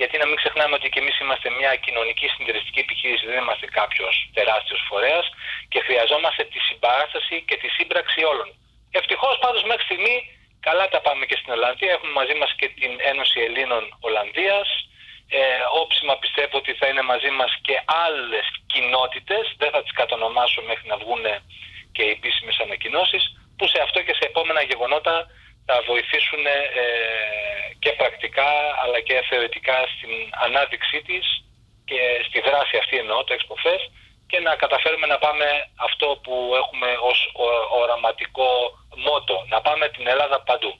γιατί 0.00 0.14
να 0.18 0.26
μην 0.26 0.36
ξεχνάμε 0.40 0.74
ότι 0.78 0.88
και 0.88 1.00
εμείς 1.02 1.16
είμαστε 1.22 1.48
μια 1.58 1.72
κοινωνική 1.84 2.26
συντηρητική 2.34 2.80
επιχείρηση, 2.86 3.26
δεν 3.26 3.38
είμαστε 3.42 3.66
κάποιος 3.80 4.14
τεράστιος 4.36 4.80
φορέας 4.88 5.26
και 5.72 5.80
χρειαζόμαστε 5.86 6.42
τη 6.52 6.58
συμπαράσταση 6.68 7.36
και 7.48 7.56
τη 7.62 7.68
σύμπραξη 7.76 8.20
όλων. 8.32 8.48
Ευτυχώς 8.90 9.38
πάντως 9.38 9.62
μέχρι 9.70 9.84
στιγμή 9.88 10.16
καλά 10.68 10.88
τα 10.88 11.00
πάμε 11.00 11.26
και 11.26 11.36
στην 11.40 11.52
Ολλανδία, 11.56 11.90
έχουμε 11.92 12.12
μαζί 12.20 12.34
μας 12.40 12.50
και 12.58 12.68
την 12.68 12.92
Ένωση 13.12 13.38
Ελλήνων 13.40 13.82
Ολλανδίας, 14.00 14.68
ε, 15.28 15.40
όψιμα 15.82 16.14
πιστεύω 16.22 16.56
ότι 16.62 16.72
θα 16.74 16.86
είναι 16.86 17.02
μαζί 17.12 17.30
μας 17.38 17.50
και 17.66 17.76
άλλες 18.06 18.46
κοινότητες, 18.72 19.44
δεν 19.60 19.70
θα 19.70 19.82
τις 19.82 19.92
κατονομάσω 19.92 20.60
μέχρι 20.62 20.86
να 20.88 20.96
βγουν 20.96 21.24
και 21.94 22.02
οι 22.02 22.10
επίσημες 22.10 22.58
ανακοινώσεις, 22.58 23.22
που 23.56 23.66
σε 23.72 23.78
αυτό 23.86 23.98
και 24.02 24.14
σε 24.18 24.24
επόμενα 24.30 24.62
γεγονότα 24.62 25.14
θα 25.68 25.76
βοηθήσουν 25.90 26.42
ε, 26.54 26.56
και 27.82 27.90
πρακτικά 28.00 28.50
αλλά 28.82 28.98
και 29.08 29.16
θεωρητικά 29.30 29.76
στην 29.94 30.12
ανάδειξή 30.46 30.98
της 31.08 31.24
και 31.90 32.00
στη 32.26 32.38
δράση 32.48 32.74
αυτή 32.82 32.96
εννοώ, 33.02 33.18
το 33.26 33.32
Expo 33.38 33.56
Fest, 33.64 33.88
και 34.30 34.38
να 34.46 34.52
καταφέρουμε 34.62 35.06
να 35.14 35.18
πάμε 35.24 35.46
αυτό 35.88 36.06
που 36.24 36.34
έχουμε 36.62 36.88
ως 37.10 37.18
ο- 37.44 37.66
οραματικό 37.80 38.48
μότο, 39.06 39.36
να 39.52 39.58
πάμε 39.66 39.84
την 39.96 40.04
Ελλάδα 40.12 40.36
παντού. 40.48 40.70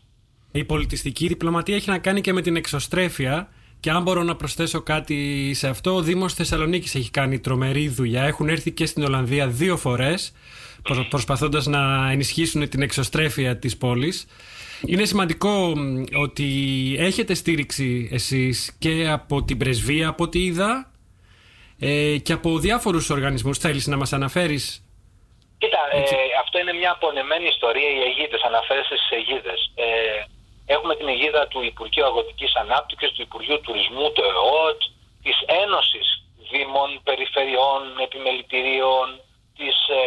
Η 0.53 0.64
πολιτιστική 0.72 1.27
διπλωματία 1.27 1.77
έχει 1.77 1.90
να 1.90 1.98
κάνει 2.07 2.20
και 2.20 2.33
με 2.33 2.42
την 2.46 2.57
εξωστρέφεια. 2.57 3.35
Και 3.81 3.90
αν 3.90 4.03
μπορώ 4.03 4.22
να 4.22 4.37
προσθέσω 4.37 4.83
κάτι 4.83 5.51
σε 5.55 5.68
αυτό, 5.68 5.94
ο 5.94 6.01
Δήμος 6.03 6.35
Θεσσαλονίκης 6.35 6.94
έχει 6.94 7.11
κάνει 7.11 7.40
τρομερή 7.40 7.88
δουλειά. 7.88 8.22
Έχουν 8.22 8.48
έρθει 8.48 8.70
και 8.72 8.87
στην 8.87 9.05
Ολλανδία 9.05 9.46
δύο 9.46 9.77
φορές, 9.77 10.33
προ- 10.83 11.09
προσπαθώντας 11.09 11.66
να 11.66 12.11
ενισχύσουν 12.11 12.68
την 12.68 12.83
εξωστρέφεια 12.83 13.59
της 13.59 13.77
πόλης. 13.77 14.27
Είναι 14.87 15.05
σημαντικό 15.05 15.73
μ, 15.77 16.05
ότι 16.23 16.47
έχετε 16.99 17.35
στήριξη 17.35 18.09
εσείς 18.12 18.77
και 18.79 19.09
από 19.09 19.45
την 19.45 19.59
πρεσβεία, 19.59 20.09
από 20.09 20.25
ό,τι 20.25 20.45
είδα, 20.45 20.93
ε, 21.79 22.17
και 22.19 22.33
από 22.33 22.59
διάφορους 22.59 23.11
οργανισμούς. 23.11 23.59
Θέλεις 23.59 23.87
να 23.87 23.97
μας 23.97 24.12
αναφέρεις; 24.12 24.83
Κοίτα, 25.59 25.83
ε, 25.93 26.03
αυτό 26.43 26.57
είναι 26.59 26.73
μια 26.81 26.91
απονεμένη 26.97 27.47
ιστορία, 27.55 27.91
οι 27.95 28.01
αιγίδες, 28.07 28.43
αναφέρεσαι 28.51 28.97
στις 28.97 29.11
αιγίδες. 29.17 29.61
Ε, 29.75 29.87
έχουμε 30.75 30.95
την 30.97 31.09
αιγίδα 31.09 31.43
του 31.53 31.61
Υπουργείου 31.73 32.05
Αγροτικής 32.11 32.53
Ανάπτυξης, 32.64 33.11
του 33.12 33.23
Υπουργείου 33.29 33.61
Τουρισμού, 33.61 34.07
του 34.14 34.25
ΕΟΤ, 34.33 34.81
της 35.25 35.37
Ένωσης 35.64 36.07
Δήμων, 36.51 36.91
Περιφερειών, 37.09 37.83
Επιμελητηρίων, 38.07 39.07
της, 39.59 39.77
ε, 39.88 40.03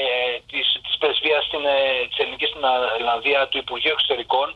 ε, 0.00 0.40
της, 0.50 0.66
της 0.84 0.94
Πρεσβείας 1.00 1.44
στην, 1.48 1.64
ε, 1.66 2.06
της 2.08 2.18
Ελληνικής 2.22 2.48
στην 2.48 2.64
Ολλανδία, 3.00 3.48
του 3.48 3.58
Υπουργείου 3.64 3.94
Εξωτερικών. 3.96 4.48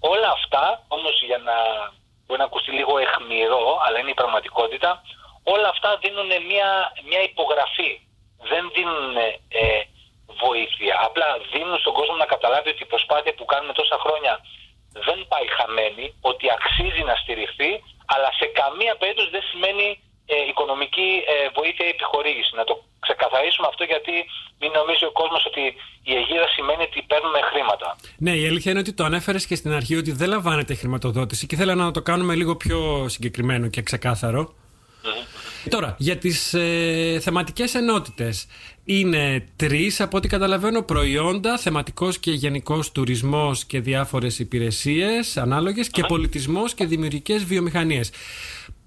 Όλα 0.00 0.30
αυτά, 0.38 0.64
όμως 0.88 1.14
για 1.28 1.38
να 1.48 1.56
μπορεί 2.24 2.40
να 2.40 2.48
ακουστεί 2.50 2.70
λίγο 2.78 2.94
εχμηρό, 2.98 3.66
αλλά 3.84 3.98
είναι 3.98 4.14
η 4.16 4.20
πραγματικότητα, 4.22 4.90
όλα 5.54 5.68
αυτά 5.74 5.88
δίνουν 6.02 6.30
μια, 6.50 6.70
μια 7.08 7.22
υπογραφή. 7.30 7.92
Δεν 8.50 8.62
δίνουν 8.74 9.16
ε, 9.16 9.80
βοήθεια. 10.44 10.94
Απλά 11.08 11.28
δίνουν 11.52 11.78
στον 11.78 11.94
κόσμο 11.98 12.16
να 12.22 12.28
καταλάβει 12.34 12.68
ότι 12.68 12.82
η 12.82 12.92
προσπάθεια 12.92 13.34
που 13.34 13.44
κάνουμε 13.44 13.72
τόσα 13.72 13.96
χρόνια 14.04 14.32
δεν 15.06 15.18
πάει 15.30 15.48
χαμένη, 15.56 16.06
ότι 16.30 16.46
αξίζει 16.56 17.02
να 17.10 17.14
στηριχθεί, 17.22 17.70
αλλά 18.12 18.28
σε 18.40 18.46
καμία 18.60 18.94
περίπτωση 19.00 19.30
δεν 19.36 19.44
σημαίνει 19.50 19.88
ε, 20.32 20.36
οικονομική 20.50 21.10
ε, 21.32 21.34
βοήθεια 21.58 21.84
ή 21.88 21.92
επιχορήγηση. 21.96 22.52
Να 22.60 22.64
το 22.68 22.74
ξεκαθαρίσουμε 23.06 23.66
αυτό 23.72 23.84
γιατί 23.92 24.14
μην 24.60 24.70
νομίζει 24.78 25.04
ο 25.10 25.12
κόσμος 25.20 25.42
ότι 25.50 25.64
η 26.10 26.12
αιγίδα 26.18 26.48
σημαίνει 26.56 26.82
ότι 26.88 26.98
παίρνουμε 27.10 27.40
χρήματα. 27.50 27.88
Ναι, 28.26 28.32
η 28.42 28.44
αλήθεια 28.50 28.70
είναι 28.70 28.80
ότι 28.84 28.92
το 28.98 29.04
ανέφερες 29.04 29.46
και 29.46 29.56
στην 29.60 29.72
αρχή 29.78 29.94
ότι 30.02 30.12
δεν 30.20 30.28
λαμβάνετε 30.28 30.72
χρηματοδότηση 30.74 31.46
και 31.46 31.54
ήθελα 31.54 31.74
να 31.74 31.90
το 31.90 32.02
κάνουμε 32.02 32.34
λίγο 32.40 32.56
πιο 32.56 32.78
συγκεκριμένο 33.08 33.66
και 33.68 33.82
ξεκάθαρο. 33.82 34.42
Τώρα, 35.68 35.94
για 35.98 36.16
τις 36.16 36.54
ε, 36.54 37.18
θεματικές 37.22 37.74
ενότητες. 37.74 38.46
Είναι 38.84 39.48
τρεις, 39.56 40.00
από 40.00 40.16
ό,τι 40.16 40.28
καταλαβαίνω, 40.28 40.82
προϊόντα, 40.82 41.58
θεματικός 41.58 42.18
και 42.18 42.30
γενικός 42.30 42.92
τουρισμός 42.92 43.64
και 43.64 43.80
διάφορες 43.80 44.38
υπηρεσίες 44.38 45.36
ανάλογες 45.36 45.88
και 45.88 46.02
πολιτισμός 46.02 46.74
και 46.74 46.86
δημιουργικές 46.86 47.44
βιομηχανίες. 47.44 48.10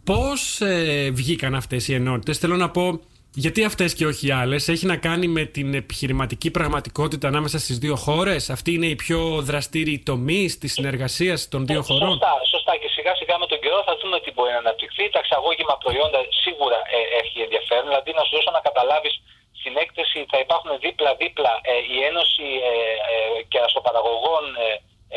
Πώς 0.05 0.61
ε, 0.61 1.09
βγήκαν 1.19 1.55
αυτές 1.55 1.87
οι 1.87 1.93
ενότητες, 1.93 2.37
θέλω 2.37 2.55
να 2.55 2.69
πω, 2.69 2.99
γιατί 3.43 3.63
αυτές 3.63 3.93
και 3.97 4.05
όχι 4.05 4.31
άλλες, 4.31 4.67
έχει 4.67 4.85
να 4.85 4.97
κάνει 4.97 5.27
με 5.27 5.43
την 5.55 5.73
επιχειρηματική 5.73 6.49
πραγματικότητα 6.57 7.27
ανάμεσα 7.27 7.57
στις 7.59 7.77
δύο 7.77 7.95
χώρες; 7.95 8.49
Αυτή 8.49 8.69
είναι 8.73 8.89
η 8.95 8.95
πιο 8.95 9.19
δραστήριη 9.49 9.99
τομή 10.09 10.43
της 10.61 10.71
συνεργασίας 10.73 11.47
των 11.53 11.65
δύο 11.69 11.81
χωρών; 11.87 12.09
Σωστά, 12.09 12.33
σωστά. 12.53 12.73
Και 12.81 12.89
σιγά 12.95 13.13
σιγά 13.15 13.35
με 13.43 13.47
τον 13.51 13.59
καιρό 13.63 13.79
θα 13.87 13.93
δούμε 14.01 14.17
τι 14.23 14.29
μπορεί 14.35 14.51
να 14.57 14.61
αναπτυχθεί. 14.65 15.03
Τα 15.13 15.19
εξαγώγημα 15.23 15.75
προϊόντα 15.83 16.19
σίγουρα 16.43 16.79
ε, 16.95 16.99
έχει 17.21 17.37
ενδιαφέρον. 17.45 17.85
Δηλαδή, 17.91 18.11
να 18.17 18.23
σου 18.25 18.31
δώσω 18.35 18.51
να 18.57 18.61
καταλάβεις 18.69 19.13
στην 19.59 19.73
έκθεση 19.83 20.19
θα 20.31 20.37
υπάρχουν 20.45 20.71
δίπλα-δίπλα 20.85 21.53
ε, 21.71 21.73
η 21.95 21.97
Ένωση 22.09 22.47
ε, 22.69 22.73
ε, 23.11 23.15
και 23.51 23.59
Αστοπαραγωγών 23.65 24.45
ε, 24.65 24.67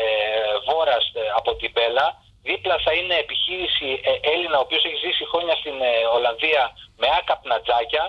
ε, 0.01 0.05
Βόρας 0.67 1.05
ε, 1.19 1.21
από 1.39 1.49
την 1.59 1.69
Μπέλα. 1.73 2.07
Δίπλα 2.49 2.75
θα 2.85 2.91
είναι 2.97 3.15
επιχείρηση 3.25 3.87
ε, 4.09 4.11
Έλληνα, 4.33 4.57
ο 4.57 4.63
οποίος 4.65 4.83
έχει 4.87 4.99
ζήσει 5.05 5.23
χρόνια 5.31 5.55
στην 5.61 5.75
ε, 5.81 5.91
Ολλανδία 6.15 6.63
με 7.01 7.07
άκαπνα 7.19 7.57
τζάκια. 7.61 8.03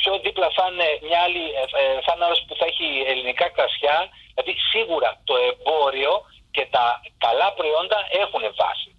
Πιο 0.00 0.12
δίπλα 0.24 0.48
θα 0.56 0.64
είναι 0.70 0.88
μια 1.06 1.20
άλλη, 1.26 1.44
ε, 1.60 1.64
ε, 1.82 2.00
θα 2.04 2.12
είναι 2.12 2.24
άλλος 2.26 2.40
που 2.46 2.54
θα 2.58 2.64
έχει 2.70 2.86
ελληνικά 3.10 3.46
κρασιά. 3.56 3.96
Δηλαδή 4.34 4.52
σίγουρα 4.72 5.10
το 5.28 5.34
εμπόριο 5.50 6.12
και 6.54 6.64
τα 6.74 6.84
καλά 7.24 7.48
προϊόντα 7.58 7.98
έχουν 8.22 8.42
βάση. 8.60 8.90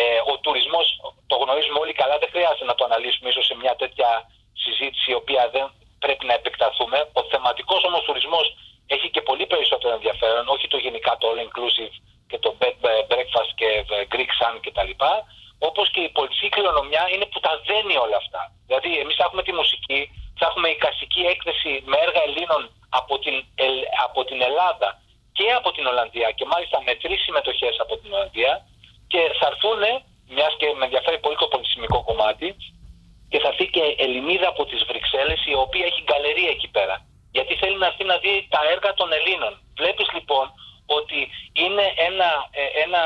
Ε, 0.00 0.02
ο 0.32 0.34
τουρισμός, 0.44 0.86
το 1.30 1.36
γνωρίζουμε 1.42 1.78
όλοι 1.84 1.94
καλά, 2.00 2.14
δεν 2.22 2.30
χρειάζεται 2.34 2.66
να 2.70 2.74
το 2.78 2.84
αναλύσουμε 2.88 3.28
ίσως 3.32 3.46
σε 3.46 3.54
μια 3.62 3.74
τέτοια 3.82 4.10
συζήτηση 4.64 5.06
η 5.10 5.16
οποία 5.22 5.42
δεν 5.54 5.64
πρέπει 6.04 6.24
να 6.30 6.34
επεκταθούμε. 6.40 6.98
Ο 7.18 7.22
θεματικός 7.32 7.80
όμως 7.88 8.02
τουρισμός 8.02 8.46
έχει 8.94 9.08
και 9.14 9.22
πολύ 9.28 9.46
περισσότερο 9.52 9.92
ενδιαφέρον, 9.98 10.48
όχι 10.54 10.66
το 10.68 10.78
γενικά 10.84 11.12
το 11.20 11.26
all 11.30 11.40
inclusive 11.46 11.94
και 12.30 12.38
το 12.44 12.50
bed 12.60 12.76
eh, 12.90 13.02
breakfast 13.10 13.52
και 13.60 13.68
ε, 13.94 13.96
Greek 14.12 14.32
sun 14.40 14.54
κτλ. 14.64 14.92
Όπως 15.68 15.86
και 15.90 16.00
η 16.08 16.10
πολιτική 16.16 16.48
κληρονομιά 16.54 17.04
είναι 17.12 17.26
που 17.30 17.40
τα 17.46 17.52
δένει 17.68 17.96
όλα 18.04 18.16
αυτά. 18.22 18.42
Δηλαδή 18.66 18.90
εμείς 19.02 19.16
θα 19.18 19.24
έχουμε 19.28 19.42
τη 19.42 19.52
μουσική, 19.60 20.00
θα 20.38 20.44
έχουμε 20.48 20.68
η 20.68 20.76
κασική 20.84 21.22
έκθεση 21.34 21.72
με 21.90 21.96
έργα 22.06 22.20
Ελλήνων 22.28 22.62
από 23.00 23.14
την, 23.24 23.36
Ελ- 23.64 23.86
από 24.06 24.20
την 24.28 24.38
Ελλάδα 24.48 24.88
και 25.32 25.46
από 25.58 25.70
την 25.76 25.84
Ολλανδία 25.90 26.28
και 26.30 26.44
μάλιστα 26.52 26.76
με 26.86 26.92
τρεις 27.02 27.20
συμμετοχές 27.26 27.74
από 27.84 27.94
την 28.00 28.12
Ολλανδία 28.14 28.52
και 29.12 29.20
θα 29.38 29.46
έρθουν, 29.52 29.82
μιας 30.34 30.52
και 30.60 30.66
με 30.78 30.84
ενδιαφέρει 30.84 31.18
πολύ 31.24 31.36
το 31.36 31.46
πολιτισμικό 31.52 31.98
κομμάτι, 32.08 32.48
και 33.30 33.38
θα 33.42 33.48
έρθει 33.48 33.66
και 33.76 33.84
Ελληνίδα 34.04 34.48
από 34.48 34.62
τις 34.70 34.80
Βρυξέλλες 34.88 35.40
η 35.52 35.54
οποία 35.64 35.84
έχει 35.90 36.02
γκαλερία 36.02 36.50
εκεί 36.56 36.68
πέρα. 36.76 36.96
Γιατί 37.36 37.52
θέλει 37.60 37.76
να 37.78 37.86
έρθει 37.86 38.04
να 38.04 38.16
δει 38.22 38.34
τα 38.54 38.60
έργα 38.74 38.94
των 38.94 39.12
Ελλήνων. 39.12 39.52
Βλέπεις 39.80 40.08
λοιπόν 40.16 40.46
ότι 40.98 41.20
είναι 41.52 41.86
ένα, 42.08 42.30
ε, 42.50 42.82
ένα, 42.84 43.02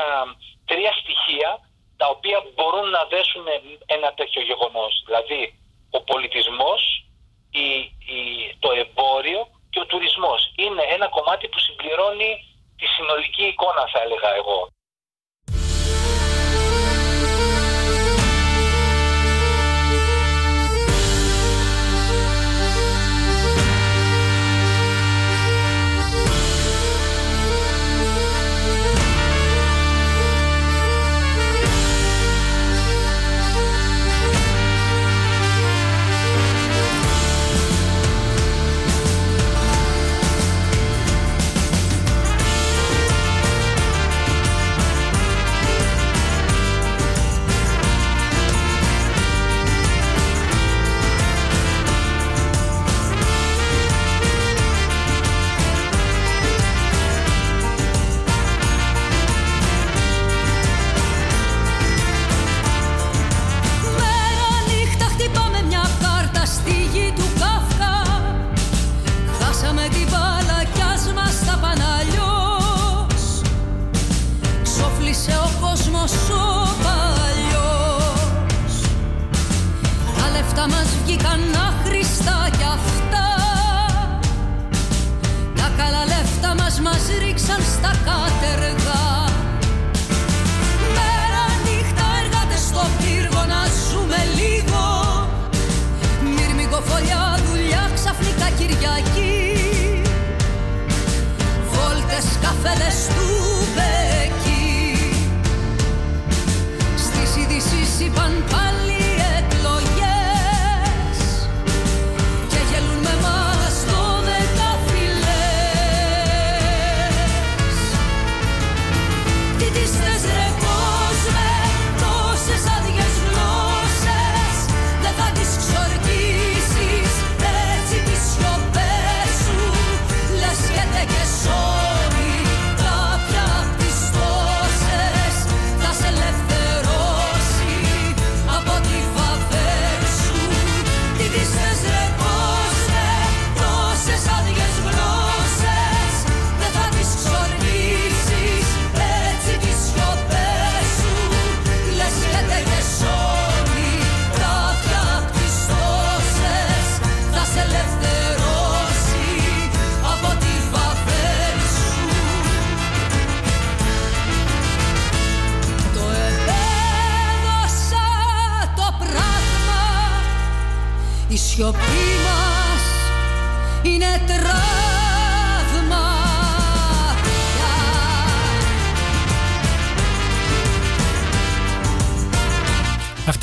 τρία 0.65 0.93
στοιχεία 1.01 1.49
τα 1.97 2.07
οποία 2.15 2.39
μπορούν 2.53 2.89
να 2.89 3.03
δέσουν 3.13 3.45
ένα 3.85 4.13
τέτοιο 4.13 4.41
γεγονός. 4.41 5.03
Δηλαδή 5.05 5.41
ο 5.97 5.99
πολιτισμός, 6.01 6.81
η, 7.51 7.67
η, 8.15 8.19
το 8.59 8.71
εμπόριο 8.71 9.41
και 9.71 9.79
ο 9.79 9.85
τουρισμός. 9.85 10.41
Είναι 10.55 10.83
ένα 10.95 11.07
κομμάτι 11.07 11.47
που 11.47 11.59
συμπληρώνει 11.59 12.31
τη 12.79 12.85
συνολική 12.95 13.45
εικόνα 13.51 13.83
θα 13.93 13.99
έλεγα 14.05 14.29
εγώ. 14.41 14.59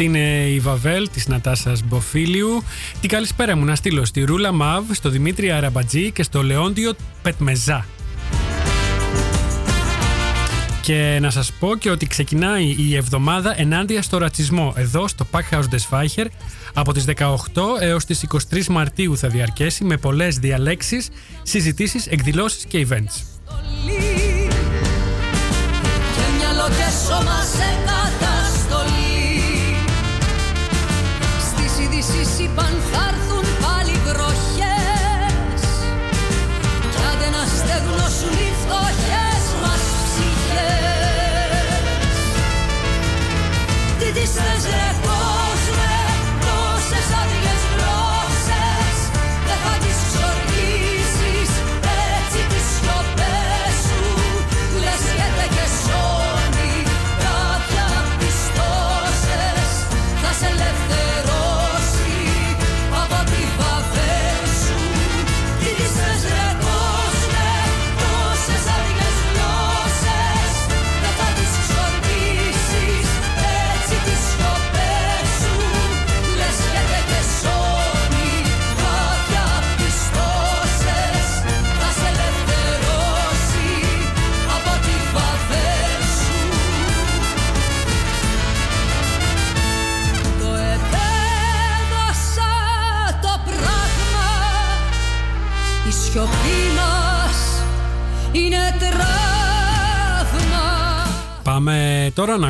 Αυτή 0.02 0.18
είναι 0.18 0.48
η 0.48 0.60
Βαβέλ 0.60 1.08
της 1.10 1.28
Νατάσας 1.28 1.82
Μποφίλιου. 1.82 2.62
Την 3.00 3.10
καλησπέρα 3.10 3.56
μου 3.56 3.64
να 3.64 3.74
στείλω 3.74 4.04
στη 4.04 4.24
Ρούλα 4.24 4.52
Μαβ, 4.52 4.84
στο 4.92 5.08
Δημήτρη 5.08 5.50
Αραμπατζή 5.50 6.10
και 6.10 6.22
στο 6.22 6.42
Λεόντιο 6.42 6.92
Πετμεζά. 7.22 7.86
Και 10.82 11.18
να 11.20 11.30
σας 11.30 11.52
πω 11.52 11.76
και 11.76 11.90
ότι 11.90 12.06
ξεκινάει 12.06 12.74
η 12.78 12.96
εβδομάδα 12.96 13.60
ενάντια 13.60 14.02
στο 14.02 14.18
ρατσισμό 14.18 14.72
εδώ 14.76 15.08
στο 15.08 15.26
Packhouse 15.30 15.68
des 15.70 15.88
Feicher 15.90 16.26
από 16.74 16.92
τις 16.92 17.04
18 17.04 17.34
έως 17.80 18.04
τις 18.04 18.26
23 18.50 18.66
Μαρτίου 18.66 19.16
θα 19.16 19.28
διαρκέσει 19.28 19.84
με 19.84 19.96
πολλές 19.96 20.38
διαλέξεις, 20.38 21.08
συζητήσεις, 21.42 22.06
εκδηλώσεις 22.06 22.64
και 22.64 22.86
events. 22.88 23.22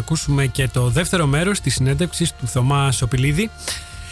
Ακούσουμε 0.03 0.47
και 0.47 0.69
το 0.69 0.89
δεύτερο 0.89 1.27
μέρος 1.27 1.61
της 1.61 1.75
συνέντευξης 1.75 2.33
του 2.37 2.47
Θωμά 2.47 2.93
Σοπηλίδη. 2.93 3.51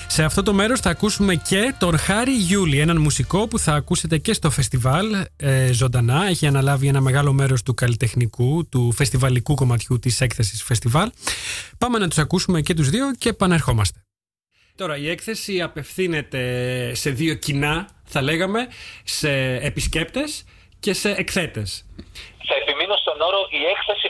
Σε 0.06 0.22
αυτό 0.24 0.42
το 0.42 0.52
μέρος 0.52 0.80
θα 0.80 0.90
ακούσουμε 0.90 1.34
και 1.34 1.74
τον 1.78 1.98
Χάρη 1.98 2.32
Γιούλη, 2.32 2.78
έναν 2.78 2.96
μουσικό 2.96 3.48
που 3.48 3.58
θα 3.58 3.74
ακούσετε 3.74 4.18
και 4.18 4.32
στο 4.32 4.50
φεστιβάλ 4.50 5.06
ε, 5.36 5.72
ζωντανά. 5.72 6.26
Έχει 6.28 6.46
αναλάβει 6.46 6.86
ένα 6.86 7.00
μεγάλο 7.00 7.32
μέρος 7.32 7.62
του 7.62 7.74
καλλιτεχνικού, 7.74 8.68
του 8.68 8.92
φεστιβαλικού 8.92 9.54
κομματιού 9.54 9.98
της 9.98 10.20
έκθεσης 10.20 10.62
φεστιβάλ. 10.62 11.10
Πάμε 11.78 11.98
να 11.98 12.08
τους 12.08 12.18
ακούσουμε 12.18 12.60
και 12.60 12.74
τους 12.74 12.90
δύο 12.90 13.14
και 13.18 13.28
επανερχόμαστε. 13.28 14.00
Τώρα 14.74 14.96
η 14.96 15.08
έκθεση 15.10 15.60
απευθύνεται 15.60 16.40
σε 16.94 17.10
δύο 17.10 17.34
κοινά, 17.34 17.88
θα 18.04 18.22
λέγαμε, 18.22 18.66
σε 19.04 19.30
επισκέπτες 19.54 20.44
και 20.80 20.92
σε 20.92 21.10
εκθέτες. 21.10 21.84
Θα 22.48 22.54
επιμείνω 22.62 22.96
στον 22.96 23.20
όρο 23.20 23.40
η 23.50 23.62
έκθεση 23.74 24.06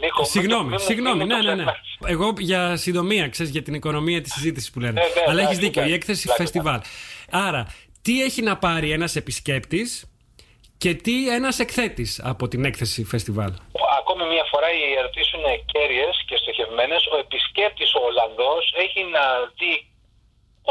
Νίκο, 0.00 0.20
μην- 0.20 0.30
Συγγνώμη, 0.30 0.68
μην- 0.68 0.78
συγγνώμη, 0.78 1.18
μην 1.18 1.26
ναι, 1.26 1.34
το 1.36 1.42
ναι, 1.42 1.54
ναι. 1.54 1.62
ξεχνάς. 1.64 1.80
Εγώ 2.06 2.32
για 2.38 2.76
συντομία, 2.76 3.28
ξέρεις, 3.28 3.52
για 3.52 3.62
την 3.62 3.74
οικονομία 3.74 4.20
της 4.22 4.32
συζήτησης 4.32 4.70
που 4.70 4.80
λένε. 4.80 5.00
Ε, 5.00 5.04
ναι, 5.04 5.10
Αλλά 5.28 5.40
έχεις 5.42 5.56
εντάξει, 5.58 5.60
δίκιο, 5.60 5.82
η 5.82 5.84
εντάξει, 5.84 5.94
έκθεση 5.94 6.22
εντάξει. 6.24 6.42
φεστιβάλ. 6.42 6.80
Άρα, 7.48 7.62
τι 8.02 8.22
έχει 8.22 8.42
να 8.42 8.54
πάρει 8.64 8.88
ένας 8.98 9.16
επισκέπτης 9.16 9.90
και 10.82 10.90
τι 11.04 11.14
ένας 11.38 11.56
εκθέτης 11.64 12.20
από 12.32 12.44
την 12.48 12.60
έκθεση 12.70 13.00
φεστιβάλ; 13.12 13.52
Ακόμη 14.00 14.24
μια 14.34 14.46
φορά 14.52 14.68
οι 14.78 14.82
ερωτήσεις 15.00 15.32
είναι 15.36 15.52
κέρυες 15.72 16.14
και 16.28 16.36
στοχευμένες. 16.42 17.02
Ο 17.12 17.16
επισκέπτης, 17.24 17.90
ο 17.98 18.00
Ολλανδός, 18.08 18.64
έχει 18.84 19.00
να 19.16 19.24
δει 19.58 19.74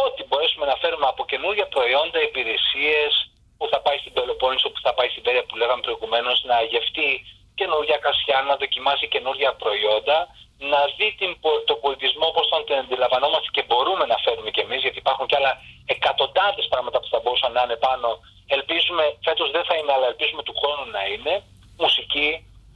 ό,τι 0.06 0.22
μπορέσουμε 0.28 0.66
να 0.72 0.76
φέρουμε 0.82 1.08
από 1.14 1.22
καινούργια 1.32 1.68
προϊόντα, 1.76 2.20
υπηρεσίες, 2.30 3.12
που 3.58 3.66
θα 3.72 3.80
πάει 3.86 3.98
στην 4.04 4.14
Πελοπόννησο, 4.18 4.68
που 4.74 4.82
θα 4.86 4.92
πάει 4.98 5.10
στην 5.14 5.24
Πέρια 5.26 5.44
που 5.48 5.56
λέγαμε 5.62 5.82
προηγουμένως, 5.88 6.38
να 6.52 6.58
γευτεί 6.74 7.10
καινούργια 7.68 7.98
κασιά, 8.08 8.38
να 8.50 8.56
δοκιμάσει 8.64 9.06
καινούργια 9.14 9.52
προϊόντα, 9.64 10.18
να 10.72 10.80
δει 10.98 11.08
την, 11.20 11.32
πο- 11.42 11.62
τον 11.70 11.78
πολιτισμό 11.84 12.26
όπως 12.32 12.46
τον 12.50 12.60
αντιλαμβανόμαστε 12.84 13.50
και 13.56 13.64
μπορούμε 13.68 14.06
να 14.12 14.18
φέρουμε 14.24 14.50
κι 14.56 14.64
εμείς, 14.66 14.82
γιατί 14.86 14.98
υπάρχουν 15.04 15.26
κι 15.30 15.36
άλλα 15.40 15.54
εκατοντάδες 15.96 16.66
πράγματα 16.74 16.98
που 17.02 17.10
θα 17.14 17.20
μπορούσαν 17.24 17.52
να 17.58 17.62
είναι 17.66 17.78
πάνω. 17.88 18.08
Ελπίζουμε, 18.58 19.04
φέτος 19.28 19.48
δεν 19.56 19.64
θα 19.70 19.76
είναι, 19.78 19.92
αλλά 19.96 20.08
ελπίζουμε 20.12 20.42
του 20.48 20.56
χρόνου 20.62 20.86
να 20.98 21.02
είναι. 21.14 21.34
Μουσική, 21.84 22.30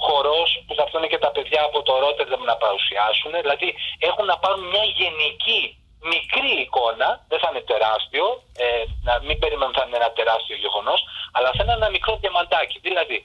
χορός 0.06 0.50
που 0.66 0.74
θα 0.78 0.84
έρθουν 0.86 1.04
και 1.12 1.20
τα 1.26 1.32
παιδιά 1.36 1.62
από 1.70 1.80
το 1.88 1.94
Ρότερνταμ 2.04 2.42
να 2.52 2.56
παρουσιάσουν. 2.64 3.32
Δηλαδή 3.46 3.70
έχουν 4.10 4.26
να 4.32 4.38
πάρουν 4.44 4.64
μια 4.74 4.86
γενική 5.00 5.62
μικρή 6.16 6.52
εικόνα, 6.66 7.08
δεν 7.30 7.40
θα 7.42 7.48
είναι 7.52 7.64
τεράστιο, 7.74 8.26
ε, 8.66 8.84
να 9.08 9.14
μην 9.28 9.38
περιμένουμε 9.42 9.78
θα 9.80 9.84
είναι 9.88 10.00
ένα 10.02 10.12
τεράστιο 10.20 10.56
γεγονό, 10.64 10.96
αλλά 11.36 11.50
θα 11.56 11.62
είναι 11.64 11.76
ένα 11.80 11.90
μικρό 11.96 12.14
διαμαντάκι. 12.24 12.78
Δηλαδή, 12.88 13.18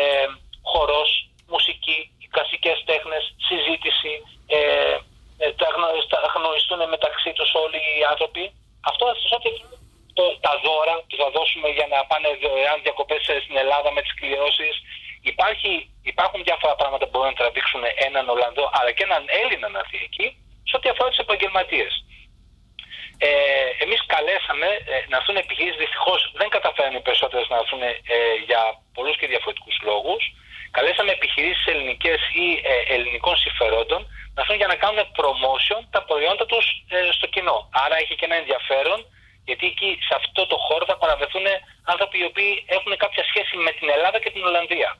ε, 0.00 0.26
χορός, 0.70 1.10
μουσική, 1.54 1.98
οι 2.22 2.26
κλασικές 2.34 2.76
τέχνες, 2.90 3.22
συζήτηση, 3.48 4.12
ε, 4.56 4.58
ε, 5.42 5.46
θα 5.60 5.68
γνω- 5.74 6.04
θα 6.12 6.18
γνωριστούν 6.36 6.80
μεταξύ 6.94 7.30
τους 7.38 7.50
όλοι 7.64 7.78
οι 7.96 8.02
άνθρωποι. 8.12 8.44
Αυτό 8.90 9.02
θα 9.08 9.14
σας 9.20 9.32
ότι 9.38 9.50
το, 10.18 10.24
τα 10.46 10.54
δώρα 10.64 10.94
που 11.08 11.16
θα 11.22 11.28
δώσουμε 11.36 11.68
για 11.76 11.86
να 11.92 11.98
πάνε 12.10 12.28
δωρεάν 12.42 12.78
διακοπές 12.86 13.22
ε, 13.28 13.40
στην 13.44 13.56
Ελλάδα 13.62 13.88
με 13.96 14.00
τις 14.04 14.14
κληρώσεις. 14.18 14.74
Υπάρχει, 15.32 15.70
υπάρχουν 16.12 16.40
διάφορα 16.48 16.74
πράγματα 16.80 17.04
που 17.04 17.10
μπορούν 17.12 17.28
να 17.34 17.40
τραβήξουν 17.40 17.82
έναν 18.08 18.24
Ολλανδό 18.34 18.64
αλλά 18.78 18.90
και 18.96 19.04
έναν 19.08 19.22
Έλληνα 19.42 19.66
να 19.74 19.78
έρθει 19.82 19.98
εκεί 20.08 20.26
σε 20.68 20.74
ό,τι 20.78 20.88
αφορά 20.92 21.08
τους 21.10 21.22
επαγγελματίες. 21.26 21.92
Ε, 23.18 23.28
Εμεί 23.84 23.96
καλέσαμε 24.14 24.68
ε, 24.92 24.96
να 25.10 25.16
έρθουν 25.20 25.36
επιχειρήσει. 25.44 25.76
Δυστυχώ 25.84 26.14
δεν 26.40 26.48
καταφέρουν 26.56 26.94
οι 26.98 27.00
περισσότερε 27.08 27.42
να 27.52 27.56
έρθουν 27.62 27.82
ε, 27.82 27.90
για 28.48 28.62
πολλού 28.94 29.12
και 29.20 29.26
διαφορετικού 29.32 29.70
λόγου. 29.90 30.16
Καλέσαμε 30.76 31.10
επιχειρήσει 31.18 31.62
ελληνικέ 31.72 32.14
ή 32.44 32.46
ε, 32.72 32.94
ελληνικών 32.94 33.36
συμφερόντων 33.44 34.00
να 34.34 34.40
έρθουν 34.42 34.56
για 34.62 34.70
να 34.72 34.76
κάνουν 34.82 35.00
promotion 35.18 35.80
τα 35.94 36.00
προϊόντα 36.08 36.44
του 36.46 36.58
στο 37.16 37.26
κοινό. 37.34 37.58
Άρα 37.84 37.96
έχει 38.02 38.14
και 38.18 38.24
ένα 38.28 38.36
ενδιαφέρον 38.42 38.98
γιατί 39.48 39.66
εκεί 39.66 39.90
σε 40.08 40.14
αυτό 40.20 40.46
το 40.46 40.56
χώρο 40.66 40.84
θα 40.90 40.96
παραβεθούν 41.02 41.46
άνθρωποι 41.92 42.18
οι 42.18 42.24
οποίοι 42.30 42.64
έχουν 42.76 42.92
κάποια 42.96 43.24
σχέση 43.30 43.56
με 43.56 43.70
την 43.78 43.88
Ελλάδα 43.94 44.18
και 44.22 44.30
την 44.30 44.44
Ολλανδία. 44.48 44.90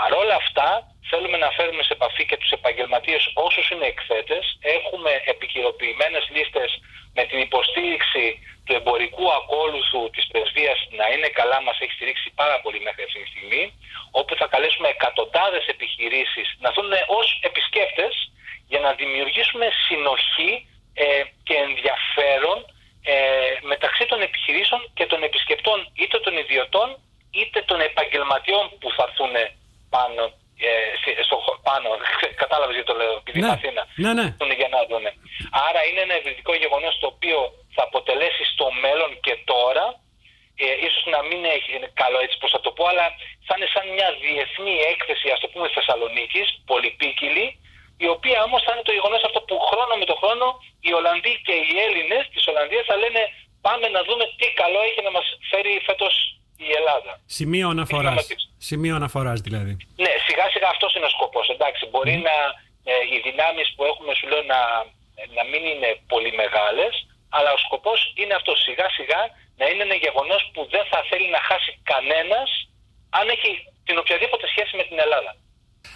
Παρόλα 0.00 0.34
αυτά, 0.34 0.68
θέλουμε 1.10 1.36
να 1.44 1.50
φέρουμε 1.50 1.82
σε 1.82 1.92
επαφή 1.92 2.24
και 2.26 2.36
τους 2.36 2.50
επαγγελματίες 2.50 3.22
όσους 3.34 3.70
είναι 3.70 3.86
εκθέτες. 3.86 4.44
Έχουμε 4.76 5.10
επικυροποιημένες 5.24 6.24
λίστες 6.34 6.70
με 7.14 7.22
την 7.24 7.38
υποστήριξη 7.38 8.24
του 8.64 8.72
εμπορικού 8.78 9.32
ακόλουθου 9.32 10.10
της 10.10 10.24
πρεσβείας 10.30 10.78
να 10.98 11.06
είναι 11.12 11.28
καλά, 11.38 11.58
μας 11.62 11.78
έχει 11.80 11.92
στηρίξει 11.92 12.28
πάρα 12.34 12.60
πολύ 12.60 12.80
μέχρι 12.80 13.02
αυτή 13.02 13.18
τη 13.22 13.28
στιγμή, 13.34 13.62
όπου 14.10 14.32
θα 14.40 14.46
καλέσουμε 14.46 14.88
εκατοντάδες 14.88 15.66
επιχειρήσεις 15.66 16.46
να 16.60 16.68
έρθουν 16.68 16.92
ως 17.18 17.26
επισκέπτες 17.48 18.14
για 18.70 18.80
να 18.80 18.92
δημιουργήσουμε 18.92 19.66
συνοχή 19.86 20.52
ε, 20.94 21.22
και 21.46 21.54
ενδιαφέρον 21.66 22.58
ε, 23.04 23.14
μεταξύ 23.72 24.04
των 24.06 24.20
επιχειρήσεων 24.28 24.80
και 24.94 25.06
των 25.06 25.22
επισκεπτών 25.22 25.78
είτε 25.94 26.18
των 26.18 26.36
ιδιωτών 26.36 26.88
είτε 27.30 27.62
των 27.62 27.73
επαγγελματιών 27.90 28.64
που 28.80 28.88
θα 28.96 29.02
έρθουν 29.08 29.34
πάνω, 29.96 30.22
ε, 30.68 30.70
σε- 31.02 31.22
στο, 31.26 31.36
χω- 31.44 31.60
πάνω. 31.68 31.88
κατάλαβες 32.42 32.74
γιατί 32.76 32.90
το 32.92 32.96
λέω, 33.00 33.14
επειδή 33.22 33.38
Ναι. 33.40 33.46
είναι 33.46 33.56
Αθήνα. 33.58 33.82
Ναι, 34.04 34.10
ναι. 34.18 34.26
Έρθουν 34.30 34.50
για 34.60 34.68
να 34.74 34.80
δούνε. 34.90 35.10
Άρα 35.68 35.80
είναι 35.88 36.00
ένα 36.06 36.14
ευρυδικό 36.20 36.52
γεγονός 36.62 36.94
το 37.02 37.06
οποίο 37.14 37.38
θα 37.76 37.82
αποτελέσει 37.88 38.42
στο 38.52 38.66
μέλλον 38.84 39.10
και 39.24 39.34
τώρα 39.52 39.84
ε, 40.64 40.66
ίσως 40.86 41.04
να 41.14 41.20
μην 41.28 41.40
έχει 41.56 41.70
είναι 41.76 41.90
καλό 42.02 42.18
έτσι 42.24 42.36
πως 42.40 42.50
θα 42.54 42.60
το 42.64 42.70
πω, 42.76 42.84
αλλά 42.92 43.06
θα 43.46 43.52
είναι 43.56 43.68
σαν 43.74 43.84
μια 43.96 44.08
διεθνή 44.24 44.74
έκθεση, 44.92 45.26
ας 45.34 45.40
το 45.42 45.48
πούμε, 45.52 45.66
Θεσσαλονίκης, 45.76 46.46
πολυπίκυλη, 46.70 47.46
η 48.06 48.08
οποία 48.16 48.38
όμως 48.48 48.60
θα 48.66 48.70
είναι 48.72 48.86
το 48.88 48.94
γεγονός 48.98 49.22
αυτό 49.28 49.40
που 49.46 49.56
χρόνο 49.70 49.92
με 50.00 50.06
το 50.10 50.16
χρόνο 50.22 50.46
οι 50.86 50.90
Ολλανδοί 50.98 51.32
και 51.46 51.54
οι 51.68 51.74
Έλληνες 51.86 52.22
της 52.34 52.42
Ολλανδίας 52.50 52.84
θα 52.90 52.96
λένε 53.02 53.22
πάμε 53.66 53.86
να 53.96 54.00
δούμε 54.08 54.24
τι 54.38 54.46
καλό 54.62 54.80
έχει 54.88 55.00
να 55.08 55.12
μας 55.16 55.26
φέρει 55.50 55.72
φέτος 55.88 56.14
η 56.70 56.72
Ελλάδα. 56.80 57.12
Σημείο 57.38 57.66
αναφοράς. 57.74 58.14
Δραματικό. 58.14 58.42
Σημείο 58.70 58.94
αναφοράς 59.00 59.40
δηλαδή. 59.46 59.74
Ναι, 60.04 60.12
σιγά 60.26 60.46
σιγά 60.54 60.68
αυτός 60.74 60.90
είναι 60.94 61.08
ο 61.10 61.12
σκοπός. 61.16 61.46
Εντάξει, 61.54 61.82
μπορεί 61.90 62.16
να 62.28 62.36
ε, 62.90 62.94
οι 63.12 63.18
δυνάμεις 63.26 63.66
που 63.74 63.82
έχουμε, 63.90 64.12
σου 64.18 64.26
λέω, 64.30 64.42
να, 64.52 64.60
να 65.36 65.42
μην 65.50 65.62
είναι 65.72 65.90
πολύ 66.12 66.32
μεγάλες, 66.42 66.92
αλλά 67.36 67.50
ο 67.56 67.58
σκοπός 67.66 67.98
είναι 68.20 68.34
αυτός. 68.40 68.56
Σιγά 68.66 68.86
σιγά 68.98 69.20
να 69.60 69.64
είναι 69.70 69.82
ένα 69.88 69.98
γεγονός 70.04 70.42
που 70.52 70.60
δεν 70.74 70.84
θα 70.90 70.98
θέλει 71.10 71.28
να 71.36 71.40
χάσει 71.48 71.70
κανένας 71.92 72.48
αν 73.18 73.24
έχει 73.34 73.50
την 73.86 73.96
οποιαδήποτε 74.02 74.46
σχέση 74.52 74.72
με 74.76 74.84
την 74.88 74.98
Ελλάδα. 75.04 75.32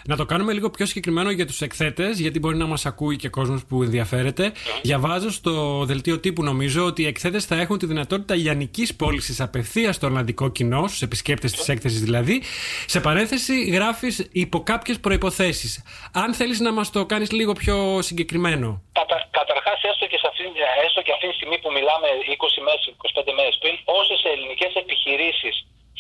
Να 0.05 0.17
το 0.17 0.25
κάνουμε 0.27 0.53
λίγο 0.53 0.71
πιο 0.71 0.87
συγκεκριμένο 0.87 1.31
για 1.31 1.47
τους 1.47 1.61
εκθέτες, 1.61 2.19
γιατί 2.21 2.39
μπορεί 2.39 2.57
να 2.57 2.67
μας 2.67 2.87
ακούει 2.87 3.17
και 3.17 3.29
κόσμος 3.29 3.65
που 3.65 3.83
ενδιαφέρεται. 3.83 4.53
Διαβάζω 4.83 5.31
στο 5.31 5.85
δελτίο 5.85 6.19
τύπου, 6.21 6.43
νομίζω, 6.43 6.85
ότι 6.85 7.03
οι 7.03 7.07
εκθέτες 7.07 7.45
θα 7.45 7.61
έχουν 7.61 7.79
τη 7.79 7.87
δυνατότητα 7.87 8.35
λιανικής 8.35 8.95
πώλησης 8.95 9.41
απευθείας 9.41 9.95
στο 9.95 10.07
Ολλανδικό 10.07 10.49
κοινό, 10.49 10.87
στους 10.89 11.03
επισκέπτες 11.03 11.53
της 11.53 11.69
έκθεσης 11.69 12.01
δηλαδή. 12.01 12.43
Σε 12.87 13.01
παρένθεση, 13.01 13.65
γράφεις 13.65 14.29
υπό 14.33 14.63
κάποιες 14.63 14.99
προποθέσει. 15.01 15.83
Αν 16.13 16.35
θέλεις 16.35 16.61
να 16.61 16.73
μας 16.73 16.91
το 16.91 17.07
κάνεις 17.07 17.31
λίγο 17.31 17.53
πιο 17.53 18.03
συγκεκριμένο. 18.03 18.83
Κατα, 18.93 19.17
Καταρχάς, 19.31 19.79
έστω, 19.91 20.07
και 20.07 20.19
σε 20.23 20.27
αυτή- 20.31 20.53
έστω 20.87 21.01
και 21.07 21.13
αυτή 21.17 21.27
τη 21.31 21.35
στιγμή 21.39 21.59
που 21.63 21.71
μιλάμε 21.77 22.07
20 22.37 22.61
μέρες, 22.67 22.83
25 23.03 23.33
μέρες 23.39 23.57
πριν, 23.63 23.75
όσες 24.01 24.21
ελληνικές 24.33 24.73
επιχειρήσεις 24.83 25.55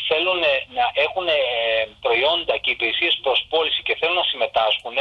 θέλουν 0.09 0.41
να 0.79 0.85
έχουν 1.05 1.27
ε, 1.29 1.33
προϊόντα 2.05 2.55
και 2.63 2.71
υπηρεσίες 2.77 3.15
προς 3.25 3.39
πώληση 3.53 3.81
και 3.87 3.95
θέλουν 4.01 4.19
να 4.23 4.27
συμμετάσχουν, 4.33 4.97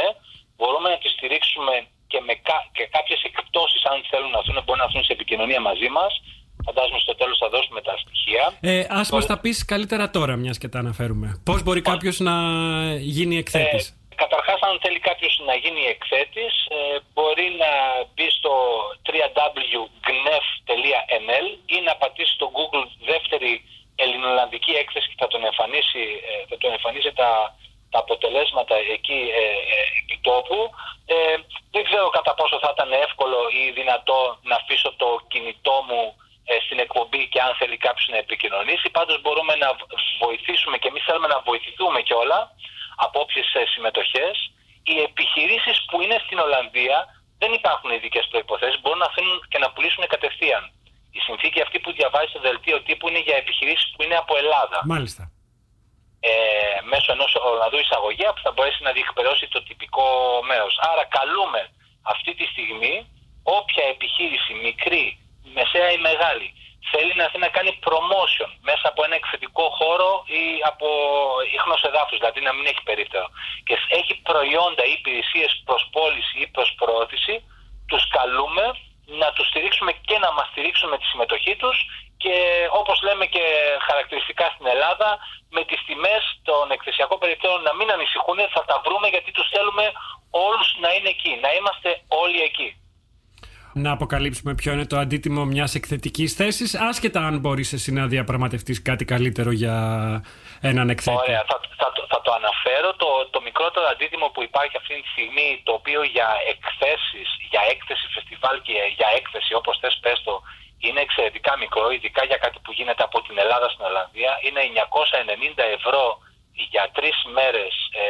μπορούμε 0.56 0.88
να 0.92 0.98
τις 1.02 1.12
στηρίξουμε 1.16 1.74
και 2.10 2.18
με 2.26 2.34
κα, 2.48 2.56
και 2.76 2.84
κάποιες 2.96 3.20
εκπτώσεις, 3.30 3.82
αν 3.90 3.96
θέλουν 4.10 4.30
να 4.34 4.38
έρθουν, 4.40 4.56
μπορεί 4.64 4.78
να 4.82 4.86
έρθουν 4.88 5.04
σε 5.08 5.12
επικοινωνία 5.18 5.60
μαζί 5.68 5.88
μας. 5.98 6.12
Φαντάζομαι 6.66 7.00
στο 7.06 7.14
τέλος 7.20 7.36
θα 7.42 7.48
δώσουμε 7.54 7.80
τα 7.88 7.94
στοιχεία. 8.02 8.44
Ε, 8.60 8.80
Α 8.98 9.00
μας 9.12 9.26
τα 9.26 9.36
πεις 9.42 9.64
καλύτερα 9.72 10.10
τώρα, 10.10 10.36
μιας 10.36 10.58
και 10.58 10.68
τα 10.68 10.78
αναφέρουμε. 10.78 11.28
Πώς 11.44 11.62
μπορεί 11.62 11.80
κάποιος 11.92 12.16
να 12.28 12.34
γίνει 13.16 13.36
εκθέτης; 13.42 13.84
Ε, 13.88 13.92
καταρχάς, 14.22 14.60
αν 14.68 14.78
θέλει 14.82 14.98
κάποιος 14.98 15.34
να 15.48 15.54
γίνει 15.54 15.82
εκθέτης, 15.94 16.54
ε, 16.68 16.76
μπορεί 17.14 17.48
να 17.62 17.70
μπει 18.14 18.28
στο 18.38 18.52
www.gnef.nl 19.08 21.46
ή 21.76 21.78
να 21.88 21.94
πατήσει 21.96 22.32
στο 22.38 22.46
Google 22.56 22.84
δεύτερη 23.10 23.52
ελληνολλανδική 24.02 24.72
έκθεση 24.82 25.06
και 25.08 25.20
θα 25.22 25.28
τον 25.32 25.44
εμφανίσει, 25.50 26.04
ε, 26.28 26.32
θα 26.48 26.56
τον 26.62 26.70
εμφανίσει 26.76 27.12
τα, 27.20 27.30
τα 27.92 27.98
αποτελέσματα 28.04 28.74
εκεί 28.96 29.20
ε, 29.40 29.44
ε, 29.74 29.78
επί 30.00 30.16
τόπου. 30.28 30.60
Ε, 31.06 31.36
δεν 31.74 31.82
ξέρω 31.88 32.08
κατά 32.18 32.32
πόσο 32.38 32.56
θα 32.62 32.70
ήταν 32.74 32.90
εύκολο 33.06 33.38
ή 33.60 33.62
δυνατό 33.80 34.18
να 34.48 34.54
αφήσω 34.60 34.90
το 35.02 35.08
κινητό 35.32 35.76
μου 35.88 36.02
ε, 36.50 36.54
στην 36.64 36.78
εκπομπή 36.84 37.22
και 37.32 37.40
αν 37.46 37.52
θέλει 37.58 37.76
κάποιος 37.86 38.08
να 38.12 38.18
επικοινωνήσει. 38.24 38.86
Πάντως 38.90 39.16
μπορούμε 39.22 39.54
να 39.62 39.68
βοηθήσουμε 40.24 40.76
και 40.78 40.88
εμείς 40.88 41.04
θέλουμε 41.06 41.28
να 41.34 41.40
βοηθηθούμε 41.48 42.00
κιόλα 42.08 42.40
από 42.96 43.20
όποιες 43.20 43.46
συμμετοχές. 43.74 44.34
Οι 44.90 44.96
επιχειρήσεις 45.08 45.76
που 45.88 45.96
είναι 46.02 46.18
στην 46.24 46.38
Ολλανδία 46.38 46.98
δεν 47.38 47.52
υπάρχουν 47.52 47.90
ειδικές 47.90 48.26
προποθέσει, 48.30 48.78
μπορούν 48.80 48.98
να 48.98 49.10
αφήνουν 49.12 49.38
και 49.50 49.58
να 49.58 49.70
πουλήσουν 49.72 50.06
κατευθείαν. 50.06 50.72
Η 51.18 51.20
συνθήκη 51.26 51.60
αυτή 51.66 51.78
που 51.82 51.90
διαβάζει 51.98 52.30
στο 52.32 52.40
δελτίο 52.48 52.76
τύπου 52.86 53.08
είναι 53.08 53.22
για 53.26 53.36
επιχειρήσεις 53.42 53.88
που 53.92 54.02
είναι 54.04 54.16
από 54.22 54.32
Ελλάδα. 54.42 54.78
Μάλιστα. 54.94 55.22
Ε, 56.20 56.32
μέσω 56.92 57.08
ενός 57.16 57.32
Ολλανδού 57.50 57.78
εισαγωγέα 57.84 58.30
που 58.34 58.42
θα 58.44 58.52
μπορέσει 58.54 58.82
να 58.82 58.92
διεκπαιρεώσει 58.96 59.44
το 59.54 59.60
τυπικό 59.68 60.06
μέρος. 60.50 60.74
Άρα, 60.90 61.04
καλούμε 61.18 61.62
αυτή 62.14 62.30
τη 62.38 62.44
στιγμή 62.52 62.94
όποια 63.58 63.84
επιχείρηση, 63.94 64.52
μικρή, 64.66 65.06
μεσαία 65.56 65.90
ή 65.96 65.98
μεγάλη, 66.08 66.48
θέλει 66.92 67.12
να 67.18 67.22
έρθει 67.26 67.38
να 67.46 67.50
κάνει 67.56 67.72
promotion 67.86 68.50
μέσα 68.68 68.84
από 68.90 69.00
ένα 69.06 69.14
εκθετικό 69.20 69.64
χώρο 69.78 70.10
ή 70.40 70.44
από 70.70 70.88
ίχνος 71.56 71.80
εδάφους, 71.88 72.18
δηλαδή 72.18 72.40
να 72.40 72.52
μην 72.56 72.66
έχει 72.70 72.82
περίπτερο 72.90 73.26
και 73.66 73.74
έχει 73.98 74.14
προϊόντα 74.28 74.82
ή 74.90 74.92
υπηρεσίες 74.98 75.50
προς 75.66 75.82
πώληση 75.94 76.36
ή 76.44 76.46
προς 76.54 76.68
προώθηση, 76.80 77.34
τους 77.90 78.04
καλούμε 78.18 78.64
να 79.22 79.28
τους 79.34 79.46
στηρίξουμε 79.50 79.92
και 80.08 80.16
να 80.24 80.30
μας 80.36 80.46
στηρίξουν 80.52 80.88
με 80.92 80.98
τη 80.98 81.06
συμμετοχή 81.12 81.54
τους 81.62 81.76
και 82.22 82.34
όπως 82.80 82.96
λέμε 83.06 83.24
και 83.34 83.44
χαρακτηριστικά 83.88 84.46
στην 84.54 84.66
Ελλάδα 84.74 85.08
με 85.56 85.62
τις 85.68 85.80
τιμές 85.86 86.22
των 86.48 86.64
εκθεσιακών 86.76 87.18
περιπτώσεων 87.22 87.62
να 87.68 87.74
μην 87.78 87.88
ανησυχούν, 87.96 88.38
θα 88.54 88.62
τα 88.70 88.76
βρούμε 88.84 89.06
γιατί 89.14 89.30
τους 89.36 89.48
θέλουμε 89.54 89.84
όλους 90.46 90.68
να 90.82 90.88
είναι 90.96 91.10
εκεί, 91.16 91.32
να 91.44 91.50
είμαστε 91.56 91.90
όλοι 92.22 92.40
εκεί. 92.50 92.68
Να 93.72 93.90
αποκαλύψουμε 93.92 94.54
ποιο 94.54 94.72
είναι 94.72 94.86
το 94.86 94.98
αντίτιμο 94.98 95.44
μιας 95.44 95.74
εκθετικής 95.74 96.34
θέσης, 96.34 96.74
άσχετα 96.74 97.20
αν 97.26 97.38
μπορείς 97.38 97.72
εσύ 97.72 97.92
να 97.92 98.06
διαπραγματευτείς 98.06 98.82
κάτι 98.82 99.04
καλύτερο 99.04 99.50
για 99.50 99.76
έναν 100.60 100.90
εκθέτη. 100.90 101.16
Ωραία, 101.16 101.44
θα, 101.50 101.60
θα, 101.76 101.92
το- 101.94 102.06
θα 102.12 102.20
το 102.20 102.32
αναφέρω. 102.32 102.94
Το, 103.02 103.08
το 103.30 103.40
μικρότερο 103.40 103.86
αντίτιμο 103.86 104.26
που 104.28 104.42
υπάρχει 104.42 104.76
αυτή 104.76 104.94
τη 105.02 105.08
στιγμή, 105.08 105.48
το 105.66 105.72
οποίο 105.72 106.02
για 106.02 106.28
εκθέσεις, 106.52 107.28
για 107.50 107.62
έκθεση 107.72 108.06
φεστιβάλ 108.14 108.56
και 108.62 108.72
για 108.98 109.08
έκθεση, 109.18 109.54
όπως 109.54 109.78
θες 109.80 109.98
πες 110.02 110.22
το, 110.26 110.42
είναι 110.86 111.00
εξαιρετικά 111.00 111.52
μικρό, 111.56 111.90
ειδικά 111.90 112.24
για 112.24 112.36
κάτι 112.44 112.58
που 112.64 112.72
γίνεται 112.72 113.02
από 113.02 113.22
την 113.22 113.38
Ελλάδα 113.38 113.68
στην 113.68 113.84
Ολλανδία. 113.84 114.32
Είναι 114.46 114.60
990 115.56 115.62
ευρώ 115.78 116.18
για 116.72 116.84
τρεις 116.96 117.16
μέρες 117.36 117.72
ε, 118.02 118.04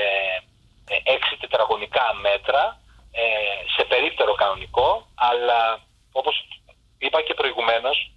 ε, 0.94 1.14
έξι 1.14 1.36
τετραγωνικά 1.40 2.06
μέτρα 2.26 2.80
ε, 3.12 3.24
σε 3.76 3.84
περίπτερο 3.84 4.34
κανονικό, 4.34 5.06
αλλά 5.14 5.60
όπως 6.12 6.34
είπα 6.98 7.22
και 7.22 7.34
προηγουμένως, 7.34 8.10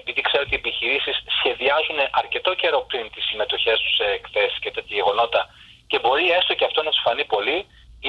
επειδή 0.00 0.20
ξέρω 0.28 0.42
ότι 0.46 0.54
οι 0.54 0.60
επιχειρήσεις 0.62 1.16
σχεδιάζουν 1.38 1.98
αρκετό 2.22 2.52
καιρό 2.60 2.80
πριν 2.90 3.04
τις 3.14 3.24
συμμετοχές 3.30 3.76
τους 3.82 3.94
σε 3.98 4.06
εκθέσεις 4.18 4.58
και 4.62 4.70
τέτοια 4.74 4.96
γεγονότα 5.00 5.42
και 5.90 5.98
μπορεί 6.02 6.24
έστω 6.38 6.52
και 6.58 6.66
αυτό 6.68 6.80
να 6.82 6.90
τους 6.90 7.02
φανεί 7.06 7.24
πολύ, 7.34 7.58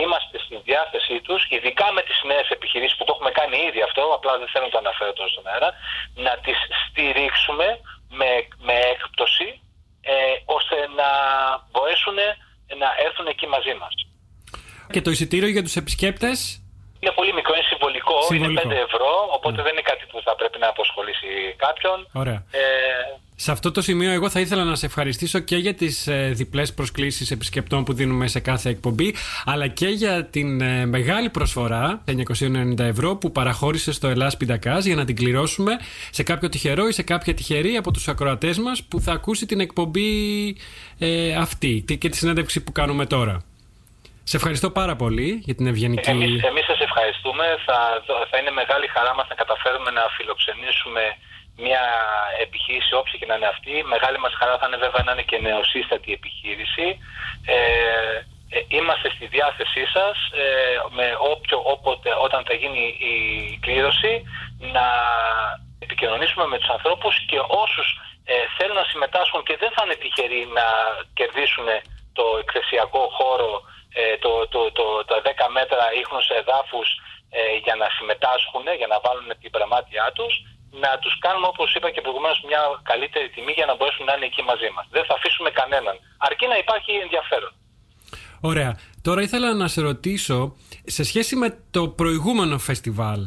είμαστε 0.02 0.36
στη 0.46 0.56
διάθεσή 0.70 1.18
τους, 1.26 1.42
ειδικά 1.56 1.88
με 1.98 2.02
τις 2.08 2.18
νέες 2.30 2.48
επιχειρήσεις 2.56 2.98
που 2.98 3.04
το 3.06 3.12
έχουμε 3.16 3.32
κάνει 3.40 3.58
ήδη 3.68 3.82
αυτό, 3.88 4.04
απλά 4.18 4.32
δεν 4.42 4.48
θέλω 4.52 4.66
να 4.70 4.74
το 4.76 4.82
αναφέρω 4.86 5.14
τώρα 5.18 5.30
στον 5.34 5.46
αέρα, 5.52 5.70
να 6.26 6.34
τις 6.44 6.58
στηρίξουμε 6.84 7.68
με, 8.20 8.30
με 8.68 8.76
έκπτωση 8.94 9.48
ε, 10.14 10.16
ώστε 10.58 10.76
να 11.00 11.10
μπορέσουν 11.72 12.18
να 12.82 12.90
έρθουν 13.06 13.28
εκεί 13.34 13.48
μαζί 13.56 13.74
μας. 13.82 13.94
Και 14.94 15.02
το 15.06 15.10
εισιτήριο 15.14 15.50
για 15.56 15.64
τους 15.66 15.76
επισκέπτες; 15.82 16.38
Είναι 17.00 17.14
πολύ 17.20 17.34
μικρό, 17.40 17.54
είναι 17.56 17.68
συμβολικό, 17.72 18.16
Συμβολικό. 18.22 18.62
είναι 18.62 18.76
5 18.82 18.88
ευρώ, 18.88 19.12
οπότε 19.38 19.60
δεν 19.66 19.72
είναι 19.74 19.88
κάτι 19.92 20.04
που 20.10 20.18
θα 20.26 20.34
πρέπει 21.06 21.18
να 21.22 21.28
αποσχολήσει 21.28 21.56
κάποιον. 21.66 22.08
Ωραία. 22.12 22.44
Ε, 22.52 22.60
Σε 23.38 23.52
αυτό 23.52 23.72
το 23.72 23.82
σημείο, 23.82 24.12
εγώ 24.12 24.30
θα 24.30 24.40
ήθελα 24.40 24.64
να 24.64 24.76
σε 24.76 24.86
ευχαριστήσω 24.86 25.40
και 25.40 25.56
για 25.58 25.74
τις 25.74 26.08
ε, 26.08 26.32
διπλές 26.34 26.74
προσκλήσεις 26.74 27.32
επισκεπτών 27.32 27.84
που 27.84 27.94
δίνουμε 27.94 28.28
σε 28.28 28.40
κάθε 28.40 28.70
εκπομπή, 28.70 29.14
αλλά 29.46 29.68
και 29.68 29.88
για 29.88 30.26
την 30.26 30.62
ε, 30.62 30.86
μεγάλη 30.86 31.30
προσφορά, 31.30 32.02
τα 32.06 32.14
990 32.40 32.80
ευρώ, 32.80 33.16
που 33.16 33.32
παραχώρησε 33.32 33.92
στο 33.92 34.08
Ελλάς 34.08 34.38
Πιντακάς 34.38 34.86
για 34.86 34.96
να 34.96 35.06
την 35.06 35.16
κληρώσουμε 35.16 35.72
σε 36.12 36.24
κάποιο 36.24 36.50
τυχερό 36.50 36.88
ή 36.88 36.92
σε 36.92 37.04
κάποια 37.04 37.34
τυχερή 37.34 37.76
από 37.76 37.92
τους 37.92 38.08
ακροατές 38.08 38.58
μας 38.58 38.84
που 38.84 39.00
θα 39.00 39.12
ακούσει 39.12 39.46
την 39.46 39.60
εκπομπή 39.60 40.10
ε, 40.98 41.36
αυτή 41.36 41.84
τη- 41.88 41.98
και 41.98 42.10
τη 42.10 42.18
συνέντευξη 42.18 42.62
που 42.64 42.72
κάνουμε 42.72 43.06
τώρα. 43.06 43.44
Σε 44.32 44.36
ευχαριστώ 44.40 44.70
πάρα 44.82 44.96
πολύ 45.04 45.30
για 45.48 45.56
την 45.56 45.68
ευγενική. 45.72 46.10
Εμείς, 46.10 46.44
εμείς 46.52 46.66
σας 46.72 46.80
ευχαριστούμε. 46.88 47.46
Θα, 47.66 47.78
δω- 48.06 48.26
θα 48.30 48.38
είναι 48.40 48.52
μεγάλη 48.62 48.88
χαρά 48.96 49.14
μας 49.18 49.28
να 49.32 49.36
καταφέρουμε 49.42 49.92
να 49.92 50.04
φιλοξενήσουμε 50.18 51.04
μια 51.66 51.84
επιχείρηση 52.46 52.92
όποια 53.00 53.16
και 53.20 53.26
να 53.30 53.36
είναι 53.36 53.52
αυτή. 53.56 53.74
Μεγάλη 53.96 54.18
μας 54.24 54.34
χαρά 54.40 54.56
θα 54.60 54.66
είναι 54.68 54.82
βέβαια 54.86 55.04
να 55.06 55.12
είναι 55.14 55.26
και 55.32 55.40
νεοσύστατη 55.48 56.10
επιχείρηση. 56.20 56.88
Ε, 57.46 57.58
ε, 58.56 58.60
είμαστε 58.78 59.08
στη 59.16 59.26
διάθεσή 59.36 59.84
σας 59.96 60.16
ε, 60.44 60.46
με 60.98 61.08
όποιο, 61.34 61.58
όποτε, 61.74 62.10
όταν 62.26 62.42
θα 62.48 62.54
γίνει 62.62 62.84
η 63.14 63.16
κλήρωση 63.66 64.12
να 64.76 64.86
επικοινωνήσουμε 65.86 66.46
με 66.52 66.58
τους 66.60 66.72
ανθρώπους 66.76 67.14
και 67.30 67.40
όσους 67.64 67.88
ε, 68.32 68.34
θέλουν 68.58 68.78
να 68.82 68.88
συμμετάσχουν 68.92 69.42
και 69.48 69.56
δεν 69.62 69.72
θα 69.76 69.82
είναι 69.84 69.98
τυχεροί 70.04 70.42
να 70.60 70.66
κερδίσουν 71.20 71.68
το 72.18 72.26
εκθεσιακό 72.44 73.02
χώρο 73.18 73.52
ε, 73.62 73.85
το, 74.24 74.32
το, 74.54 74.62
το, 74.78 74.86
τα 75.10 75.18
10 75.22 75.48
μέτρα 75.58 75.84
ίχνους 76.02 76.26
εδάφους 76.40 76.88
ε, 77.38 77.42
για 77.66 77.76
να 77.82 77.88
συμμετάσχουν, 77.96 78.66
για 78.80 78.90
να 78.94 78.98
βάλουν 79.06 79.30
την 79.42 79.52
πραγμάτια 79.56 80.04
τους, 80.18 80.34
να 80.84 80.92
τους 81.02 81.14
κάνουμε 81.26 81.48
όπως 81.54 81.70
είπα 81.76 81.90
και 81.94 82.02
προηγουμένως 82.06 82.40
μια 82.50 82.62
καλύτερη 82.92 83.28
τιμή 83.36 83.54
για 83.60 83.68
να 83.70 83.74
μπορέσουν 83.76 84.06
να 84.10 84.14
είναι 84.16 84.28
εκεί 84.32 84.44
μαζί 84.52 84.70
μας. 84.76 84.86
Δεν 84.96 85.04
θα 85.08 85.14
αφήσουμε 85.18 85.50
κανέναν, 85.60 85.96
αρκεί 86.28 86.46
να 86.54 86.58
υπάρχει 86.64 86.92
ενδιαφέρον. 87.06 87.52
Ωραία. 88.52 88.72
Τώρα 89.06 89.22
ήθελα 89.22 89.50
να 89.54 89.68
σε 89.68 89.82
ρωτήσω, 89.82 90.56
σε 90.96 91.04
σχέση 91.04 91.36
με 91.36 91.48
το 91.72 91.82
προηγούμενο 92.00 92.58
φεστιβάλ, 92.58 93.22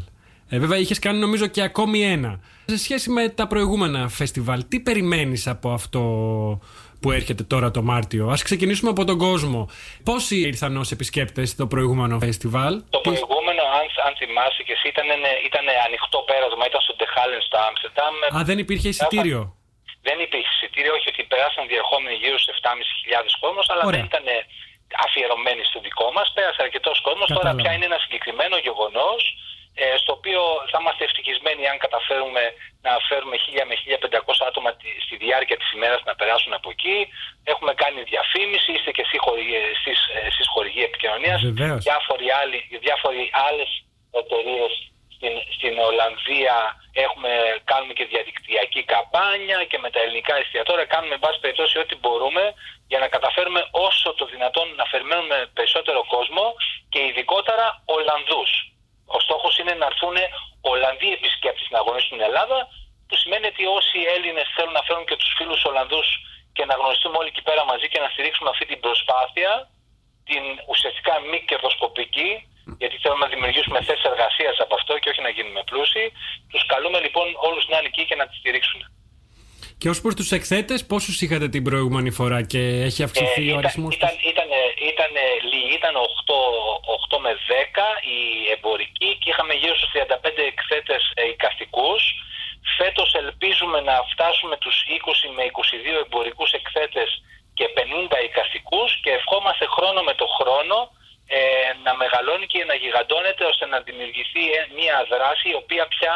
ε, 0.48 0.58
βέβαια 0.58 0.78
είχες 0.78 0.98
κάνει 0.98 1.18
νομίζω 1.18 1.46
και 1.46 1.62
ακόμη 1.62 1.98
ένα. 2.16 2.40
Σε 2.64 2.78
σχέση 2.78 3.10
με 3.10 3.28
τα 3.28 3.46
προηγούμενα 3.46 4.08
φεστιβάλ, 4.08 4.68
τι 4.68 4.80
περιμένεις 4.80 5.46
από 5.46 5.70
αυτό 5.70 6.02
που 7.00 7.08
έρχεται 7.18 7.42
τώρα 7.52 7.68
το 7.76 7.82
Μάρτιο. 7.90 8.24
Ας 8.34 8.42
ξεκινήσουμε 8.48 8.90
από 8.94 9.02
τον 9.10 9.18
κόσμο. 9.26 9.60
Πόσοι 10.08 10.36
ήρθαν 10.50 10.72
ως 10.82 10.88
επισκέπτες 10.96 11.46
στο 11.54 11.64
προηγούμενο 11.72 12.14
φεστιβάλ; 12.24 12.74
Το 12.96 13.00
προηγούμενο, 13.06 13.62
αν, 13.78 13.84
αν 14.06 14.12
θυμάσαι 14.20 14.62
και 14.66 14.72
εσύ, 14.76 14.86
ήταν, 14.94 15.08
ήταν 15.48 15.64
ανοιχτό 15.86 16.18
πέρασμα, 16.30 16.64
ήταν 16.70 16.80
στο 16.86 16.94
Ντεχάλεν 16.98 17.40
στο 17.48 17.56
Άμστερνταμ. 17.66 18.14
Α, 18.36 18.38
δεν 18.50 18.58
υπήρχε 18.64 18.88
εισιτήριο; 18.92 19.40
Δεν 20.08 20.16
υπήρχε 20.26 20.50
εισιτήριο, 20.56 20.92
όχι 20.98 21.08
ότι 21.12 21.22
περάσαν 21.32 21.62
διερχόμενοι 21.72 22.16
γύρω 22.22 22.36
στους 22.42 22.54
7.500 22.60 23.34
κόσμος, 23.44 23.64
αλλά 23.72 23.82
Ωραία. 23.88 23.94
δεν 23.96 24.04
ήταν 24.10 24.26
αφιερωμένοι 25.04 25.62
στο 25.70 25.78
δικό 25.86 26.06
μας. 26.16 26.26
Πέρασε 26.36 26.60
αρκετός 26.66 26.96
κόσμος. 27.06 27.26
Τώρα 27.28 27.38
Κατάλαβα. 27.40 27.60
πια 27.62 27.72
είναι 27.76 27.88
ένα 27.90 27.98
συγκεκριμένο 28.04 28.56
γεγονός, 28.66 29.20
στο 30.00 30.12
οποίο 30.18 30.40
θα 30.70 30.78
είμαστε 30.80 31.02
ευτυχισμένοι 31.08 31.62
αν 31.72 31.78
καταφέρουμε 31.84 32.42
να 32.86 32.92
φέρουμε 33.08 33.34
1000 33.36 33.64
με 33.70 33.74
1500 33.82 34.40
άτομα 34.50 34.70
τη- 34.80 35.00
στη 35.06 35.14
διάρκεια 35.24 35.56
της 35.60 35.68
ημέρας 35.76 36.00
να 36.08 36.14
περάσουν 36.20 36.52
από 36.58 36.68
εκεί. 36.74 36.98
Έχουμε 37.52 37.72
κάνει 37.82 38.00
διαφήμιση, 38.12 38.70
είστε 38.76 38.90
και 38.96 39.02
εσείς 39.06 39.20
χορηγοί, 39.26 39.56
εσείς, 39.74 39.98
εσείς 40.30 40.46
χορηγοί 40.54 40.82
επικοινωνίας. 40.90 41.40
Βεβαίως. 41.50 41.82
Διάφοροι, 41.88 42.26
άλλοι, 42.40 42.58
διάφοροι 42.86 43.22
άλλες 43.48 43.70
εταιρείες 44.20 44.72
στην, 45.14 45.34
στην 45.56 45.74
Ολλανδία 45.88 46.56
έχουμε, 47.04 47.30
κάνουμε 47.70 47.92
και 47.98 48.04
διαδικτυακή 48.12 48.82
καμπάνια 48.92 49.58
και 49.70 49.78
με 49.78 49.90
τα 49.90 50.00
ελληνικά 50.04 50.34
εστιατόρια 50.42 50.84
κάνουμε 50.94 51.14
εν 51.14 51.20
πάση 51.24 51.38
περιπτώσει 51.40 51.78
ό,τι 51.78 51.94
μπορούμε 52.02 52.42
για 52.90 52.98
να 52.98 53.08
καταφέρουμε 53.08 53.60
όσο 53.70 54.14
το 54.14 54.24
δυνατόν 54.26 54.66
να 54.80 54.84
φερμένουμε 54.92 55.50
περισσότερο 55.58 56.00
κόσμο 56.14 56.44
και 56.92 57.00
ειδικότερα 57.08 57.82
Ολλανδούς. 57.96 58.50
Ο 59.16 59.18
στόχος 59.24 59.54
είναι 59.58 59.74
να 59.80 59.86
έρθουν 59.90 60.16
Ολλανδοί 60.72 61.08
επισκέπτες 61.18 61.68
να 61.74 61.78
αγωνίσουν 61.82 62.10
στην 62.10 62.22
Ελλάδα 62.28 62.58
που 63.08 63.16
σημαίνει 63.22 63.46
ότι 63.52 63.64
όσοι 63.78 63.98
Έλληνες 64.16 64.46
θέλουν 64.56 64.74
να 64.78 64.82
φέρουν 64.86 65.04
και 65.08 65.16
τους 65.20 65.30
φίλους 65.38 65.60
Ολλανδούς 65.70 66.08
και 66.56 66.64
να 66.68 66.74
γνωριστούμε 66.80 67.16
όλοι 67.20 67.30
εκεί 67.34 67.42
πέρα 67.48 67.62
μαζί 67.70 67.86
και 67.92 68.00
να 68.04 68.08
στηρίξουμε 68.12 68.48
αυτή 68.52 68.64
την 68.72 68.80
προσπάθεια 68.84 69.50
την 70.28 70.44
ουσιαστικά 70.72 71.14
μη 71.30 71.38
κερδοσκοπική, 71.50 72.30
γιατί 72.82 72.96
θέλουμε 73.02 73.24
να 73.24 73.30
δημιουργήσουμε 73.34 73.78
θέσεις 73.88 74.04
εργασίας 74.12 74.56
από 74.64 74.74
αυτό 74.78 74.92
και 74.98 75.10
όχι 75.12 75.22
να 75.26 75.32
γίνουμε 75.36 75.62
πλούσιοι. 75.70 76.06
Τους 76.50 76.66
καλούμε 76.72 76.98
λοιπόν 77.04 77.26
όλους 77.48 77.64
να 77.70 77.76
είναι 77.78 77.90
εκεί 77.92 78.04
και 78.08 78.16
να 78.20 78.26
τη 78.28 78.34
στηρίξουν. 78.40 78.80
Και 79.80 79.88
ως 79.88 80.00
προς 80.00 80.14
τους 80.14 80.30
εκθέτες, 80.38 80.86
πόσους 80.90 81.16
είχατε 81.22 81.48
την 81.48 81.62
προηγούμενη 81.68 82.10
φορά 82.18 82.38
και 82.52 82.60
έχει 82.88 83.02
αυξηθεί 83.02 83.40
ο 83.40 83.42
Ε, 83.42 83.46
ήταν, 83.46 83.58
αριθμός 83.58 83.94
ήταν, 83.94 84.08
τους; 84.08 84.30
ήταν, 84.32 84.48
ήταν, 84.92 85.12
λίγοι, 85.50 85.72
ήταν 85.80 85.94
8, 85.96 86.36
8 87.14 87.18
με 87.24 87.32
10 87.48 87.86
οι 88.10 88.18
εμπορικοί 88.54 89.10
και 89.20 89.28
είχαμε 89.32 89.54
γύρω 89.60 89.74
στους 89.76 89.90
35 89.94 90.42
εκθέτες 90.52 91.02
ε, 91.20 91.22
οικαστικούς. 91.32 92.02
Φέτος 92.78 93.08
ελπίζουμε 93.22 93.78
να 93.90 93.96
φτάσουμε 94.12 94.56
τους 94.64 94.76
20 95.00 95.28
με 95.36 95.42
22 95.52 96.04
εμπορικούς 96.04 96.50
εκθέτες 96.58 97.08
και 97.58 97.66
50 97.76 98.18
οικαστικούς 98.28 98.90
και 99.02 99.10
ευχόμαστε 99.18 99.64
χρόνο 99.74 100.00
με 100.08 100.14
το 100.20 100.26
χρόνο 100.38 100.78
ε, 101.36 101.40
να 101.84 101.92
μεγαλώνει 102.02 102.46
και 102.52 102.60
να 102.70 102.74
γιγαντώνεται 102.82 103.44
ώστε 103.52 103.64
να 103.72 103.78
δημιουργηθεί 103.86 104.44
ε, 104.58 104.60
μια 104.78 104.96
δράση 105.12 105.46
η 105.54 105.56
οποία 105.62 105.84
πια 105.94 106.14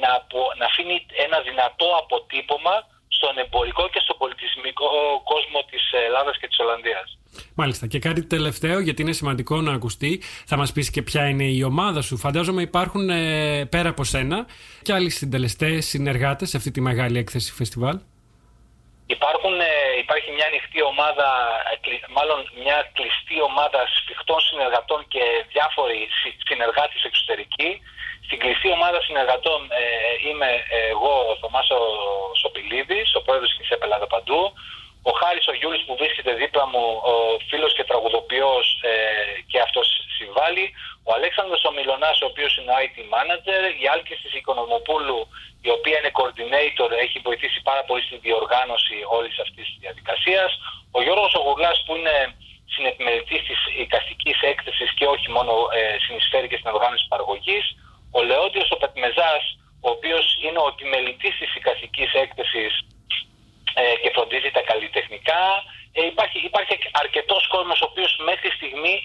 να, 0.00 0.10
απο- 0.20 0.52
να 0.58 0.64
αφήνει 0.70 0.96
ένα 1.26 1.38
δυνατό 1.48 1.88
αποτύπωμα 2.02 2.76
στον 3.24 3.38
εμπορικό 3.44 3.88
και 3.88 4.00
στον 4.04 4.16
πολιτισμικό 4.18 4.86
κόσμο 5.24 5.60
της 5.70 5.82
Ελλάδας 6.06 6.38
και 6.38 6.46
της 6.46 6.58
Ολλανδίας. 6.58 7.18
Μάλιστα. 7.54 7.86
Και 7.86 7.98
κάτι 7.98 8.24
τελευταίο, 8.24 8.78
γιατί 8.80 9.02
είναι 9.02 9.12
σημαντικό 9.12 9.60
να 9.60 9.72
ακουστεί, 9.72 10.22
θα 10.46 10.56
μας 10.56 10.72
πεις 10.72 10.90
και 10.90 11.02
ποια 11.02 11.28
είναι 11.28 11.44
η 11.44 11.62
ομάδα 11.62 12.00
σου. 12.02 12.16
Φαντάζομαι 12.16 12.62
υπάρχουν 12.62 13.10
ε, 13.10 13.64
πέρα 13.64 13.88
από 13.88 14.04
σένα 14.04 14.46
και 14.82 14.92
άλλοι 14.92 15.10
συντελεστές, 15.10 15.86
συνεργάτες 15.86 16.48
σε 16.48 16.56
αυτή 16.56 16.70
τη 16.70 16.80
μεγάλη 16.80 17.18
έκθεση 17.18 17.52
φεστιβάλ. 17.52 17.98
Υπάρχουν, 19.06 19.60
ε, 19.60 19.93
υπάρχει 20.16 20.36
μια 20.38 20.46
ανοιχτή 20.52 20.80
ομάδα, 20.92 21.28
ε, 21.72 21.74
κλει- 21.84 22.06
μάλλον 22.18 22.38
μια 22.62 22.78
κλειστή 22.96 23.36
ομάδα 23.50 23.80
σφιχτών 23.96 24.40
συνεργατών 24.48 25.00
και 25.14 25.24
διάφοροι 25.54 25.98
συ- 26.20 26.38
συνεργάτες 26.48 27.02
εξωτερικοί. 27.10 27.70
Στην 28.26 28.38
κλειστή 28.42 28.68
ομάδα 28.78 28.98
συνεργατών 29.08 29.60
ε, 29.80 29.84
είμαι 30.28 30.50
εγώ, 30.92 31.14
ο 31.30 31.34
Θωμάς 31.40 31.68
ο 31.78 31.80
Σοπηλίδης, 32.42 33.08
ο 33.18 33.20
πρόεδρος 33.26 33.52
της 33.58 33.68
ΕΠ 33.74 33.82
Ελλάδα 33.82 34.06
Παντού, 34.14 34.40
ο 35.08 35.10
Χάρης 35.20 35.46
ο 35.52 35.54
Γιούλης 35.58 35.84
που 35.86 35.94
βρίσκεται 36.00 36.32
δίπλα 36.42 36.64
μου, 36.72 36.84
ο 37.12 37.14
φίλος 37.48 37.72
και 37.76 37.88
τραγουδοποιός 37.90 38.66
ε, 38.90 38.94
και 39.50 39.58
αυτός 39.66 39.86
συμβάλλει, 40.18 40.66
ο 41.08 41.10
Αλέξανδρος 41.18 41.64
ο 41.68 41.72
Μιλωνάς, 41.76 42.18
ο 42.22 42.26
οποίος 42.30 42.52
είναι 42.56 42.72
IT 42.84 42.96
manager, 43.14 43.62
η 43.82 43.84
Άλκης 43.92 44.20
της 44.22 44.32
Οικονομοπούλου, 44.38 45.20
η 45.66 45.70
οποία 45.76 45.96
είναι 45.98 46.12
coordinator, 46.18 46.90
έχει 47.04 47.18
βοηθήσει 47.28 47.60
πάρα 47.68 47.82
πολύ 47.88 48.02
στη 48.08 48.16
διοργάνωση 48.26 48.96
όλης 49.16 49.36
αυτής 49.44 49.64
της 49.70 49.78
διαδικασίας, 49.84 50.50
ο 50.96 50.98
Γιώργος 51.04 51.34
ο 51.34 51.40
Γουρλάς 51.44 51.78
που 51.86 51.94
είναι 51.98 52.16
συνεπιμελητής 52.74 53.42
της 53.48 53.60
οικαστικής 53.82 54.38
έκθεσης 54.52 54.90
και 54.98 55.06
όχι 55.14 55.28
μόνο 55.36 55.52
ε, 55.78 55.80
συνεισφέρει 56.04 56.48
και 56.48 56.58
στην 56.60 56.70
οργάνωση 56.74 57.04
παραγωγής, 57.12 57.64
ο 58.16 58.22
Λεόντιος 58.28 58.70
ο 58.70 58.76
Πετμεζάς, 58.82 59.44
ο 59.86 59.88
οποίος 59.96 60.24
είναι 60.44 60.60
ο 60.64 60.68
επιμελητής 60.72 61.34
της 61.40 61.50
οικαστικής 61.58 62.10
έκθεσης 62.24 62.72
ε, 63.74 63.82
και 64.02 64.10
φροντίζει 64.14 64.50
τα 64.50 64.62
καλλιτεχνικά. 64.70 65.42
Ε, 65.92 66.06
υπάρχει, 66.06 66.38
υπάρχει 66.50 66.74
αρκετός 66.92 67.46
κόσμος 67.46 67.80
ο 67.80 67.86
οποίος 67.90 68.16
μέχρι 68.28 68.50
στιγμή 68.50 68.96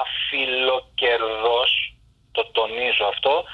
αφιλοκερδός, 0.00 1.72
το 2.32 2.42
τονίζω 2.56 3.06
αυτό, 3.14 3.44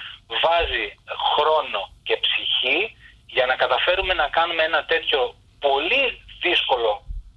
βάζει 0.45 0.87
χρόνο 1.35 1.81
και 2.03 2.17
ψυχή 2.25 2.97
για 3.27 3.47
να 3.47 3.55
καταφέρουμε 3.55 4.15
να 4.15 4.29
κάνουμε 4.29 4.63
ένα 4.63 4.85
τέτοιο 4.85 5.35
πολύ 5.59 6.05
δύσκολο, 6.41 6.93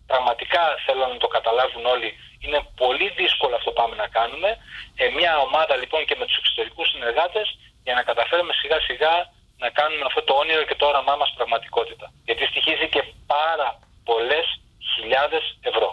πραγματικά 0.07 0.61
θέλω 0.85 1.05
να 1.07 1.17
το 1.17 1.27
καταλάβουν 1.27 1.85
όλοι, 1.85 2.09
είναι 2.39 2.59
πολύ 2.75 3.07
δύσκολο 3.09 3.55
αυτό 3.55 3.69
που 3.71 3.79
πάμε 3.81 3.95
να 3.95 4.07
κάνουμε. 4.07 4.49
Ε, 4.95 5.09
μια 5.09 5.37
ομάδα 5.37 5.75
λοιπόν 5.75 6.05
και 6.05 6.15
με 6.19 6.25
τους 6.25 6.37
εξωτερικούς 6.37 6.89
συνεργάτες 6.89 7.47
για 7.83 7.93
να 7.93 8.03
καταφέρουμε 8.03 8.53
σιγά 8.53 8.79
σιγά 8.79 9.13
να 9.61 9.69
κάνουμε 9.69 10.03
αυτό 10.09 10.21
το 10.27 10.33
όνειρο 10.33 10.63
και 10.69 10.75
το 10.79 10.85
όραμά 10.91 11.15
μας 11.21 11.33
πραγματικότητα. 11.37 12.05
Γιατί 12.27 12.43
στοιχίζει 12.51 12.87
και 12.93 13.01
πάρα 13.35 13.69
πολλές 14.09 14.45
χιλιάδες 14.93 15.43
ευρώ. 15.61 15.89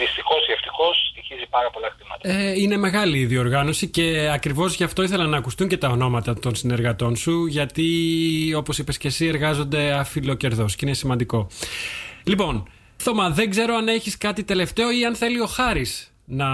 Δυστυχώς 0.00 0.48
ή 0.48 0.52
ευτυχώς 0.52 0.96
στοιχίζει 1.10 1.46
πάρα 1.46 1.70
πολλά 1.70 1.88
χρήματα. 1.96 2.28
Ε, 2.28 2.60
είναι 2.62 2.76
μεγάλη 2.76 3.18
η 3.18 3.26
διοργάνωση 3.26 3.88
και 3.88 4.30
ακριβώς 4.32 4.74
γι' 4.74 4.84
αυτό 4.84 5.02
ήθελα 5.02 5.26
να 5.26 5.36
ακουστούν 5.36 5.68
και 5.68 5.76
τα 5.76 5.88
ονόματα 5.88 6.38
των 6.38 6.54
συνεργατών 6.54 7.16
σου 7.16 7.46
γιατί 7.46 7.86
όπως 8.56 8.78
είπες 8.78 8.98
και 8.98 9.08
εσύ 9.08 9.26
εργάζονται 9.26 9.92
αφιλοκερδός 9.92 10.76
και 10.76 10.84
είναι 10.84 10.94
σημαντικό. 10.94 11.46
Λοιπόν, 12.24 12.70
Θωμά, 12.96 13.30
δεν 13.30 13.50
ξέρω 13.50 13.74
αν 13.74 13.88
έχεις 13.88 14.18
κάτι 14.18 14.44
τελευταίο 14.44 14.90
ή 14.90 15.04
αν 15.04 15.14
θέλει 15.16 15.40
ο 15.40 15.46
Χάρης 15.46 16.12
να... 16.24 16.46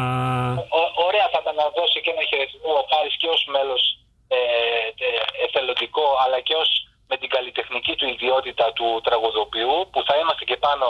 Ω- 0.52 0.92
ωραία 1.06 1.26
θα 1.32 1.38
ήταν 1.42 1.54
να 1.54 1.66
δώσει 1.76 2.00
και 2.00 2.10
ένα 2.10 2.24
χαιρετισμό 2.28 2.70
ο 2.82 2.84
Χάρης 2.92 3.16
και 3.16 3.28
ως 3.34 3.48
μέλος 3.52 3.98
ε, 4.34 5.06
ε, 5.06 5.44
εθελοντικό 5.44 6.06
αλλά 6.24 6.40
και 6.40 6.54
ως 6.62 6.70
με 7.10 7.16
την 7.16 7.28
καλλιτεχνική 7.28 7.94
του 7.96 8.08
ιδιότητα 8.14 8.72
του 8.72 9.00
τραγουδοποιού 9.06 9.88
που 9.92 10.00
θα 10.06 10.14
είμαστε 10.20 10.44
και 10.44 10.56
πάνω 10.56 10.86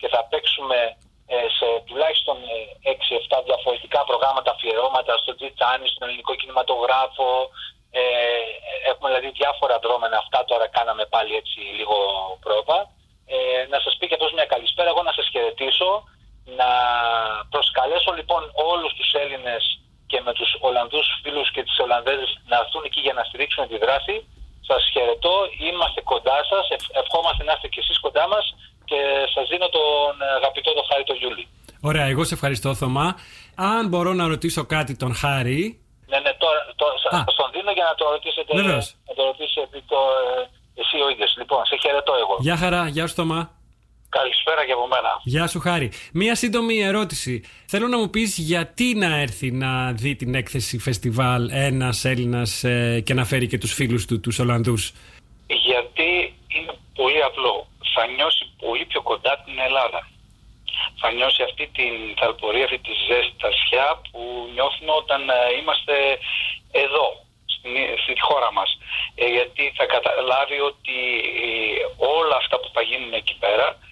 και 0.00 0.08
θα 0.08 0.20
παίξουμε 0.30 0.96
ε, 1.34 1.36
σε 1.58 1.66
τουλάχιστον 1.88 2.36
ε, 2.82 2.96
6-7 3.40 3.42
διαφορετικά 3.48 4.00
προγράμματα 4.10 4.50
αφιερώματα 4.50 5.12
στο 5.22 5.34
Τζιτσάνι, 5.36 5.88
στον 5.88 6.08
ελληνικό 6.08 6.34
κινηματογράφο. 6.40 7.28
Ε, 7.90 8.02
έχουμε 8.90 9.08
δηλαδή 9.08 9.30
διάφορα 9.40 9.76
δρόμενα. 9.84 10.16
Αυτά 10.24 10.44
τώρα 10.50 10.66
κάναμε 10.76 11.04
πάλι 11.14 11.32
έτσι 11.40 11.58
λίγο 11.78 11.96
πρόβα. 12.44 12.78
Ε, 13.34 13.66
να 13.72 13.78
σας 13.84 13.96
πει 13.96 14.06
και 14.08 14.16
αυτός 14.18 14.32
μια 14.32 14.46
καλησπέρα. 14.54 14.88
Εγώ 14.88 15.02
να 15.02 15.12
σας 15.12 15.28
χαιρετήσω. 15.32 15.90
Να 16.60 16.70
προσκαλέσω 17.52 18.12
λοιπόν 18.18 18.42
όλους 18.70 18.92
τους 18.98 19.12
Έλληνες 19.22 19.62
και 20.10 20.20
με 20.26 20.32
τους 20.32 20.50
Ολλανδούς 20.60 21.06
φίλους 21.22 21.50
και 21.50 21.62
τις 21.62 21.78
Ολλανδέζες 21.78 22.30
να 22.50 22.56
έρθουν 22.56 22.67
εκεί 22.98 23.06
για 23.06 23.16
να 23.18 23.22
στηρίξουν 23.28 23.68
τη 23.72 23.76
δράση. 23.84 24.14
Σας 24.68 24.82
χαιρετώ, 24.92 25.34
είμαστε 25.68 26.00
κοντά 26.12 26.38
σας, 26.50 26.64
ευ- 26.76 26.90
ευχόμαστε 27.02 27.42
να 27.48 27.52
είστε 27.54 27.68
και 27.72 27.80
εσείς 27.84 27.98
κοντά 28.00 28.24
μας 28.32 28.44
και 28.90 28.98
σας 29.34 29.44
δίνω 29.50 29.68
τον 29.76 30.12
αγαπητό 30.38 30.70
τον 30.78 30.84
Χάρη 30.90 31.04
τον 31.10 31.16
Γιούλη. 31.20 31.44
Ωραία, 31.80 32.06
εγώ 32.12 32.24
σε 32.24 32.34
ευχαριστώ 32.34 32.74
Θωμά. 32.74 33.08
Αν 33.74 33.88
μπορώ 33.88 34.12
να 34.20 34.24
ρωτήσω 34.32 34.62
κάτι 34.74 34.92
τον 35.02 35.12
Χάρη... 35.22 35.60
Ναι, 36.12 36.18
ναι, 36.24 36.32
τώρα 36.42 36.60
το, 36.80 36.86
Α. 37.16 37.22
σας 37.26 37.34
τον 37.40 37.48
δίνω 37.54 37.70
για 37.78 37.84
να 37.90 37.94
το 38.00 38.04
ρωτήσετε, 38.14 38.50
Βεβαίως. 38.60 38.86
να 39.08 39.14
το 39.18 39.22
ρωτήσετε 39.30 39.60
επί 39.68 39.80
το, 39.92 40.00
ε, 40.22 40.80
εσύ 40.80 40.96
ο 41.06 41.08
ίδιος. 41.12 41.30
Λοιπόν, 41.40 41.60
σε 41.70 41.76
χαιρετώ 41.82 42.12
εγώ. 42.22 42.34
Γεια 42.46 42.56
χαρά, 42.62 42.88
γεια 42.94 43.06
σου 43.08 43.14
Θωμά. 43.14 43.40
Καλησπέρα 44.08 44.62
και 44.66 44.72
από 44.72 44.86
μένα. 44.94 45.12
Γεια 45.32 45.46
σου 45.46 45.60
Χάρη. 45.60 45.88
Μία 46.12 46.34
σύντομη 46.34 46.76
ερώτηση. 46.90 47.34
Θέλω 47.66 47.86
να 47.88 47.98
μου 47.98 48.10
πεις 48.10 48.38
γιατί 48.38 48.94
να 48.94 49.10
έρθει 49.24 49.50
να 49.50 49.92
δει 49.92 50.16
την 50.16 50.34
έκθεση 50.34 50.78
φεστιβάλ 50.78 51.50
ένας 51.52 52.04
Έλληνας 52.04 52.64
ε, 52.64 53.00
και 53.06 53.14
να 53.14 53.24
φέρει 53.24 53.46
και 53.46 53.58
τους 53.58 53.72
φίλους 53.72 54.06
του, 54.06 54.20
τους 54.20 54.38
Ολλανδούς; 54.38 54.92
γιατί 55.68 56.08
είναι 56.54 56.72
πολύ 56.94 57.22
απλό. 57.22 57.54
Θα 57.94 58.02
νιώσει 58.16 58.44
πολύ 58.64 58.84
πιο 58.84 59.02
κοντά 59.02 59.32
την 59.44 59.56
Ελλάδα. 59.66 60.00
Θα 61.00 61.08
νιώσει 61.12 61.42
αυτή 61.48 61.64
την 61.78 61.92
θαλπορία, 62.18 62.64
αυτή 62.64 62.78
τη 62.78 62.92
ζέστασιά 63.08 63.86
που 64.10 64.20
νιώθουμε 64.54 64.92
όταν 65.02 65.20
ε, 65.28 65.34
είμαστε 65.58 65.94
εδώ, 66.84 67.06
στην, 67.54 67.72
στη 68.02 68.14
χώρα 68.26 68.50
μας. 68.58 68.70
ε, 69.20 69.26
γιατί 69.36 69.62
θα 69.78 69.84
καταλάβει 69.94 70.58
ότι 70.70 70.96
ε, 71.44 71.50
όλα 72.18 72.36
αυτά 72.42 72.56
που 72.60 72.70
θα 72.74 72.82
γίνουν 72.88 73.12
εκεί 73.20 73.36
πέρα 73.44 73.68
ε, 73.70 73.87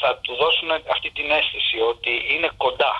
θα 0.00 0.10
του 0.22 0.34
δώσουν 0.42 0.68
αυτή 0.94 1.10
την 1.10 1.30
αίσθηση 1.30 1.76
ότι 1.92 2.12
είναι 2.32 2.50
κοντά. 2.56 2.94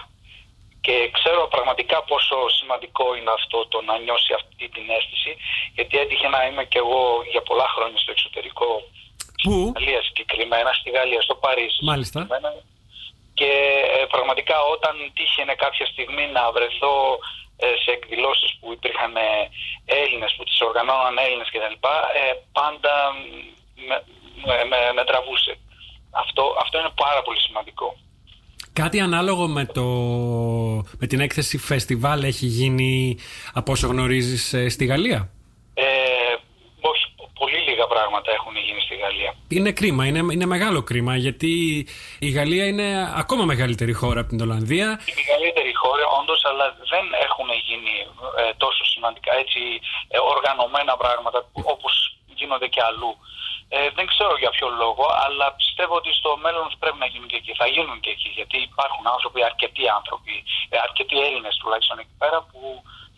Και 0.81 1.11
ξέρω 1.17 1.49
πραγματικά 1.55 2.03
πόσο 2.11 2.37
σημαντικό 2.59 3.07
είναι 3.17 3.33
αυτό 3.39 3.59
το 3.73 3.79
να 3.89 3.99
νιώσει 3.99 4.33
αυτή 4.41 4.69
την 4.69 4.87
αίσθηση, 4.97 5.33
γιατί 5.75 5.95
έτυχε 5.99 6.29
να 6.29 6.41
είμαι 6.47 6.65
και 6.65 6.79
εγώ 6.79 7.03
για 7.33 7.43
πολλά 7.43 7.69
χρόνια 7.75 7.99
στο 7.99 8.11
εξωτερικό, 8.11 8.71
Πού; 9.43 9.51
στη 9.51 9.73
Γαλλία 9.77 10.03
συγκεκριμένα, 10.03 10.71
στη 10.73 10.91
Γαλλία, 10.91 11.21
στο 11.21 11.35
Παρίσι. 11.35 11.85
Μάλιστα. 11.91 12.19
συγκεκριμένα. 12.21 12.63
Και 13.39 13.53
ε, 13.99 14.05
πραγματικά 14.15 14.57
όταν 14.75 14.95
τύχαινε 15.15 15.55
κάποια 15.55 15.87
στιγμή 15.87 16.27
να 16.37 16.53
βρεθώ 16.57 16.95
ε, 17.57 17.67
σε 17.83 17.91
εκδηλώσεις 17.91 18.51
που 18.61 18.73
υπήρχαν 18.73 19.17
ε, 19.17 19.51
Έλληνες, 19.85 20.35
που 20.37 20.45
τις 20.45 20.61
οργανώναν 20.61 21.19
Έλληνες 21.19 21.49
κτλ. 21.53 21.77
Ε, 22.23 22.35
πάντα 22.53 22.95
με, 23.89 23.97
με, 24.47 24.65
με, 24.71 24.79
με 24.97 25.05
τραβούσε. 25.05 25.59
Αυτό, 26.11 26.43
αυτό 26.63 26.79
είναι 26.79 26.93
πάρα 26.95 27.23
πολύ 27.23 27.41
σημαντικό. 27.41 27.97
Κάτι 28.73 29.01
ανάλογο 29.01 29.49
με, 29.49 29.65
το, 29.67 29.85
με 30.99 31.07
την 31.07 31.21
έκθεση 31.21 31.59
φεστιβάλ 31.59 32.23
έχει 32.23 32.47
γίνει 32.47 33.19
από 33.53 33.73
όσο 33.73 33.87
γνωρίζεις 33.87 34.53
ε, 34.53 34.69
στη 34.69 34.85
Γαλλία; 34.85 35.31
Ε, 35.75 35.85
όχι, 36.81 37.05
πολύ 37.39 37.59
λίγα 37.69 37.87
πράγματα 37.87 38.31
έχουν 38.33 38.57
γίνει 38.57 38.81
στη 38.81 38.95
Γαλλία. 38.97 39.35
Είναι 39.49 39.73
κρίμα, 39.73 40.07
είναι, 40.07 40.19
είναι 40.33 40.47
μεγάλο 40.47 40.83
κρίμα 40.83 41.17
γιατί 41.17 41.53
η 42.19 42.31
Γαλλία 42.31 42.67
είναι 42.67 43.13
ακόμα 43.17 43.45
μεγαλύτερη 43.45 43.93
χώρα 43.93 44.21
από 44.21 44.29
την 44.29 44.41
Ολλανδία. 44.41 45.01
Η 45.13 45.15
μεγαλύτερη 45.23 45.73
χώρα 45.83 46.05
όντως, 46.21 46.41
αλλά 46.51 46.67
δεν 46.93 47.05
έχουν 47.27 47.49
γίνει 47.67 47.95
ε, 48.41 48.53
τόσο 48.57 48.85
σημαντικά 48.93 49.33
έτσι 49.43 49.61
ε, 50.09 50.19
οργανωμένα 50.35 50.97
πράγματα 50.97 51.39
όπως 51.75 51.95
γίνονται 52.39 52.69
και 52.75 52.83
αλλού. 52.89 53.13
Ε, 53.77 53.79
δεν 53.99 54.07
ξέρω 54.13 54.35
για 54.43 54.51
ποιο 54.57 54.69
λόγο, 54.83 55.05
αλλά 55.25 55.47
πιστεύω 55.61 55.95
ότι 56.01 56.11
στο 56.21 56.31
μέλλον 56.45 56.67
πρέπει 56.83 56.99
να 57.05 57.09
γίνουν 57.13 57.29
και 57.33 57.39
εκεί. 57.43 57.53
Θα 57.61 57.67
γίνουν 57.75 57.97
και 58.05 58.11
εκεί, 58.17 58.29
γιατί 58.39 58.57
υπάρχουν 58.71 59.05
άνθρωποι, 59.15 59.39
αρκετοί 59.51 59.85
άνθρωποι, 59.99 60.35
ε, 60.73 60.77
αρκετοί 60.87 61.17
Έλληνες 61.27 61.55
τουλάχιστον 61.61 61.97
εκεί 62.03 62.15
πέρα, 62.23 62.39
που 62.51 62.59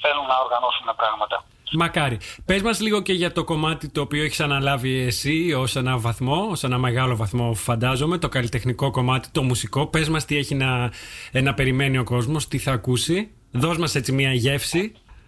θέλουν 0.02 0.26
να 0.32 0.36
οργανώσουν 0.44 0.86
πράγματα. 1.00 1.36
Μακάρι. 1.72 2.16
Πες 2.46 2.62
μας 2.62 2.80
λίγο 2.80 3.02
και 3.02 3.12
για 3.12 3.32
το 3.32 3.44
κομμάτι 3.44 3.88
το 3.88 4.00
οποίο 4.00 4.22
έχεις 4.24 4.40
αναλάβει 4.40 4.92
εσύ 5.10 5.52
ως 5.62 5.76
ένα 5.76 5.98
βαθμό, 5.98 6.48
ως 6.50 6.62
ένα 6.62 6.78
μεγάλο 6.78 7.16
βαθμό 7.16 7.54
φαντάζομαι, 7.54 8.18
το 8.18 8.28
καλλιτεχνικό 8.28 8.90
κομμάτι, 8.90 9.30
το 9.30 9.42
μουσικό. 9.42 9.86
Πες 9.86 10.08
μας 10.08 10.24
τι 10.24 10.36
έχει 10.36 10.54
να, 10.54 10.90
ε, 11.32 11.40
να 11.40 11.54
περιμένει 11.54 11.98
ο 11.98 12.04
κόσμος, 12.04 12.48
τι 12.48 12.58
θα 12.58 12.72
ακούσει. 12.72 13.34
Δώσ' 13.52 13.78
μας 13.78 13.94
έτσι 13.94 14.12
μια 14.12 14.32
γεύση. 14.32 14.78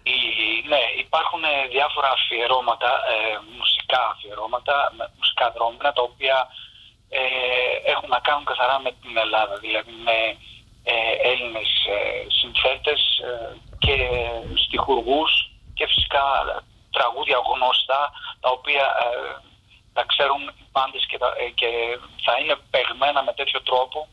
Η- 0.03 0.67
ναι, 0.71 0.81
υπάρχουν 1.05 1.43
ε, 1.43 1.67
διάφορα 1.75 2.09
αφιερώματα, 2.17 2.87
ε, 2.87 3.17
μουσικά 3.93 4.11
αφιερώματα, 4.11 4.91
με- 4.97 5.09
μουσικά 5.17 5.51
δρόμενα, 5.55 5.93
τα 5.93 6.01
οποία 6.01 6.37
ε, 7.09 7.21
έχουν 7.91 8.09
να 8.09 8.19
κάνουν 8.19 8.45
καθαρά 8.45 8.79
με 8.79 8.91
την 9.01 9.17
Ελλάδα, 9.17 9.55
δηλαδή 9.57 9.91
με 10.07 10.17
ε, 10.83 11.11
Έλληνες 11.31 11.69
ε, 11.95 12.25
συνθέτες 12.39 13.01
ε, 13.29 13.55
και 13.83 13.95
στιχουργούς 14.65 15.31
και 15.73 15.85
φυσικά 15.87 16.23
τραγούδια 16.91 17.37
γνωστά, 17.49 18.01
τα 18.39 18.49
οποία 18.49 18.85
ε, 19.05 19.41
τα 19.93 20.03
ξέρουν 20.11 20.41
οι 20.61 20.65
πάντες 20.71 21.05
και, 21.09 21.17
τα- 21.17 21.35
ε, 21.37 21.49
και 21.59 21.69
θα 22.25 22.33
είναι 22.39 22.55
παιγμένα 22.73 23.23
με 23.23 23.33
τέτοιο 23.33 23.61
τρόπο 23.61 24.07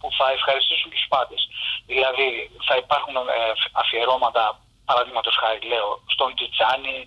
που 0.00 0.08
θα 0.18 0.26
ευχαριστήσουν 0.36 0.90
τους 0.90 1.06
πάντες. 1.08 1.40
Δηλαδή 1.86 2.50
θα 2.66 2.76
υπάρχουν 2.76 3.16
ε, 3.16 3.52
αφιερώματα, 3.72 4.44
παραδείγματος 4.88 5.36
χάρη 5.42 5.60
λέω, 5.72 5.88
στον 6.14 6.34
Τιτσάνι, 6.36 6.98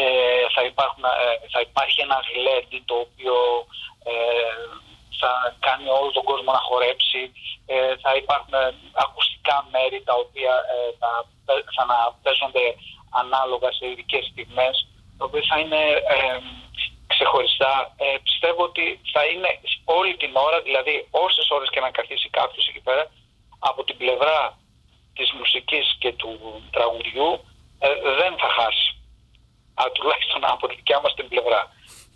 ε, 0.00 0.44
θα, 0.54 0.62
υπάρχουν, 0.70 1.04
ε, 1.04 1.36
θα 1.52 1.60
υπάρχει 1.68 1.98
ένα 2.06 2.18
γλέντι 2.28 2.78
το 2.90 2.96
οποίο 3.06 3.36
ε, 4.10 4.14
θα 5.20 5.30
κάνει 5.66 5.88
όλο 5.98 6.10
τον 6.16 6.24
κόσμο 6.30 6.50
να 6.52 6.62
χορέψει, 6.68 7.22
ε, 7.72 7.92
θα 8.02 8.10
υπάρχουν 8.22 8.54
ε, 8.54 8.74
ακουστικά 9.04 9.56
μέρη 9.72 9.98
τα 10.08 10.14
οποία 10.24 10.54
ε, 10.74 10.76
θα, 11.00 11.10
θα 11.74 11.82
να 11.92 11.98
παίζονται 12.22 12.66
ανάλογα 13.22 13.68
σε 13.72 13.84
ειδικές 13.90 14.24
στιγμές, 14.30 14.74
τα 15.18 15.24
οποία 15.28 15.44
θα 15.50 15.56
είναι 15.62 15.82
ε, 16.16 16.38
ξεχωριστά. 17.12 17.74
Ε, 18.04 18.16
πιστεύω 18.26 18.62
ότι 18.70 19.00
θα 19.14 19.22
είναι 19.30 19.50
όλη 19.84 20.14
την 20.22 20.32
ώρα, 20.46 20.58
δηλαδή 20.60 20.94
όσες 21.10 21.50
ώρες 21.56 21.68
και 21.70 21.80
να 21.80 21.90
καθίσει 21.90 22.28
κάποιος 22.38 22.68
εκεί 22.68 22.80
πέρα, 22.80 23.04
από 23.58 23.84
την 23.84 23.96
πλευρά 23.96 24.38
της 25.16 25.32
μουσικής 25.38 25.96
και 25.98 26.12
του 26.12 26.30
τραγουδιού 26.70 27.30
ε, 27.78 27.88
δεν 28.20 28.32
θα 28.40 28.48
χάσει. 28.58 28.88
Α, 29.80 29.82
τουλάχιστον 29.94 30.40
από 30.54 30.64
τη 30.68 30.74
δικιά 30.74 31.00
μας 31.00 31.14
την 31.14 31.28
πλευρά. 31.28 31.62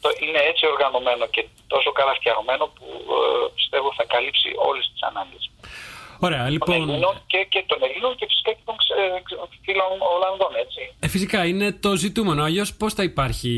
Το 0.01 0.09
είναι 0.22 0.40
έτσι 0.51 0.66
οργανωμένο 0.66 1.26
και 1.34 1.42
τόσο 1.66 1.90
καλά 1.92 2.14
φτιαγμένο 2.14 2.64
που 2.76 2.86
ε, 3.16 3.49
πιστεύω 3.55 3.88
θα 3.99 4.05
καλύψει 4.05 4.49
όλες 4.68 4.84
τις 4.92 5.03
ανάγκες. 5.09 5.44
Ωραία, 6.18 6.42
Των 6.42 6.52
λοιπόν. 6.52 6.74
Ελλήνων 6.74 7.14
και, 7.26 7.46
και 7.48 7.64
των 7.66 7.78
Ελλήνων 7.88 8.16
και 8.16 8.26
φυσικά 8.28 8.50
και 8.52 8.62
των 8.64 8.74
ξε- 8.76 9.22
ξε- 9.24 9.40
φίλων 9.64 9.90
Ολλανδών, 10.16 10.52
έτσι. 10.64 10.80
Ε, 11.00 11.08
φυσικά 11.08 11.44
είναι 11.44 11.72
το 11.72 11.96
ζητούμενο. 11.96 12.42
Αλλιώς 12.42 12.74
πώς 12.74 12.94
θα 12.94 13.02
υπάρχει 13.02 13.52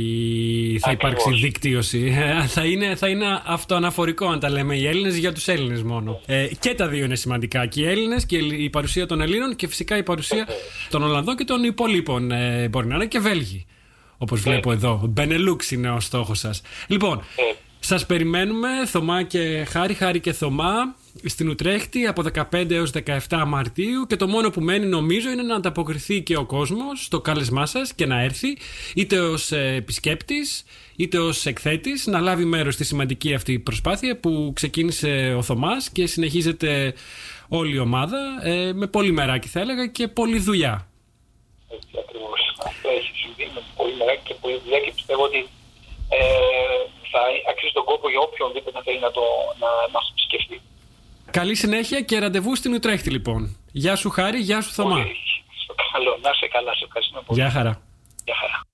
θα 0.81 0.91
Ακριβώς. 0.91 1.13
υπάρξει 1.25 1.43
δικτύωση. 1.47 2.15
Ε, 2.19 2.47
θα, 2.47 2.65
είναι, 2.65 2.95
θα 2.97 3.09
είναι 3.09 3.43
αυτοαναφορικό 3.47 4.27
αν 4.27 4.41
τα 4.41 4.51
λέμε 4.51 4.77
οι 4.77 4.87
Έλληνες 4.87 5.17
για 5.17 5.33
τους 5.33 5.49
Έλληνες 5.49 5.83
μόνο. 5.83 6.21
Ε, 6.27 6.47
και 6.61 6.75
τα 6.75 6.89
δύο 6.89 7.05
είναι 7.05 7.17
σημαντικά. 7.17 7.67
Και 7.67 7.81
οι 7.81 7.87
Έλληνες 7.89 8.27
και 8.27 8.37
η 8.37 8.71
παρουσία 8.71 9.07
των 9.07 9.21
Ελλήνων 9.21 9.57
και 9.57 9.69
φυσικά 9.69 9.97
η 9.97 10.03
παρουσία 10.03 10.49
των 10.91 11.03
Ολλανδών 11.03 11.37
και 11.37 11.45
των 11.45 11.65
υπολείπων. 11.65 12.31
Ε, 12.31 12.69
μπορεί 12.69 12.87
να 12.87 12.95
είναι 12.95 13.07
και 13.07 13.19
Βέλγοι. 13.19 13.67
Όπως 14.19 14.41
βλέπω 14.41 14.73
εδώ. 14.73 15.01
Μπενελούξ 15.09 15.71
είναι 15.71 15.91
ο 15.91 16.01
στόχος 16.01 16.39
σας. 16.39 16.63
Λοιπόν, 16.87 17.23
σας 17.81 18.07
περιμένουμε 18.07 18.69
Θωμά 18.87 19.23
και 19.23 19.65
Χάρη, 19.69 19.95
Χάρη 19.95 20.21
και 20.21 20.33
Θωμά 20.33 20.95
στην 21.25 21.49
Ουτρέχτη 21.49 22.07
από 22.07 22.23
15 22.53 22.71
έως 22.71 22.93
17 23.29 23.43
Μαρτίου 23.47 24.07
και 24.07 24.17
το 24.17 24.27
μόνο 24.27 24.51
που 24.51 24.61
μένει 24.61 24.87
νομίζω 24.87 25.31
είναι 25.31 25.43
να 25.43 25.55
ανταποκριθεί 25.55 26.23
και 26.23 26.37
ο 26.37 26.45
κόσμος 26.45 27.05
στο 27.05 27.21
κάλεσμά 27.21 27.67
σας 27.67 27.95
και 27.95 28.07
να 28.07 28.21
έρθει 28.21 28.57
είτε 28.95 29.19
ως 29.21 29.53
ε, 29.53 29.75
επισκέπτης 29.75 30.65
είτε 30.97 31.19
ως 31.19 31.47
εκθέτης 31.47 32.07
να 32.07 32.21
λάβει 32.21 32.45
μέρος 32.45 32.75
στη 32.75 32.85
σημαντική 32.85 33.35
αυτή 33.35 33.59
προσπάθεια 33.59 34.17
που 34.21 34.53
ξεκίνησε 34.55 35.35
ο 35.37 35.43
Θωμάς 35.43 35.91
και 35.91 36.07
συνεχίζεται 36.07 36.95
όλη 37.49 37.75
η 37.75 37.79
ομάδα 37.79 38.19
ε, 38.43 38.73
με 38.73 38.87
πολύ 38.87 39.13
μεράκι 39.13 39.49
θα 39.49 39.61
έλεγα 39.61 39.87
και 39.87 40.09
πολλή 40.09 40.39
δουλειά. 40.39 40.89
Έτσι 41.69 41.95
ακριβώς. 42.05 42.41
Αυτό 42.67 42.89
έχει 42.99 43.13
συμβεί 43.23 43.51
με 43.55 43.63
πολύ 43.77 43.95
μεγάλη 43.99 44.21
και 44.23 44.35
πολύ 44.41 44.61
δουλειά 44.65 44.79
και 44.85 44.93
πιστεύω 44.95 45.23
ότι 45.23 45.41
ε, 46.09 46.21
θα 47.13 47.21
αξίζει 47.51 47.73
τον 47.79 47.85
κόπο 47.85 48.07
για 48.11 48.21
οποιονδήποτε 48.29 48.79
θέλει 48.85 49.01
να, 49.07 49.11
το, 49.11 49.25
να 49.63 49.71
μας 49.95 50.05
επισκεφτεί. 50.13 50.59
Καλή 51.31 51.55
συνέχεια 51.55 52.01
και 52.01 52.19
ραντεβού 52.19 52.57
στην 52.57 52.75
Ουτρέχτη 52.75 53.11
λοιπόν. 53.11 53.57
Γεια 53.73 53.97
σου 53.97 54.11
Χάρη, 54.11 54.39
γεια 54.39 54.61
σου 54.61 54.71
Θωμά. 54.73 54.95
Πολύ. 54.95 55.17
Στο 55.63 55.75
καλό. 55.93 56.19
Να 56.23 56.31
είσαι 56.31 56.49
καλά. 56.49 56.75
Σε 56.75 56.85
ευχαριστούμε 56.85 57.23
πολύ. 57.27 57.41
Γεια 57.41 57.51
χαρά. 57.51 57.83
Γεια 58.25 58.35
χαρά. 58.41 58.70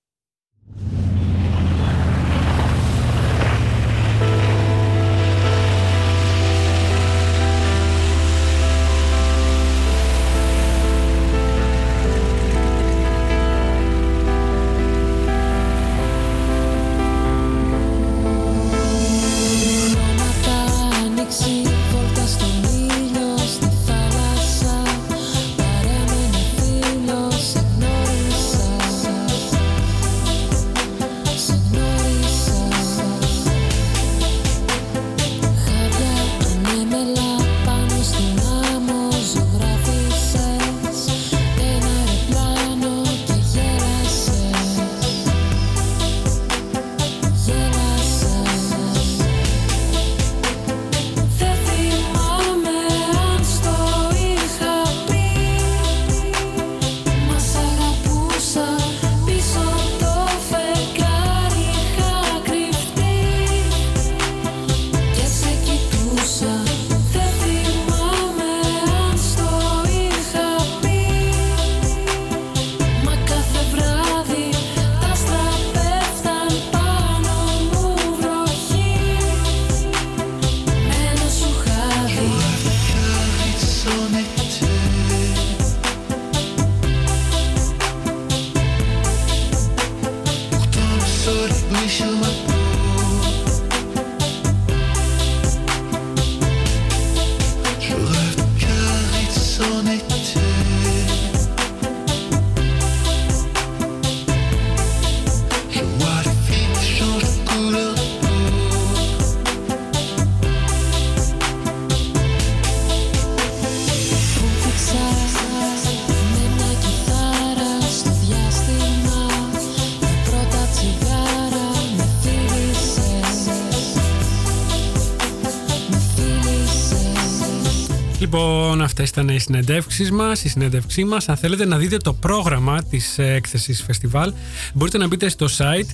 Λοιπόν, 129.07 129.25
αυτέ 129.25 129.33
ήταν 129.33 129.37
οι 129.37 129.39
συνεντεύξεις 129.41 130.11
μας, 130.11 130.45
η 130.45 130.49
συνέντευξή 130.49 131.05
μας. 131.05 131.29
Αν 131.29 131.37
θέλετε 131.37 131.65
να 131.67 131.77
δείτε 131.77 131.97
το 131.97 132.13
πρόγραμμα 132.13 132.83
της 132.83 133.19
έκθεσης 133.19 133.83
φεστιβάλ, 133.83 134.33
μπορείτε 134.75 134.99
να 134.99 135.07
μπείτε 135.07 135.29
στο 135.29 135.47
site 135.59 135.91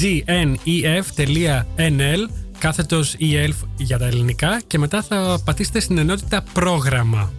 gnef.nl 0.00 0.98
κάθετος 2.58 3.16
ELF 3.20 3.66
για 3.76 3.98
τα 3.98 4.06
ελληνικά 4.06 4.60
και 4.66 4.78
μετά 4.78 5.02
θα 5.02 5.40
πατήσετε 5.44 5.80
στην 5.80 5.98
ενότητα 5.98 6.44
πρόγραμμα. 6.52 7.32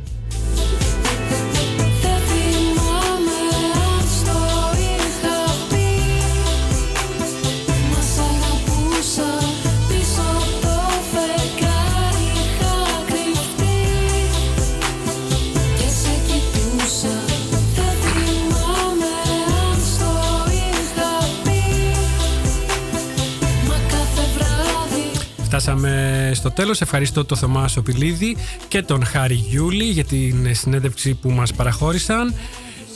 Φτάσαμε 25.57 26.31
στο 26.33 26.51
τέλος. 26.51 26.81
Ευχαριστώ 26.81 27.25
τον 27.25 27.37
Θωμάς 27.37 27.71
Σοπηλίδη 27.71 28.37
και 28.67 28.81
τον 28.81 29.05
Χάρη 29.05 29.33
Γιούλη 29.33 29.83
για 29.83 30.03
την 30.03 30.55
συνέντευξη 30.55 31.13
που 31.13 31.29
μας 31.29 31.53
παραχώρησαν 31.53 32.33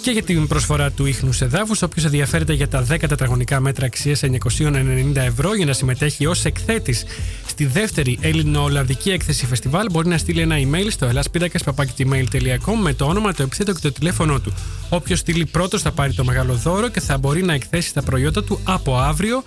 και 0.01 0.11
για 0.11 0.23
την 0.23 0.47
προσφορά 0.47 0.91
του 0.91 1.05
ίχνου 1.05 1.29
εδάφου. 1.39 1.75
Όποιος 1.81 2.05
ενδιαφέρεται 2.05 2.53
για 2.53 2.67
τα 2.67 2.85
10 2.89 3.07
τετραγωνικά 3.07 3.59
μέτρα 3.59 3.85
αξίας 3.85 4.21
990 4.23 5.15
ευρώ 5.15 5.55
για 5.55 5.65
να 5.65 5.73
συμμετέχει 5.73 6.25
ως 6.25 6.45
εκθέτης 6.45 7.03
στη 7.47 7.65
δεύτερη 7.65 8.17
Ελληνο-Ολλανδική 8.21 9.09
έκθεση 9.11 9.45
φεστιβάλ, 9.45 9.85
μπορεί 9.91 10.07
να 10.07 10.17
στείλει 10.17 10.41
ένα 10.41 10.55
email 10.57 10.87
στο 10.89 11.05
ελάσπίδακα.gmail.com 11.05 12.75
με 12.81 12.93
το 12.93 13.05
όνομα, 13.05 13.33
το 13.33 13.43
επίθετο 13.43 13.73
και 13.73 13.79
το 13.81 13.91
τηλέφωνό 13.91 14.39
του. 14.39 14.53
Όποιος 14.89 15.19
στείλει 15.19 15.45
πρώτος 15.45 15.81
θα 15.81 15.91
πάρει 15.91 16.13
το 16.13 16.23
μεγάλο 16.23 16.53
δώρο 16.53 16.87
και 16.87 16.99
θα 16.99 17.17
μπορεί 17.17 17.43
να 17.43 17.53
εκθέσει 17.53 17.93
τα 17.93 18.01
προϊόντα 18.01 18.43
του 18.43 18.59
από 18.63 18.97
αύριο 18.97 19.43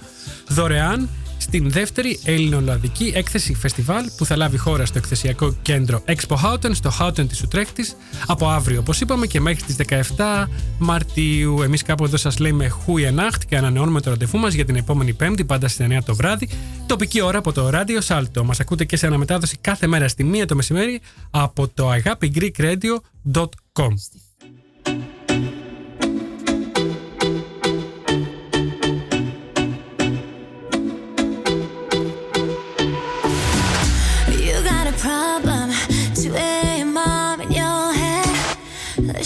δωρεάν 0.49 1.09
στην 1.43 1.71
δεύτερη 1.71 2.21
Ελληνολλανδική 2.25 3.13
έκθεση 3.15 3.55
φεστιβάλ 3.55 4.05
που 4.17 4.27
θα 4.27 4.37
λάβει 4.37 4.57
χώρα 4.57 4.87
στο 4.87 4.99
εκθεσιακό 4.99 5.55
κέντρο 5.63 6.03
Expo 6.07 6.37
Houten 6.37 6.71
στο 6.73 6.91
Houten 7.01 7.29
της 7.29 7.43
Ουτρέχτης 7.43 7.97
από 8.27 8.49
αύριο 8.49 8.81
όπως 8.81 9.01
είπαμε 9.01 9.27
και 9.27 9.41
μέχρι 9.41 9.63
τις 9.63 9.77
17 10.17 10.45
Μαρτίου. 10.79 11.63
Εμείς 11.63 11.83
κάπου 11.83 12.05
εδώ 12.05 12.17
σας 12.17 12.39
λέμε 12.39 12.69
Χούια 12.69 13.15
Nacht 13.17 13.39
και 13.49 13.57
ανανεώνουμε 13.57 14.01
το 14.01 14.11
ραντεβού 14.11 14.39
μας 14.39 14.55
για 14.55 14.65
την 14.65 14.77
επόμενη 14.77 15.13
Πέμπτη 15.13 15.45
πάντα 15.45 15.69
στις 15.69 15.87
9 15.91 15.99
το 16.05 16.15
βράδυ. 16.15 16.49
Τοπική 16.87 17.21
ώρα 17.21 17.39
από 17.39 17.53
το 17.53 17.71
ράδιο 17.71 18.01
Salto 18.09 18.43
μας 18.45 18.61
ακούτε 18.61 18.85
και 18.85 18.97
σε 18.97 19.07
αναμετάδοση 19.07 19.57
κάθε 19.61 19.87
μέρα 19.87 20.09
στη 20.09 20.31
1 20.43 20.47
το 20.47 20.55
μεσημέρι 20.55 21.01
από 21.31 21.69
το 21.69 21.91
agapigreekradio.com 21.93 23.93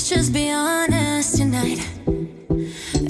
Let's 0.09 0.19
just 0.19 0.33
be 0.33 0.53
honest 0.53 1.37
tonight. 1.37 1.81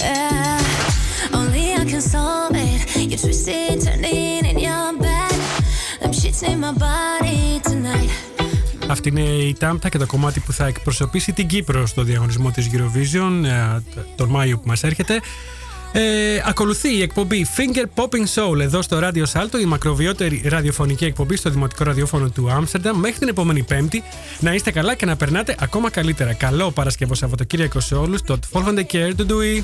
Yeah, 0.01 1.37
only 1.37 1.65
I 1.81 1.85
can 1.91 2.01
solve 2.01 2.55
it. 2.55 2.79
You 3.11 3.17
twist 3.23 3.47
it, 3.47 3.81
turning 3.85 4.45
in 4.51 4.57
your 4.67 4.87
bed. 5.03 5.37
Them 6.01 6.11
shits 6.19 6.41
in 6.49 6.59
my 6.59 6.71
body 6.71 7.59
tonight. 7.69 8.09
Αυτή 8.87 9.09
είναι 9.09 9.21
η 9.21 9.53
Τάμπτα 9.53 9.89
και 9.89 9.97
το 9.97 10.05
κομμάτι 10.05 10.39
που 10.39 10.53
θα 10.53 10.65
εκπροσωπήσει 10.65 11.31
την 11.31 11.47
Κύπρο 11.47 11.85
στο 11.85 12.03
διαγωνισμό 12.03 12.51
της 12.51 12.69
Eurovision 12.71 13.43
ε, 13.45 13.79
τον 14.15 14.29
Μάιο 14.29 14.57
που 14.57 14.67
μας 14.67 14.83
έρχεται. 14.83 15.21
Ε, 15.99 16.41
ακολουθεί 16.45 16.97
η 16.97 17.01
εκπομπή 17.01 17.47
Finger 17.57 17.85
Popping 17.95 18.25
Soul 18.35 18.59
εδώ 18.59 18.81
στο 18.81 18.99
Radio 19.01 19.23
Salto, 19.33 19.59
η 19.61 19.65
μακροβιότερη 19.65 20.41
ραδιοφωνική 20.45 21.05
εκπομπή 21.05 21.35
στο 21.35 21.49
Δημοτικό 21.49 21.83
Ραδιόφωνο 21.83 22.29
του 22.29 22.51
Άμστερνταμ. 22.51 22.99
Μέχρι 22.99 23.19
την 23.19 23.27
επόμενη 23.27 23.63
Πέμπτη 23.63 24.03
να 24.39 24.53
είστε 24.53 24.71
καλά 24.71 24.95
και 24.95 25.05
να 25.05 25.15
περνάτε 25.15 25.55
ακόμα 25.59 25.89
καλύτερα. 25.89 26.33
Καλό 26.33 26.71
Παρασκευό 26.71 27.13
Σαββατοκύριακο 27.13 27.79
σε 27.79 27.95
όλους. 27.95 28.21
Το 28.21 28.39
Folgende 28.51 28.83
Care 28.91 29.11
to 29.17 29.25
do. 29.31 29.63